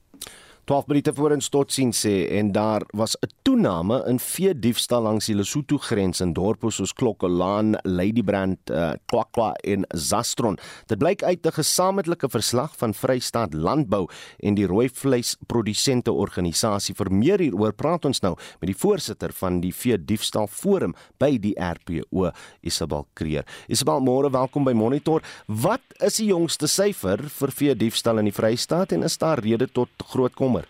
12 0.65 0.87
minute 0.87 1.11
voor 1.15 1.33
ons 1.35 1.49
tot 1.51 1.73
sien 1.75 1.91
sê 1.91 2.29
en 2.39 2.53
daar 2.55 2.85
was 2.95 3.17
'n 3.19 3.31
toename 3.43 4.05
in 4.07 4.19
vee 4.19 4.55
diefstal 4.55 5.03
langs 5.03 5.27
die 5.27 5.35
Lesotho 5.35 5.79
grens 5.79 6.21
in 6.21 6.33
dorpe 6.33 6.71
soos 6.71 6.93
Klokkelaan, 6.93 7.79
Ladybrand, 7.83 8.71
uh, 8.71 8.93
Kwakwa 9.07 9.53
en 9.53 9.85
Zastron. 9.89 10.59
Dit 10.87 10.99
blyk 10.99 11.23
uit 11.23 11.47
'n 11.47 11.53
gesamentlike 11.53 12.29
verslag 12.29 12.77
van 12.77 12.95
Vrystaat 12.95 13.55
Landbou 13.55 14.07
en 14.39 14.55
die 14.55 14.67
rooi 14.67 14.89
vleis 14.89 15.37
produsente 15.47 16.13
organisasie. 16.13 16.95
Vir 16.95 17.13
meer 17.13 17.39
hieroor 17.39 17.73
praat 17.73 18.05
ons 18.05 18.21
nou 18.21 18.37
met 18.61 18.67
die 18.67 18.79
voorsitter 18.79 19.33
van 19.33 19.61
die 19.61 19.75
vee 19.75 20.05
diefstal 20.05 20.47
forum 20.47 20.95
by 21.19 21.39
die 21.39 21.55
RPO, 21.59 22.31
Isabel 22.61 23.07
Kreer. 23.15 23.45
Isabel, 23.69 24.01
môre 24.01 24.31
welkom 24.31 24.65
by 24.65 24.73
Monitor. 24.73 25.23
Wat 25.47 25.83
is 25.99 26.17
die 26.17 26.27
jongste 26.27 26.69
syfer 26.69 27.19
vir 27.29 27.51
vee 27.51 27.75
diefstal 27.75 28.19
in 28.19 28.25
die 28.25 28.33
Vrystaat 28.33 28.93
en 28.93 29.03
is 29.03 29.19
daar 29.19 29.41
rede 29.41 29.67
tot 29.73 29.89
groot 30.07 30.35
kom 30.35 30.53
kommer. 30.53 30.62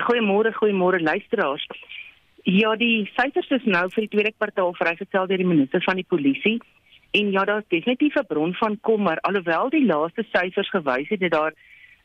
Goeiemôre, 0.00 0.50
goeiemôre 0.52 0.98
luisteraars. 1.00 1.66
Ja, 2.44 2.74
die 2.76 3.06
syfers 3.14 3.50
is 3.54 3.64
nou 3.64 3.84
vir 3.92 4.04
die 4.04 4.10
tweede 4.10 4.32
kwartaal 4.34 4.74
vrygestel 4.74 5.28
deur 5.30 5.40
die 5.40 5.46
minister 5.46 5.82
van 5.86 6.00
die 6.00 6.08
polisie 6.08 6.58
en 7.14 7.30
ja, 7.30 7.44
daar 7.46 7.62
is 7.62 7.70
definitief 7.70 8.16
'n 8.18 8.26
bron 8.26 8.54
van 8.54 8.80
kommer 8.80 9.20
alhoewel 9.20 9.70
die 9.70 9.86
laaste 9.86 10.24
syfers 10.32 10.70
gewys 10.70 11.08
het 11.08 11.20
dat 11.20 11.30
daar 11.30 11.54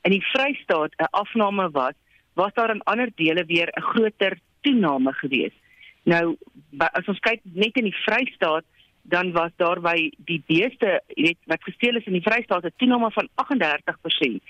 in 0.04 0.12
die 0.12 0.26
Vrystaat 0.32 0.94
'n 0.98 1.10
afname 1.12 1.70
was, 1.72 1.96
was 2.34 2.54
daar 2.54 2.70
in 2.70 2.84
ander 2.84 3.10
dele 3.16 3.46
weer 3.46 3.70
'n 3.74 3.82
groter 3.82 4.38
toename 4.62 5.14
gewees. 5.14 5.54
Nou 6.04 6.38
as 6.78 7.08
ons 7.08 7.20
kyk 7.20 7.42
net 7.44 7.76
in 7.76 7.90
die 7.90 8.02
Vrystaat 8.06 8.66
dan 9.04 9.32
was 9.32 9.52
daar 9.56 9.82
by 9.82 10.12
die 10.18 10.44
beeste, 10.46 11.02
jy 11.08 11.24
weet, 11.24 11.38
wat 11.46 11.64
gesteel 11.64 11.96
is 11.96 12.06
in 12.06 12.14
die 12.14 12.28
Vrystaat 12.30 12.66
'n 12.66 12.74
toename 12.78 13.12
van 13.12 13.28
38% 13.36 14.44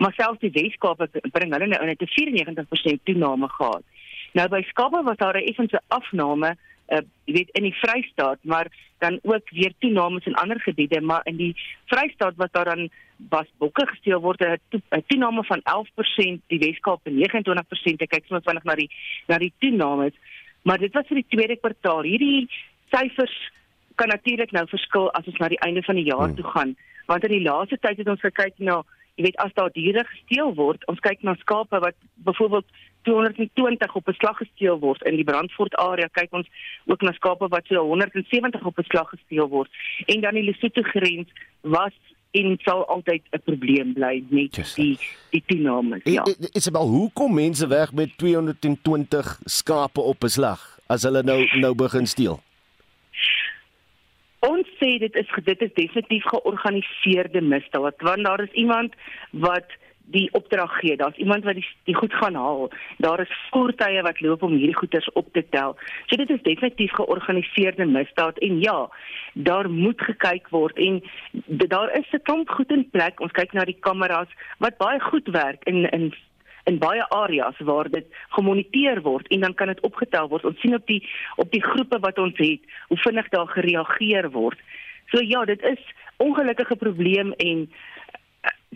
maar 0.00 0.16
selfs 0.16 0.40
die 0.40 0.52
Weskaap 0.54 1.02
bring 1.34 1.52
hulle 1.52 1.66
nou 1.68 1.86
net 1.86 2.02
'n 2.02 2.12
94% 2.16 3.04
toename 3.04 3.48
gehad. 3.48 3.84
Nou 4.32 4.48
by 4.48 4.62
skape 4.62 5.02
was 5.04 5.16
daar 5.16 5.36
'n 5.36 5.48
effense 5.50 5.80
afname, 5.88 6.56
uh, 6.88 7.02
jy 7.24 7.34
weet 7.34 7.50
in 7.50 7.62
die 7.62 7.74
Vrystaat, 7.82 8.38
maar 8.42 8.66
dan 8.98 9.18
ook 9.22 9.50
weer 9.50 9.72
toenames 9.78 10.26
in 10.26 10.34
ander 10.34 10.60
gebiede, 10.60 11.00
maar 11.00 11.20
in 11.24 11.36
die 11.36 11.56
Vrystaat 11.86 12.36
was 12.36 12.50
daar 12.50 12.64
dan 12.64 12.88
was 13.28 13.46
bokke 13.58 13.86
gesteel 13.86 14.20
word 14.20 14.40
'n 14.40 15.04
toename 15.06 15.44
van 15.44 15.60
11%, 15.62 16.42
die 16.46 16.58
Weskaap 16.58 17.00
29%. 17.04 18.00
Ek 18.00 18.08
kyk 18.08 18.24
sommer 18.26 18.44
vinnig 18.44 18.64
na 18.64 18.74
die 18.74 18.90
na 19.26 19.38
die 19.38 19.52
toenames, 19.58 20.14
maar 20.62 20.78
dit 20.78 20.92
was 20.92 21.06
vir 21.06 21.16
die 21.16 21.28
tweede 21.28 21.56
kwartaal. 21.56 22.02
Hierdie 22.02 22.48
syfers 22.90 23.50
kan 23.94 24.08
natuurlik 24.08 24.50
nou 24.50 24.66
verskil 24.66 25.10
as 25.10 25.26
ons 25.26 25.38
na 25.38 25.48
die 25.48 25.60
einde 25.60 25.82
van 25.82 25.94
die 25.94 26.04
jaar 26.04 26.26
hmm. 26.26 26.36
toe 26.36 26.44
gaan, 26.44 26.76
want 27.06 27.24
in 27.24 27.30
die 27.30 27.48
laaste 27.48 27.78
tyd 27.78 27.98
het 27.98 28.08
ons 28.08 28.20
gekyk 28.20 28.54
na, 28.58 28.82
jy 29.20 29.26
weet, 29.28 29.40
as 29.44 29.52
daar 29.54 29.72
diere 29.76 30.04
gesteel 30.08 30.54
word, 30.56 30.84
ons 30.88 31.00
kyk 31.04 31.20
na 31.26 31.36
skape 31.42 31.80
wat 31.84 31.96
byvoorbeeld 32.24 32.64
220 33.08 33.94
op 33.96 34.08
'n 34.08 34.16
slag 34.16 34.36
gesteel 34.36 34.78
word 34.80 35.02
in 35.02 35.16
die 35.16 35.24
Brandfort 35.24 35.74
area 35.76 36.08
kyk 36.08 36.32
ons 36.32 36.48
ook 36.86 37.02
na 37.02 37.12
skape 37.12 37.48
wat 37.48 37.66
so 37.66 37.84
170 37.84 38.64
op 38.64 38.78
'n 38.78 38.88
slag 38.88 39.08
gesteel 39.08 39.48
word. 39.48 39.70
En 40.06 40.20
dan 40.20 40.34
die 40.34 40.42
Lesotho 40.42 40.82
grens 40.82 41.28
was 41.60 41.96
en 42.30 42.58
sal 42.62 42.86
altyd 42.86 43.22
'n 43.30 43.42
probleem 43.44 43.92
bly 43.92 44.24
met 44.28 44.74
die 44.74 44.98
die 45.30 45.42
toename 45.46 46.00
ja. 46.04 46.24
Isabel 46.52 46.86
hoekom 46.86 47.34
mense 47.34 47.66
weg 47.66 47.92
met 47.92 48.18
220 48.18 49.40
skape 49.44 50.00
op 50.00 50.24
'n 50.24 50.28
slag 50.28 50.78
as 50.86 51.02
hulle 51.02 51.22
nou 51.22 51.58
nou 51.58 51.74
begin 51.74 52.06
steel 52.06 52.40
Ons 54.40 54.68
sê 54.80 54.96
dit 54.98 55.16
is 55.20 55.32
dit 55.44 55.62
is 55.62 55.72
definitief 55.74 56.24
georganiseerde 56.32 57.40
misdaad 57.40 58.00
want 58.08 58.24
daar 58.24 58.40
is 58.40 58.52
iemand 58.52 58.94
wat 59.30 59.78
die 60.10 60.28
opdrag 60.32 60.72
gee. 60.80 60.96
Daar's 60.96 61.16
iemand 61.16 61.44
wat 61.44 61.54
die 61.54 61.66
die 61.84 61.94
goed 61.94 62.14
gaan 62.14 62.34
haal. 62.34 62.70
Daar 62.98 63.20
is 63.20 63.34
voertuie 63.50 64.02
wat 64.02 64.20
loop 64.20 64.42
om 64.42 64.56
hierdie 64.56 64.76
goederes 64.76 65.12
op 65.12 65.28
te 65.32 65.44
tel. 65.50 65.76
So 66.06 66.16
dit 66.16 66.30
is 66.30 66.42
definitief 66.42 66.92
georganiseerde 66.92 67.86
misdaad 67.86 68.38
en 68.38 68.60
ja, 68.60 68.88
daar 69.34 69.70
moet 69.70 70.00
gekyk 70.00 70.48
word 70.48 70.78
en 70.78 71.02
daar 71.46 71.92
is 71.98 72.10
'n 72.12 72.22
klomp 72.22 72.48
goed 72.48 72.70
in 72.70 72.90
plek. 72.90 73.20
Ons 73.20 73.32
kyk 73.32 73.52
na 73.52 73.64
die 73.64 73.80
kameras 73.80 74.28
wat 74.58 74.78
baie 74.78 75.00
goed 75.00 75.28
werk 75.28 75.64
in 75.64 75.90
in 75.90 76.14
in 76.70 76.78
baie 76.78 77.04
areas 77.16 77.58
waar 77.68 77.90
dit 77.90 78.06
gemoniteer 78.36 79.02
word 79.06 79.28
en 79.34 79.46
dan 79.46 79.54
kan 79.54 79.72
dit 79.72 79.80
opgetel 79.86 80.28
word. 80.32 80.46
Ons 80.48 80.60
sien 80.62 80.76
op 80.76 80.86
die 80.86 81.00
op 81.36 81.50
die 81.54 81.62
groepe 81.64 81.98
wat 82.04 82.18
ons 82.22 82.38
het, 82.38 82.62
hoe 82.88 83.00
vinnig 83.06 83.28
daar 83.34 83.50
gereageer 83.50 84.30
word. 84.36 84.60
So 85.10 85.22
ja, 85.26 85.44
dit 85.44 85.62
is 85.62 85.82
ongelukkige 86.22 86.76
probleem 86.76 87.32
en 87.32 87.66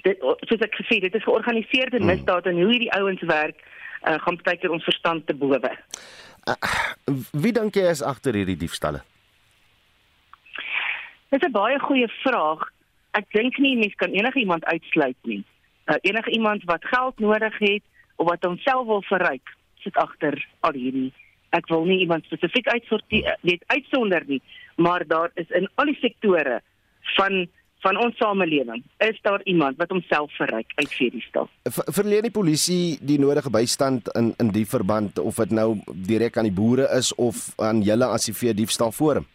dit 0.03 0.26
soos 0.49 0.66
ek 0.66 0.74
gesê 0.80 0.99
dit 1.05 1.14
is 1.14 1.24
georganiseerde 1.24 2.01
hmm. 2.01 2.11
misdaad 2.11 2.51
en 2.51 2.61
hoe 2.61 2.70
hierdie 2.72 2.92
ouens 2.99 3.22
werk 3.30 3.62
uh, 4.05 4.18
gaan 4.26 4.40
baie 4.42 4.59
keer 4.61 4.74
ons 4.74 4.84
verstand 4.84 5.26
te 5.28 5.36
bowe. 5.38 5.70
Uh, 6.45 6.57
wie 7.32 7.55
dink 7.57 7.76
jy 7.78 7.88
is 7.92 8.03
agter 8.05 8.36
hierdie 8.36 8.59
diefstalle? 8.61 9.05
Dit 11.30 11.42
is 11.42 11.49
'n 11.49 11.57
baie 11.57 11.78
goeie 11.80 12.09
vraag. 12.22 12.68
Ek 13.14 13.26
dink 13.32 13.59
nie 13.59 13.76
mens 13.76 13.95
kan 13.95 14.11
enige 14.11 14.38
iemand 14.38 14.64
uitsluit 14.64 15.16
nie. 15.22 15.45
Uh, 15.85 15.99
enige 16.01 16.30
iemand 16.30 16.64
wat 16.64 16.85
geld 16.85 17.18
nodig 17.18 17.59
het 17.59 17.82
of 18.16 18.28
wat 18.28 18.45
homself 18.45 18.87
wil 18.87 19.03
verryk, 19.03 19.51
sit 19.85 19.97
agter 19.97 20.39
al 20.61 20.72
hierdie. 20.72 21.11
Ek 21.55 21.68
wil 21.70 21.85
nie 21.85 22.01
iemand 22.03 22.24
spesifiek 22.24 22.70
uitsorteer, 22.72 23.37
net 23.47 23.62
uitsonder 23.66 24.24
nie, 24.26 24.41
maar 24.76 25.05
daar 25.07 25.30
is 25.35 25.51
in 25.55 25.68
al 25.74 25.93
die 25.93 25.99
sektore 26.01 26.62
van 27.18 27.45
van 27.85 27.99
ons 28.01 28.16
samelewing 28.16 28.80
is 29.05 29.18
daar 29.22 29.43
iemand 29.45 29.76
wat 29.76 29.91
homself 29.93 30.32
verryk 30.39 30.72
uit 30.74 30.89
vredestal. 30.89 31.49
Verleen 31.68 32.24
die 32.24 32.32
polisie 32.32 32.97
die 33.05 33.18
nodige 33.20 33.53
bystand 33.53 34.09
in 34.16 34.32
in 34.41 34.53
die 34.57 34.64
verband 34.68 35.20
of 35.20 35.41
dit 35.43 35.53
nou 35.53 35.68
direk 36.09 36.39
aan 36.41 36.49
die 36.49 36.57
boere 36.62 36.89
is 36.97 37.12
of 37.20 37.51
aan 37.61 37.85
julle 37.85 38.09
as 38.09 38.30
die 38.30 38.37
veediefstal 38.37 38.93
forum? 38.93 39.28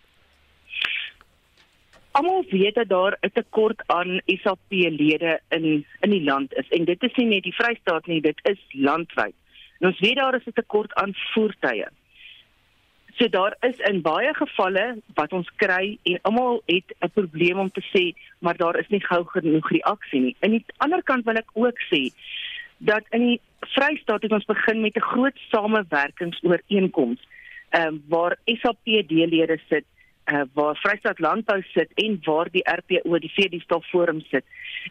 Almal 2.20 2.44
weet 2.50 2.76
dat 2.76 2.90
daar 2.90 3.18
'n 3.22 3.32
tekort 3.34 3.82
aan 3.86 4.22
SAP-lede 4.26 5.40
in 5.50 5.86
in 6.00 6.10
die 6.10 6.24
land 6.24 6.54
is 6.54 6.68
en 6.70 6.86
dit 6.86 7.04
is 7.04 7.16
nie 7.16 7.26
net 7.26 7.44
die 7.44 7.56
Vrystaat 7.56 8.06
nie, 8.08 8.22
dit 8.22 8.40
is 8.44 8.60
landwyd. 8.72 9.36
En 9.80 9.88
ons 9.88 10.00
weet 10.00 10.16
daar 10.16 10.36
is 10.36 10.46
'n 10.46 10.52
tekort 10.54 10.94
aan 10.94 11.14
voertuie. 11.34 11.88
So 13.18 13.30
daar 13.30 13.56
is 13.60 13.78
in 13.78 14.02
baie 14.02 14.34
gevalle 14.34 15.02
wat 15.14 15.34
ons 15.34 15.50
kry 15.56 15.98
en 16.04 16.20
almal 16.22 16.62
het 16.66 16.96
'n 17.00 17.12
probleem 17.14 17.60
om 17.60 17.72
te 17.72 17.84
sê, 17.94 18.14
maar 18.40 18.58
daar 18.58 18.80
is 18.80 18.88
nie 18.88 19.06
gou 19.06 19.24
genoeg 19.26 19.70
reaksie 19.70 20.22
nie. 20.22 20.36
Aan 20.40 20.52
die 20.52 20.66
ander 20.78 21.04
kant 21.04 21.26
wil 21.26 21.36
ek 21.36 21.50
ook 21.54 21.80
sê 21.92 22.12
dat 22.78 23.04
in 23.10 23.26
die 23.28 23.42
Vrystaat 23.60 24.22
het 24.22 24.32
ons 24.32 24.46
begin 24.46 24.82
met 24.82 24.96
'n 24.96 25.10
groot 25.12 25.40
samewerkingsooreenkoms, 25.52 27.20
ehm 27.70 27.94
uh, 27.94 28.00
waar 28.08 28.38
SAPD-lede 28.46 29.60
sit, 29.70 29.86
uh, 30.32 30.42
waar 30.54 30.76
Vrystaat 30.76 31.20
Landbou 31.20 31.62
sit 31.62 31.92
en 31.94 32.20
waar 32.24 32.50
die 32.52 32.64
RPO, 32.64 33.20
die 33.20 33.32
Vredestal 33.34 33.82
Forum 33.82 34.22
sit. 34.22 34.46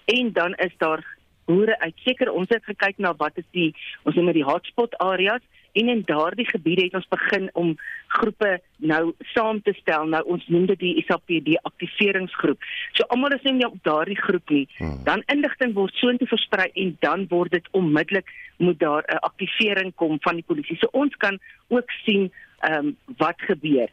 En 0.04 0.32
dan 0.32 0.54
is 0.54 0.74
daar 0.76 1.16
boere 1.44 1.78
uit 1.80 1.94
seker 2.04 2.32
ons 2.32 2.50
het 2.52 2.64
gekyk 2.64 2.98
na 2.98 3.14
wat 3.16 3.38
is 3.40 3.48
die 3.56 3.70
ons 4.02 4.16
noem 4.16 4.28
dit 4.30 4.42
die 4.42 4.48
hotspot 4.48 4.96
areas 5.04 5.44
en 5.78 5.88
in 5.92 6.02
daardie 6.08 6.46
gebiede 6.48 6.88
het 6.88 6.96
ons 6.98 7.08
begin 7.12 7.48
om 7.52 7.74
groepe 8.18 8.58
nou 8.76 9.12
saam 9.34 9.60
te 9.62 9.74
stel. 9.78 10.08
Nou 10.10 10.22
ons 10.34 10.44
noem 10.52 10.66
dit 10.72 10.80
die 10.80 11.04
SAPD 11.06 11.54
aktiveringsgroep. 11.70 12.66
So 12.96 13.06
almal 13.14 13.36
is 13.36 13.46
nie 13.46 13.66
op 13.66 13.78
daardie 13.86 14.18
groep 14.18 14.50
nie. 14.54 14.64
Hmm. 14.78 14.98
Dan 15.06 15.22
inligting 15.34 15.76
word 15.76 15.94
soontoe 16.00 16.28
versprei 16.30 16.68
en 16.82 16.96
dan 17.04 17.26
word 17.30 17.54
dit 17.56 17.68
onmiddellik 17.78 18.32
moet 18.58 18.78
daar 18.80 19.04
'n 19.06 19.22
aktivering 19.30 19.94
kom 19.94 20.18
van 20.20 20.40
die 20.40 20.48
polisie. 20.48 20.76
So 20.76 20.88
ons 20.92 21.16
kan 21.16 21.38
ook 21.68 21.90
sien 22.04 22.32
ehm 22.58 22.86
um, 22.86 22.96
wat 23.16 23.38
gebeur. 23.46 23.88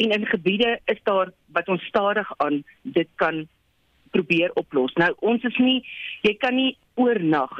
En 0.00 0.12
in 0.16 0.26
gebiede 0.26 0.78
is 0.84 1.00
daar 1.04 1.32
wat 1.52 1.68
ons 1.68 1.84
stadig 1.84 2.28
aan 2.40 2.62
dit 2.82 3.08
kan 3.20 3.44
probeer 4.10 4.50
oplos. 4.58 4.92
Nou 4.98 5.12
ons 5.20 5.44
is 5.44 5.58
nie 5.62 5.80
jy 6.26 6.34
kan 6.40 6.56
nie 6.56 6.76
oornag 6.94 7.52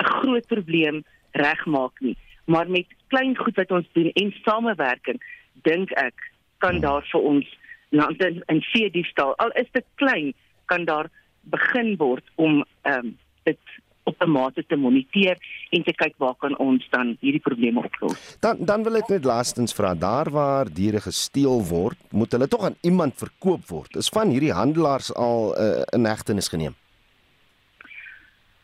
'n 0.00 0.04
groot 0.04 0.46
probleem 0.46 1.04
regmaak 1.32 2.00
nie 2.00 2.16
maar 2.44 2.70
met 2.70 2.86
klein 3.06 3.36
goed 3.36 3.54
wat 3.54 3.70
ons 3.70 3.88
doen 3.92 4.10
en 4.12 4.34
samewerking 4.42 5.22
dink 5.62 5.90
ek 5.90 6.30
kan 6.58 6.78
hmm. 6.78 6.84
daar 6.84 7.06
vir 7.12 7.20
ons 7.20 7.58
land 7.88 8.24
in, 8.24 8.42
in 8.46 8.62
vee 8.72 8.90
diefstal 8.90 9.34
al 9.36 9.54
is 9.62 9.70
dit 9.72 9.86
klein 9.94 10.32
kan 10.72 10.84
daar 10.84 11.10
begin 11.54 11.96
word 11.96 12.24
om 12.34 12.64
ehm 12.82 13.06
um, 13.06 13.18
dit 13.42 13.58
op 14.04 14.22
'n 14.22 14.30
mate 14.30 14.64
te 14.66 14.76
moniteer 14.76 15.36
en 15.70 15.82
te 15.82 15.92
kyk 15.92 16.14
waar 16.16 16.34
kan 16.38 16.58
ons 16.58 16.86
dan 16.90 17.16
hierdie 17.20 17.40
probleme 17.40 17.82
oplos. 17.84 18.36
Dan 18.40 18.56
dan 18.60 18.82
wil 18.82 18.96
ek 18.96 19.08
net 19.08 19.24
laastens 19.24 19.74
vra 19.74 19.94
daar 19.94 20.30
waar 20.30 20.66
diere 20.72 21.00
gesteel 21.00 21.62
word, 21.64 21.98
moet 22.10 22.32
hulle 22.32 22.48
tog 22.48 22.64
aan 22.64 22.76
iemand 22.80 23.14
verkoop 23.14 23.66
word. 23.68 23.96
Is 23.96 24.08
van 24.08 24.28
hierdie 24.28 24.52
handelaars 24.52 25.14
al 25.14 25.54
uh, 25.58 25.82
in 25.92 26.04
hegtenis 26.04 26.48
geneem? 26.48 26.74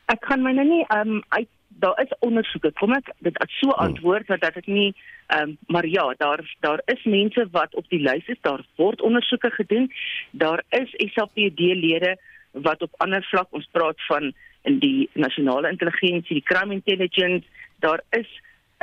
Ek 0.07 0.21
kan 0.21 0.43
my 0.43 0.53
nou 0.53 0.67
nie 0.67 0.85
ehm 0.89 1.09
um, 1.09 1.23
uit 1.29 1.49
daar 1.79 2.01
is 2.03 2.13
ondersoeke. 2.19 2.73
Kom 2.73 2.93
ek 2.93 3.13
dit 3.19 3.39
as 3.39 3.53
so 3.61 3.71
hmm. 3.71 3.85
antwoord 3.87 4.27
dat 4.27 4.55
dit 4.55 4.67
nie 4.67 4.95
ehm 5.27 5.43
um, 5.43 5.57
maar 5.67 5.87
ja, 5.87 6.15
daar 6.19 6.43
daar 6.61 6.83
is 6.85 7.05
mense 7.05 7.49
wat 7.51 7.75
op 7.75 7.89
die 7.89 8.01
lys 8.01 8.27
is. 8.27 8.41
Daar 8.41 8.65
word 8.77 9.01
ondersoeke 9.01 9.51
gedoen. 9.51 9.93
Daar 10.31 10.65
is 10.69 11.13
SAPD-lede 11.15 12.17
wat 12.53 12.83
op 12.83 12.95
ander 12.97 13.27
vlak 13.31 13.49
ons 13.51 13.69
praat 13.73 14.07
van 14.07 14.33
die 14.77 15.09
nasionale 15.15 15.71
intelligensie, 15.73 16.41
die 16.41 16.45
crime 16.45 16.75
intelligence, 16.75 17.47
daar 17.81 18.03
is 18.11 18.29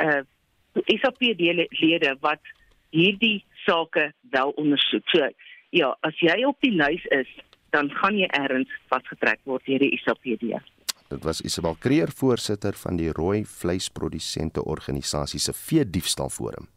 'n 0.02 0.08
uh, 0.08 0.22
SAPD-lede 1.02 2.18
wat 2.20 2.42
hierdie 2.90 3.44
sake 3.66 4.14
wel 4.32 4.50
ondersoek. 4.50 5.10
So 5.10 5.30
ja, 5.70 5.98
as 6.02 6.20
jy 6.20 6.44
op 6.48 6.58
die 6.60 6.74
lys 6.76 7.06
is, 7.06 7.30
dan 7.76 7.90
gaan 8.00 8.18
jy 8.18 8.28
ergens 8.38 8.72
vasgetrek 8.92 9.40
word 9.44 9.66
deur 9.66 9.80
die 9.80 10.00
SAPD. 10.04 10.56
Dit 11.10 11.24
was 11.24 11.42
Isabel 11.42 11.76
Kreer, 11.80 12.10
voorsitter 12.12 12.74
van 12.74 12.98
die 12.98 13.12
Rooi 13.14 13.44
Vleisprodusente 13.46 14.64
Organisasie 14.66 15.40
se 15.40 15.54
Vee 15.54 15.90
Diefstal 15.90 16.30
Forum. 16.30 16.68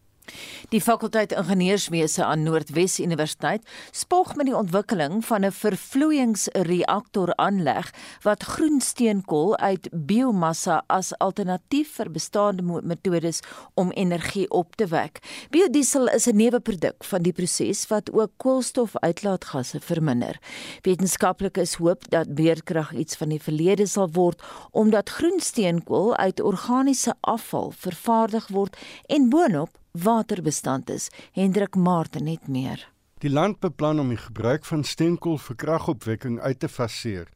Die 0.68 0.80
fakulteit 0.80 1.32
ingenieurswese 1.32 2.24
aan 2.24 2.42
Noordwes 2.42 2.98
Universiteit 3.00 3.62
spog 3.90 4.34
met 4.36 4.46
die 4.46 4.56
ontwikkeling 4.56 5.24
van 5.24 5.44
'n 5.44 5.52
vervloeiingsreaktor 5.52 7.32
aanleg 7.36 7.92
wat 8.22 8.42
groen 8.42 8.80
steenkool 8.80 9.56
uit 9.56 9.88
biomassa 9.92 10.82
as 10.86 11.18
alternatief 11.18 11.94
vir 11.94 12.10
bestaande 12.10 12.62
metodes 12.82 13.40
om 13.74 13.90
energie 13.90 14.50
op 14.50 14.76
te 14.76 14.86
wek. 14.86 15.18
Biodiesel 15.50 16.08
is 16.08 16.26
'n 16.26 16.36
neuweproduk 16.36 17.04
van 17.04 17.22
die 17.22 17.32
proses 17.32 17.86
wat 17.86 18.12
ook 18.12 18.30
koolstofuitlaatgasse 18.36 19.80
verminder. 19.80 20.38
Wetenskaplikes 20.82 21.74
hoop 21.74 22.10
dat 22.10 22.34
beerkrag 22.34 22.92
iets 22.92 23.16
van 23.16 23.28
die 23.28 23.42
verlede 23.42 23.86
sal 23.86 24.10
word 24.12 24.42
omdat 24.70 25.10
groen 25.10 25.40
steenkool 25.40 26.16
uit 26.16 26.40
organiese 26.40 27.14
afval 27.20 27.72
vervaardig 27.76 28.48
word 28.48 28.76
en 29.06 29.28
boonop 29.28 29.78
waterbestand 29.92 30.90
is. 30.90 31.10
Hendrik 31.32 31.74
Martin 31.76 32.26
het 32.26 32.48
meer. 32.48 32.88
Die 33.18 33.30
land 33.30 33.58
beplan 33.60 34.00
om 34.00 34.08
die 34.08 34.20
gebruik 34.20 34.64
van 34.64 34.84
steenkool 34.84 35.38
vir 35.38 35.56
kragopwekking 35.56 36.40
uit 36.40 36.60
te 36.60 36.68
faseer. 36.68 37.28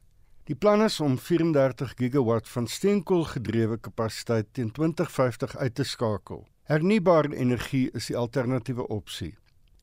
Die 0.47 0.55
plan 0.55 0.81
is 0.83 0.99
om 0.99 1.17
34 1.17 1.93
gigawatt 1.95 2.49
van 2.49 2.67
steenkoolgedrewe 2.67 3.77
kapasiteit 3.79 4.47
teen 4.51 4.71
2050 4.71 5.55
uit 5.57 5.75
te 5.75 5.83
skakel. 5.83 6.43
Hernubare 6.63 7.35
energie 7.35 7.89
is 7.91 8.09
die 8.11 8.17
alternatiewe 8.17 8.87
opsie. 8.87 9.33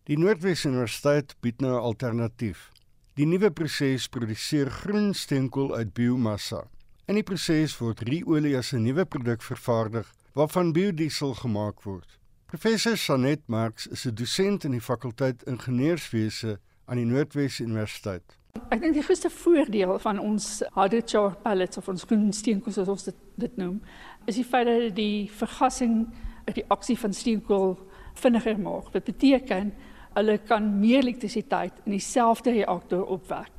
Die 0.04 0.18
Noordwes 0.18 0.64
Universiteit 0.64 1.34
bied 1.40 1.60
nou 1.60 1.72
'n 1.72 1.82
alternatief. 1.82 2.70
Die 3.14 3.26
nuwe 3.26 3.50
proses 3.50 4.08
produseer 4.08 4.70
groen 4.70 5.14
steenkool 5.14 5.74
uit 5.74 5.92
biomassa. 5.92 6.68
In 7.06 7.14
die 7.14 7.22
proses 7.22 7.78
word 7.78 8.00
ru-olie 8.00 8.56
as 8.56 8.72
'n 8.72 8.82
nuwe 8.82 9.04
produk 9.04 9.42
vervaardig 9.42 10.12
waarvan 10.34 10.72
biodiesel 10.72 11.34
gemaak 11.34 11.82
word. 11.82 12.19
Professor 12.50 12.96
Sanet 12.96 13.46
Marx 13.46 13.86
is 13.86 14.04
'n 14.06 14.14
dosent 14.14 14.64
in 14.64 14.70
die 14.70 14.80
fakulteit 14.80 15.42
ingenieurswese 15.42 16.58
aan 16.84 16.96
die 16.96 17.04
Noordwes 17.04 17.60
Universiteit. 17.60 18.22
Ek 18.70 18.80
dink 18.80 18.94
die 18.94 19.02
grootste 19.02 19.30
voordeel 19.30 19.98
van 19.98 20.18
ons 20.18 20.62
hydrochar 20.74 21.36
pellets 21.44 21.76
of 21.78 21.88
ons 21.88 22.02
groen 22.02 22.32
steenkool 22.32 22.72
soos 22.72 22.88
ons 22.88 23.04
dit, 23.04 23.14
dit 23.34 23.56
noem, 23.56 23.80
is 24.26 24.34
die 24.34 24.44
feit 24.44 24.66
dat 24.66 24.96
die 24.96 25.30
vergassing 25.30 26.08
die 26.52 26.64
aksie 26.68 26.98
van 26.98 27.14
steenkool 27.14 27.78
vinniger 28.14 28.58
maak. 28.58 28.90
Dit 28.92 29.04
beteken 29.04 29.72
hulle 30.14 30.38
kan 30.38 30.80
meer 30.80 31.04
elektrisiteit 31.04 31.72
in 31.84 31.92
dieselfde 31.92 32.50
reaktor 32.50 33.06
opwek. 33.06 33.54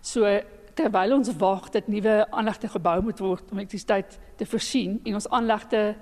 So 0.00 0.40
terwyl 0.78 1.16
ons 1.16 1.32
wag 1.40 1.72
dat 1.74 1.88
nuwe 1.90 2.30
aanlegte 2.30 2.68
gebou 2.70 3.02
moet 3.02 3.18
word 3.18 3.50
om 3.50 3.58
elektrisiteit 3.58 4.18
te 4.36 4.46
voorsien 4.46 5.00
en 5.02 5.14
ons 5.18 5.28
aanlegte 5.28 5.96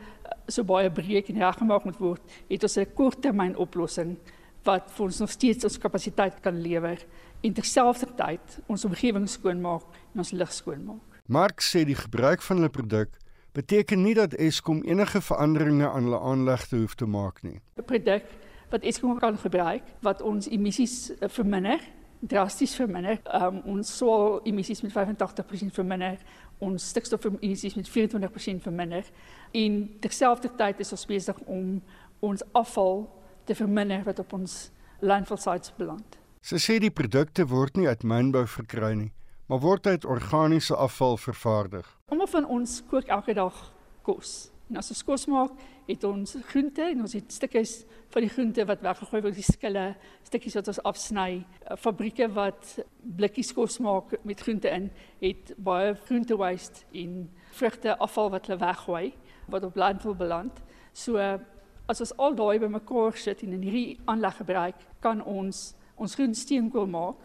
so 0.48 0.64
baie 0.64 0.90
breek 0.90 1.28
en 1.28 1.42
reggemaak 1.42 1.84
moet 1.84 1.98
word, 1.98 2.22
het 2.48 2.62
ons 2.62 2.76
'n 2.78 2.92
korttermyn 2.94 3.56
oplossing 3.56 4.16
wat 4.64 4.90
vir 4.90 5.04
ons 5.04 5.18
nog 5.18 5.30
steeds 5.30 5.64
ons 5.64 5.78
kapasiteit 5.78 6.40
kan 6.42 6.60
lewer 6.60 6.98
en 7.42 7.52
terselfdertyd 7.52 8.58
ons 8.66 8.84
omgewing 8.84 9.28
skoonmaak 9.28 9.84
en 10.14 10.18
ons 10.18 10.32
lug 10.32 10.52
skoonmaak. 10.52 11.20
Mark 11.26 11.62
sê 11.62 11.84
die 11.84 11.98
gebruik 11.98 12.42
van 12.42 12.56
hulle 12.56 12.70
produk 12.70 13.10
beteken 13.56 14.02
nie 14.02 14.14
dat 14.14 14.34
Eskom 14.34 14.82
enige 14.84 15.20
veranderinge 15.20 15.88
aan 15.88 16.02
hulle 16.02 16.20
aanlegte 16.20 16.76
hoef 16.76 16.94
te 16.94 17.06
maak 17.06 17.42
nie. 17.42 17.60
'n 17.76 17.84
Produk 17.84 18.24
wat 18.70 18.82
Eskom 18.82 19.18
kan 19.18 19.38
gebruik 19.38 19.82
wat 20.00 20.22
ons 20.22 20.48
emissies 20.48 21.10
eh, 21.20 21.28
verminder, 21.28 21.80
drasties 22.20 22.74
verminder. 22.74 23.18
Um, 23.34 23.60
ons 23.64 23.96
swaal 23.96 24.40
emissies 24.44 24.82
met 24.82 24.92
85% 24.92 25.72
verminder, 25.72 26.18
ons 26.58 26.88
stikstofemissies 26.88 27.74
met 27.74 27.88
24% 27.88 28.62
verminder. 28.62 29.04
En 29.52 29.96
terselfdertyd 30.00 30.80
is 30.80 30.92
ons 30.92 31.06
besig 31.06 31.38
om 31.44 31.82
ons 32.20 32.42
afval 32.52 33.04
te 33.44 33.54
verminder 33.54 34.02
wat 34.04 34.18
op 34.18 34.32
ons 34.32 34.70
landfill 35.00 35.40
sites 35.40 35.72
beland. 35.76 36.18
Sy 36.46 36.58
sê 36.62 36.78
die 36.82 36.92
produkte 36.94 37.46
word 37.50 37.76
nie 37.76 37.88
uit 37.88 38.04
mynbou 38.06 38.46
verkry 38.46 38.92
nie, 38.94 39.12
maar 39.50 39.60
word 39.64 39.86
uit 39.86 40.04
organiese 40.04 40.76
afval 40.76 41.16
vervaardig. 41.18 41.88
Almal 42.10 42.30
van 42.30 42.46
ons 42.46 42.80
kook 42.90 43.10
elke 43.10 43.34
dag 43.34 43.56
kos. 44.06 44.50
En 44.66 44.80
as 44.80 44.90
ons 44.90 45.02
kos 45.06 45.26
maak, 45.30 45.52
het 45.86 46.04
ons 46.04 46.32
groente 46.48 46.82
en 46.82 47.04
ons 47.04 47.12
het 47.14 47.32
stukkies 47.32 47.84
van 48.10 48.24
die 48.24 48.30
groente 48.32 48.64
wat 48.66 48.82
weggegooi 48.82 49.20
word, 49.22 49.36
die 49.38 49.46
skille, 49.46 49.84
stukkies 50.26 50.56
wat 50.58 50.70
ons 50.72 50.80
afsny. 50.90 51.44
Eh, 51.62 51.76
fabrieke 51.78 52.26
wat 52.34 52.72
blikkies 53.18 53.52
kos 53.54 53.78
maak 53.84 54.16
met 54.26 54.42
groente 54.42 54.72
in, 54.72 54.88
het 55.22 55.54
baie 55.62 55.94
groente 56.08 56.38
waste 56.40 56.82
en 56.92 57.28
vrugte 57.54 57.94
afval 58.02 58.32
wat 58.34 58.48
hulle 58.48 58.58
weggooi 58.64 59.12
wat 59.54 59.68
op 59.68 59.78
landfill 59.78 60.16
beland. 60.18 60.58
So 60.92 61.22
as 61.86 62.02
ons 62.02 62.16
al 62.18 62.34
daai 62.34 62.58
bymekaar 62.58 63.14
sit 63.14 63.44
en 63.46 63.54
in 63.54 63.62
hierdie 63.62 63.98
aanleg 64.10 64.40
gebruik, 64.42 64.82
kan 65.00 65.22
ons 65.22 65.74
ons 65.96 66.14
groen 66.18 66.34
steenkool 66.36 66.90
maak 66.90 67.22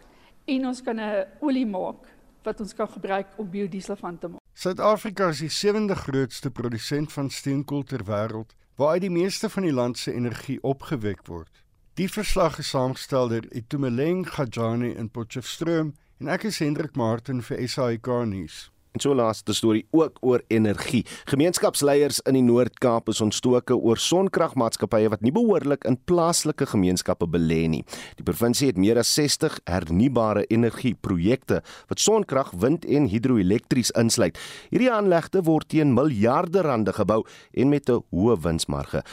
en 0.48 0.68
ons 0.70 0.82
kan 0.82 1.00
'n 1.00 1.26
olie 1.42 1.66
maak 1.66 2.06
wat 2.44 2.62
ons 2.62 2.74
kan 2.74 2.88
gebruik 2.88 3.28
om 3.38 3.50
biodiesel 3.50 3.96
van 3.96 4.18
te 4.18 4.28
maak. 4.28 4.41
Suid-Afrika 4.62 5.32
is 5.34 5.40
die 5.42 5.50
sewende 5.50 5.96
grootste 5.96 6.52
produsent 6.54 7.10
van 7.12 7.30
steenkool 7.34 7.82
ter 7.84 8.04
wêreld, 8.06 8.52
waaruit 8.78 9.02
die 9.02 9.10
meeste 9.10 9.50
van 9.50 9.66
die 9.66 9.74
land 9.74 9.98
se 9.98 10.14
energie 10.14 10.60
opgewek 10.62 11.24
word. 11.26 11.64
Die 11.98 12.06
verslag 12.06 12.60
is 12.62 12.70
saamgestel 12.70 13.32
deur 13.32 13.48
Itumeleng 13.58 14.22
Gajani 14.30 14.92
in 14.94 15.10
Potchefstroom 15.10 15.96
en 16.22 16.30
ek 16.30 16.46
is 16.52 16.62
Hendrik 16.62 16.94
Martin 16.94 17.42
vir 17.42 17.58
SAK 17.66 18.12
nuus. 18.30 18.60
En 18.92 19.00
so 19.00 19.16
laaste 19.16 19.54
storie 19.56 19.86
ook 19.96 20.18
oor 20.20 20.42
energie. 20.52 21.06
Gemeenskapsleiers 21.32 22.20
in 22.28 22.36
die 22.36 22.44
Noord-Kaap 22.44 23.08
is 23.14 23.22
ontstoke 23.24 23.78
oor 23.78 24.00
sonkragmaatskappye 24.04 25.12
wat 25.14 25.24
nie 25.24 25.32
behoorlik 25.32 25.86
in 25.88 25.96
plaaslike 26.10 26.68
gemeenskappe 26.74 27.30
belê 27.32 27.62
nie. 27.72 27.86
Die 28.20 28.28
provinsie 28.28 28.68
het 28.68 28.82
meer 28.82 29.00
as 29.00 29.14
60 29.16 29.62
hernubare 29.64 30.44
energieprojekte 30.52 31.62
wat 31.88 32.04
sonkrag, 32.04 32.52
wind 32.60 32.84
en 32.84 33.08
hidroelektries 33.08 33.94
insluit. 33.96 34.40
Hierdie 34.74 34.92
aanlegte 34.92 35.46
word 35.48 35.70
teen 35.72 35.96
miljarde 35.96 36.66
rande 36.68 36.92
gebou 36.92 37.24
en 37.54 37.70
met 37.70 37.90
'n 37.90 38.04
hoë 38.12 38.42
winsmarge. 38.44 39.04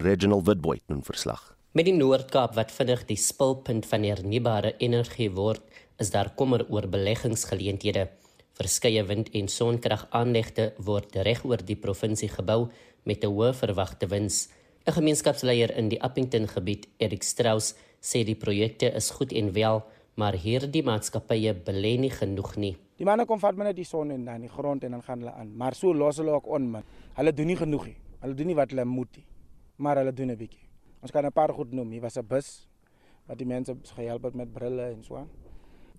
Regional 0.00 0.42
Witboy 0.44 0.80
doen 0.86 1.02
verslag. 1.02 1.56
Met 1.72 1.84
die 1.84 1.94
Noord-Kaap 1.94 2.54
wat 2.54 2.72
vinnig 2.72 3.04
die 3.04 3.16
spulpunt 3.16 3.86
van 3.86 4.02
hernubare 4.02 4.74
energie 4.78 5.30
word, 5.30 5.60
is 5.98 6.10
daar 6.10 6.30
kommer 6.34 6.64
oor 6.70 6.88
beleggingsgeleenthede. 6.88 8.08
Verskeie 8.56 9.02
wind- 9.04 9.34
en 9.36 9.48
sonkragaanlegte 9.52 10.70
word 10.80 11.16
reg 11.26 11.42
oor 11.44 11.60
die 11.60 11.76
provinsie 11.76 12.28
gebou 12.28 12.70
met 13.04 13.24
'n 13.24 13.28
hoë 13.28 13.52
verwagte 13.52 14.06
wins. 14.08 14.48
'n 14.86 14.92
Gemeenskapsleier 14.92 15.76
in 15.76 15.88
die 15.88 16.00
Appington 16.00 16.48
gebied, 16.48 16.88
Erik 16.96 17.22
Strauss, 17.22 17.74
sê 18.00 18.24
die 18.24 18.34
projekte 18.34 18.86
is 18.94 19.10
goed 19.10 19.32
en 19.32 19.52
wel, 19.52 19.84
maar 20.14 20.32
hierdie 20.32 20.82
maatskappye 20.82 21.54
belê 21.54 21.98
nie 21.98 22.10
genoeg 22.10 22.56
nie. 22.56 22.76
Die 22.96 23.04
manne 23.04 23.26
kom 23.26 23.38
vat 23.38 23.56
binne 23.56 23.74
die 23.74 23.84
son 23.84 24.10
en 24.10 24.24
dan 24.24 24.40
die 24.40 24.48
grond 24.48 24.84
en 24.84 24.90
dan 24.90 25.02
gaan 25.02 25.18
hulle 25.18 25.32
aan, 25.32 25.56
maar 25.56 25.74
so 25.74 25.92
los 25.92 26.16
hulle 26.16 26.30
ook 26.30 26.46
on 26.46 26.70
man. 26.70 26.82
Hulle 27.14 27.32
doen 27.32 27.46
nie 27.46 27.56
genoeg 27.56 27.86
nie. 27.86 27.96
Hulle 28.20 28.34
doen 28.34 28.46
nie 28.46 28.54
wat 28.56 28.70
hulle 28.70 28.84
moet 28.84 29.16
nie, 29.16 29.26
maar 29.76 29.96
hulle 29.96 30.12
doen 30.12 30.30
'n 30.30 30.36
bietjie. 30.36 30.66
Ons 31.02 31.10
kan 31.10 31.26
'n 31.26 31.32
paar 31.32 31.52
goed 31.52 31.72
noem. 31.72 31.90
Hier 31.90 32.00
was 32.00 32.16
'n 32.16 32.26
bus 32.26 32.66
wat 33.26 33.38
die 33.38 33.46
mense 33.46 33.76
gehelp 33.82 34.22
het 34.22 34.34
met 34.34 34.52
brille 34.52 34.82
en 34.82 35.04
so 35.04 35.16
aan. 35.16 35.28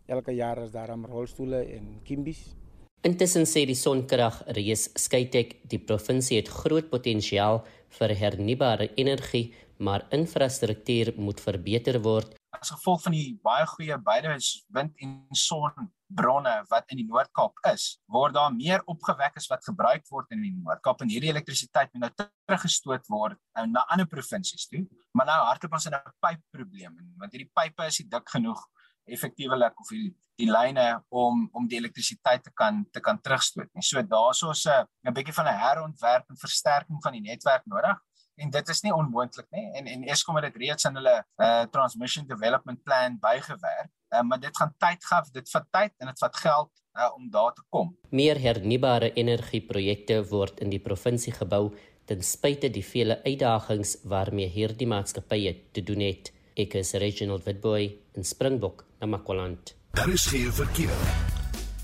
Elke 0.08 0.32
jaar 0.32 0.58
is 0.64 0.72
daar 0.72 0.92
'n 0.96 1.06
rolstoele 1.06 1.66
en 1.76 2.00
kimbies. 2.04 2.56
Intussen 3.02 3.46
sê 3.46 3.66
die 3.66 3.76
sonkrag 3.76 4.42
reus 4.56 4.90
Skytech 4.96 5.50
die 5.68 5.80
provinsie 5.80 6.38
het 6.38 6.48
groot 6.48 6.90
potensiaal 6.90 7.66
vir 8.00 8.10
hernubare 8.16 8.88
energie, 8.96 9.54
maar 9.78 10.08
infrastruktuur 10.10 11.14
moet 11.18 11.42
verbeter 11.42 12.00
word. 12.02 12.36
As 12.50 12.72
gevolg 12.72 13.02
van 13.02 13.12
die 13.12 13.40
baie 13.44 13.66
goeie 13.66 13.98
beide 13.98 14.38
wind 14.74 14.94
en 15.04 15.28
sonbronne 15.32 16.56
wat 16.70 16.86
in 16.88 16.98
die 16.98 17.06
Noord-Kaap 17.06 17.54
is, 17.74 18.00
word 18.08 18.34
daar 18.34 18.54
meer 18.54 18.82
opgewek 18.86 19.36
as 19.36 19.48
wat 19.48 19.64
gebruik 19.64 20.08
word 20.10 20.32
in 20.32 20.42
die 20.42 20.56
Noord-Kaap 20.56 21.02
en 21.02 21.10
hierdie 21.10 21.30
elektrisiteit 21.30 21.94
moet 21.94 22.02
nou 22.08 22.12
teruggestoot 22.48 23.06
word 23.08 23.38
nou 23.56 23.68
na 23.68 23.86
ander 23.92 24.08
provinsies 24.08 24.68
toe. 24.68 24.88
Maar 25.12 25.26
nou 25.26 25.40
hardloop 25.52 25.74
ons 25.74 25.86
in 25.86 25.94
'n 25.94 26.12
pypprobleem 26.26 26.98
want 27.18 27.32
hierdie 27.32 27.52
pype 27.54 27.86
is 27.88 28.00
nie 28.00 28.10
dik 28.10 28.30
genoeg 28.30 28.66
effektiewelik 29.08 29.80
of 29.80 29.92
die, 29.94 30.10
die 30.38 30.50
lyne 30.52 30.88
om 31.10 31.48
om 31.54 31.68
die 31.68 31.80
elektrisiteit 31.80 32.44
te 32.44 32.52
kan 32.54 32.84
te 32.92 33.02
kan 33.04 33.22
terugstoot 33.22 33.70
nie. 33.74 33.84
So 33.84 34.02
daarso 34.04 34.52
is 34.52 34.66
'n 34.66 34.86
'n 35.08 35.14
bietjie 35.14 35.34
van 35.34 35.48
'n 35.48 35.60
herontwerp 35.64 36.30
en 36.30 36.38
versterking 36.38 37.02
van 37.04 37.14
die 37.14 37.22
netwerk 37.22 37.66
nodig 37.66 37.98
en 38.38 38.50
dit 38.54 38.70
is 38.70 38.82
nie 38.86 38.94
onmoontlik 38.94 39.48
nie 39.56 39.66
en 39.78 39.88
en 39.88 40.04
Eskom 40.14 40.38
het 40.40 40.48
dit 40.52 40.62
reeds 40.68 40.86
in 40.90 40.96
hulle 41.00 41.16
uh, 41.42 41.64
transmission 41.74 42.28
development 42.28 42.84
plan 42.84 43.18
bygewerk. 43.20 43.92
Uh, 44.14 44.22
maar 44.22 44.40
dit 44.40 44.58
gaan 44.58 44.74
tyd 44.80 45.04
gaf, 45.04 45.32
dit 45.32 45.50
vat 45.52 45.68
tyd 45.72 45.94
en 45.98 46.08
dit 46.12 46.20
vat 46.20 46.36
geld 46.36 46.72
uh, 46.98 47.10
om 47.16 47.30
daar 47.30 47.54
te 47.54 47.64
kom. 47.70 47.92
Meer 48.10 48.40
hernubare 48.40 49.12
energieprojekte 49.14 50.22
word 50.30 50.64
in 50.64 50.72
die 50.72 50.84
provinsie 50.84 51.34
gebou 51.36 51.76
ten 52.08 52.24
spyte 52.24 52.72
die 52.72 52.86
vele 52.86 53.20
uitdagings 53.26 53.98
waarmee 54.08 54.48
hierdie 54.48 54.88
maatskappye 54.88 55.56
te 55.76 55.84
doen 55.84 56.06
het. 56.06 56.32
Ek 56.58 56.80
is 56.80 56.96
Reginald 56.96 57.44
Witboy 57.46 57.90
in 58.16 58.24
Springbok 58.26 58.87
na 59.00 59.08
Makwaland. 59.08 59.76
Daar 59.92 60.10
is 60.10 60.26
geen 60.26 60.54
verkeer. 60.54 60.98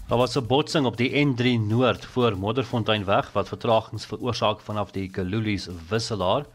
Daar 0.08 0.18
was 0.18 0.36
'n 0.36 0.46
botsing 0.46 0.86
op 0.86 0.98
die 0.98 1.26
N3 1.26 1.60
Noord 1.68 2.06
voor 2.06 2.38
Modderfonteinweg 2.38 3.32
wat 3.32 3.48
vertragings 3.48 4.06
veroorsaak 4.06 4.60
vanaf 4.60 4.92
die 4.92 5.10
Kalulies 5.10 5.68
wisselaar. 5.90 6.46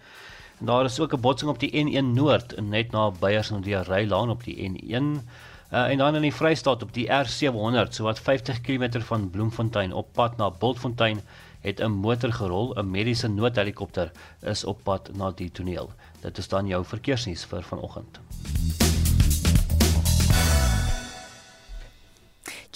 En 0.59 0.67
daar 0.67 0.85
is 0.85 1.01
ook 1.01 1.13
'n 1.13 1.21
botsing 1.21 1.51
op 1.51 1.59
die 1.59 1.73
N1 1.85 2.13
Noord 2.13 2.61
net 2.61 2.91
na 2.91 3.11
Beyers 3.11 3.51
en 3.51 3.61
die 3.61 3.83
Rylaan 3.83 4.31
op 4.31 4.45
die 4.45 4.71
N1. 4.71 5.29
Uh, 5.73 5.91
en 5.91 5.99
dan 5.99 6.15
in 6.15 6.23
die 6.23 6.35
Vrystaat 6.35 6.83
op 6.83 6.93
die 6.93 7.07
R700, 7.07 7.89
so 7.91 8.03
wat 8.03 8.21
50 8.21 8.61
km 8.61 9.01
van 9.01 9.31
Bloemfontein 9.31 9.93
op 9.93 10.13
pad 10.13 10.37
na 10.37 10.51
Bultfontein, 10.51 11.21
het 11.61 11.81
'n 11.81 11.91
motor 11.91 12.33
gerol, 12.33 12.75
'n 12.75 12.91
mediese 12.91 13.29
noodhelikopter 13.29 14.11
is 14.41 14.65
op 14.65 14.83
pad 14.83 15.11
na 15.15 15.31
die 15.31 15.51
toneel. 15.51 15.91
Dit 16.21 16.39
is 16.39 16.49
dan 16.49 16.67
jou 16.67 16.85
verkeersnuus 16.85 17.45
vir 17.45 17.63
vanoggend. 17.63 18.21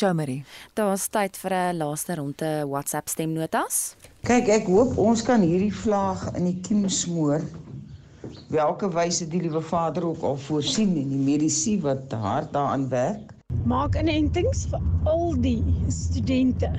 Jomari, 0.02 0.40
daar's 0.74 1.04
tyd 1.14 1.36
vir 1.38 1.52
'n 1.54 1.76
laaste 1.78 2.14
ronde 2.18 2.48
WhatsApp 2.66 3.08
stemnotas. 3.08 3.94
Kyk, 4.26 4.48
ek 4.48 4.66
hoop 4.66 4.98
ons 4.98 5.22
kan 5.22 5.40
hierdie 5.40 5.74
vlaag 5.74 6.24
in 6.36 6.48
die 6.50 6.58
kiem 6.66 6.88
smoor. 6.88 7.44
Welke 8.50 8.90
wyse 8.90 9.28
die 9.28 9.40
liewe 9.40 9.62
Vader 9.62 10.06
ook 10.08 10.22
al 10.22 10.36
voorsien 10.36 10.96
en 10.96 11.08
die 11.08 11.22
medisy 11.28 11.78
wat 11.80 12.12
hard 12.12 12.50
daaraan 12.52 12.88
werk. 12.88 13.30
Maak 13.64 13.94
inentings 13.94 14.66
vir 14.72 14.80
al 15.04 15.38
die 15.38 15.62
studente 15.88 16.72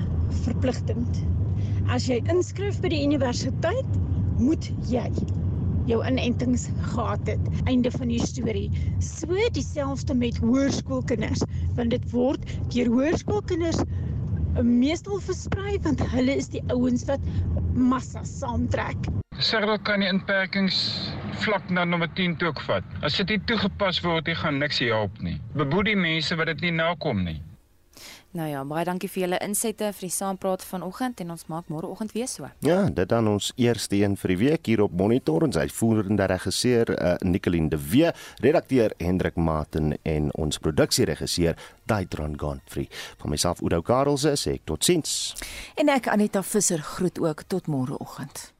verpligtend. 0.44 1.24
As 1.88 2.04
jy 2.06 2.20
inskryf 2.28 2.80
by 2.80 2.92
die 2.92 3.04
universiteit, 3.08 3.96
moet 4.36 4.68
jy 4.90 5.08
jou 5.90 6.00
inentings 6.06 6.68
gehad 6.92 7.26
het. 7.26 7.40
Einde 7.64 7.90
van 7.90 8.08
die 8.12 8.20
storie. 8.26 8.70
So 8.98 9.36
dieselfde 9.52 10.14
met 10.14 10.38
hoërskoolkinders, 10.42 11.44
want 11.76 11.94
dit 11.94 12.10
word 12.12 12.44
deur 12.74 12.92
hoërskoolkinders 12.92 13.82
eh, 13.82 14.62
meestal 14.62 15.20
versprei 15.20 15.78
want 15.84 16.02
hulle 16.14 16.38
is 16.40 16.50
die 16.52 16.62
ouens 16.72 17.04
wat 17.10 17.20
massa 17.74 18.24
saamtrek. 18.24 19.10
Seker 19.42 19.78
kan 19.82 20.00
die 20.04 20.08
inperkings 20.08 20.76
vlak 21.42 21.66
na 21.70 21.84
nommer 21.84 22.08
10 22.14 22.36
toe 22.38 22.52
ook 22.52 22.62
vat. 22.68 22.86
As 23.02 23.18
dit 23.18 23.34
nie 23.34 23.40
toegepas 23.50 23.98
word, 24.04 24.28
dit 24.28 24.38
gaan 24.38 24.60
niks 24.62 24.78
help 24.84 25.18
nie. 25.20 25.40
Beboet 25.58 25.90
die 25.90 25.98
mense 25.98 26.38
wat 26.38 26.52
dit 26.52 26.68
nie 26.68 26.76
nakom 26.78 27.24
nie. 27.26 27.40
Nou 28.34 28.48
ja, 28.50 28.64
baie 28.66 28.82
dankie 28.82 29.06
vir 29.06 29.22
julle 29.22 29.38
insette 29.46 29.92
vir 29.94 30.08
die 30.08 30.10
saampraat 30.10 30.64
vanoggend 30.66 31.20
en 31.22 31.28
ons 31.30 31.44
maak 31.46 31.68
môreoggend 31.70 32.16
weer 32.16 32.26
so. 32.26 32.48
Ja, 32.66 32.80
dit 32.90 33.08
dan 33.12 33.28
ons 33.30 33.52
eerste 33.62 34.00
een 34.00 34.16
vir 34.18 34.32
die 34.32 34.38
week 34.40 34.66
hier 34.66 34.82
op 34.82 34.96
Monitor 34.98 35.46
en 35.46 35.54
sy 35.54 35.68
voerende 35.70 36.26
regisseur 36.32 36.90
uh, 36.96 37.12
Nicoline 37.22 37.70
de 37.70 37.78
Wee, 37.78 38.10
redakteur 38.42 38.90
Hendrik 38.98 39.38
Maten 39.38 39.94
en 40.02 40.32
ons 40.34 40.58
produksieregisseur 40.58 41.54
Daitron 41.86 42.34
Godfrey. 42.40 42.88
Van 43.22 43.30
myself 43.30 43.62
Udo 43.62 43.78
Karelse 43.86 44.34
sê 44.40 44.56
ek 44.58 44.66
totsiens. 44.66 45.14
En 45.78 45.94
ek 45.94 46.10
Anita 46.10 46.42
Visser 46.42 46.82
groet 46.82 47.22
ook 47.22 47.46
tot 47.46 47.70
môreoggend. 47.70 48.53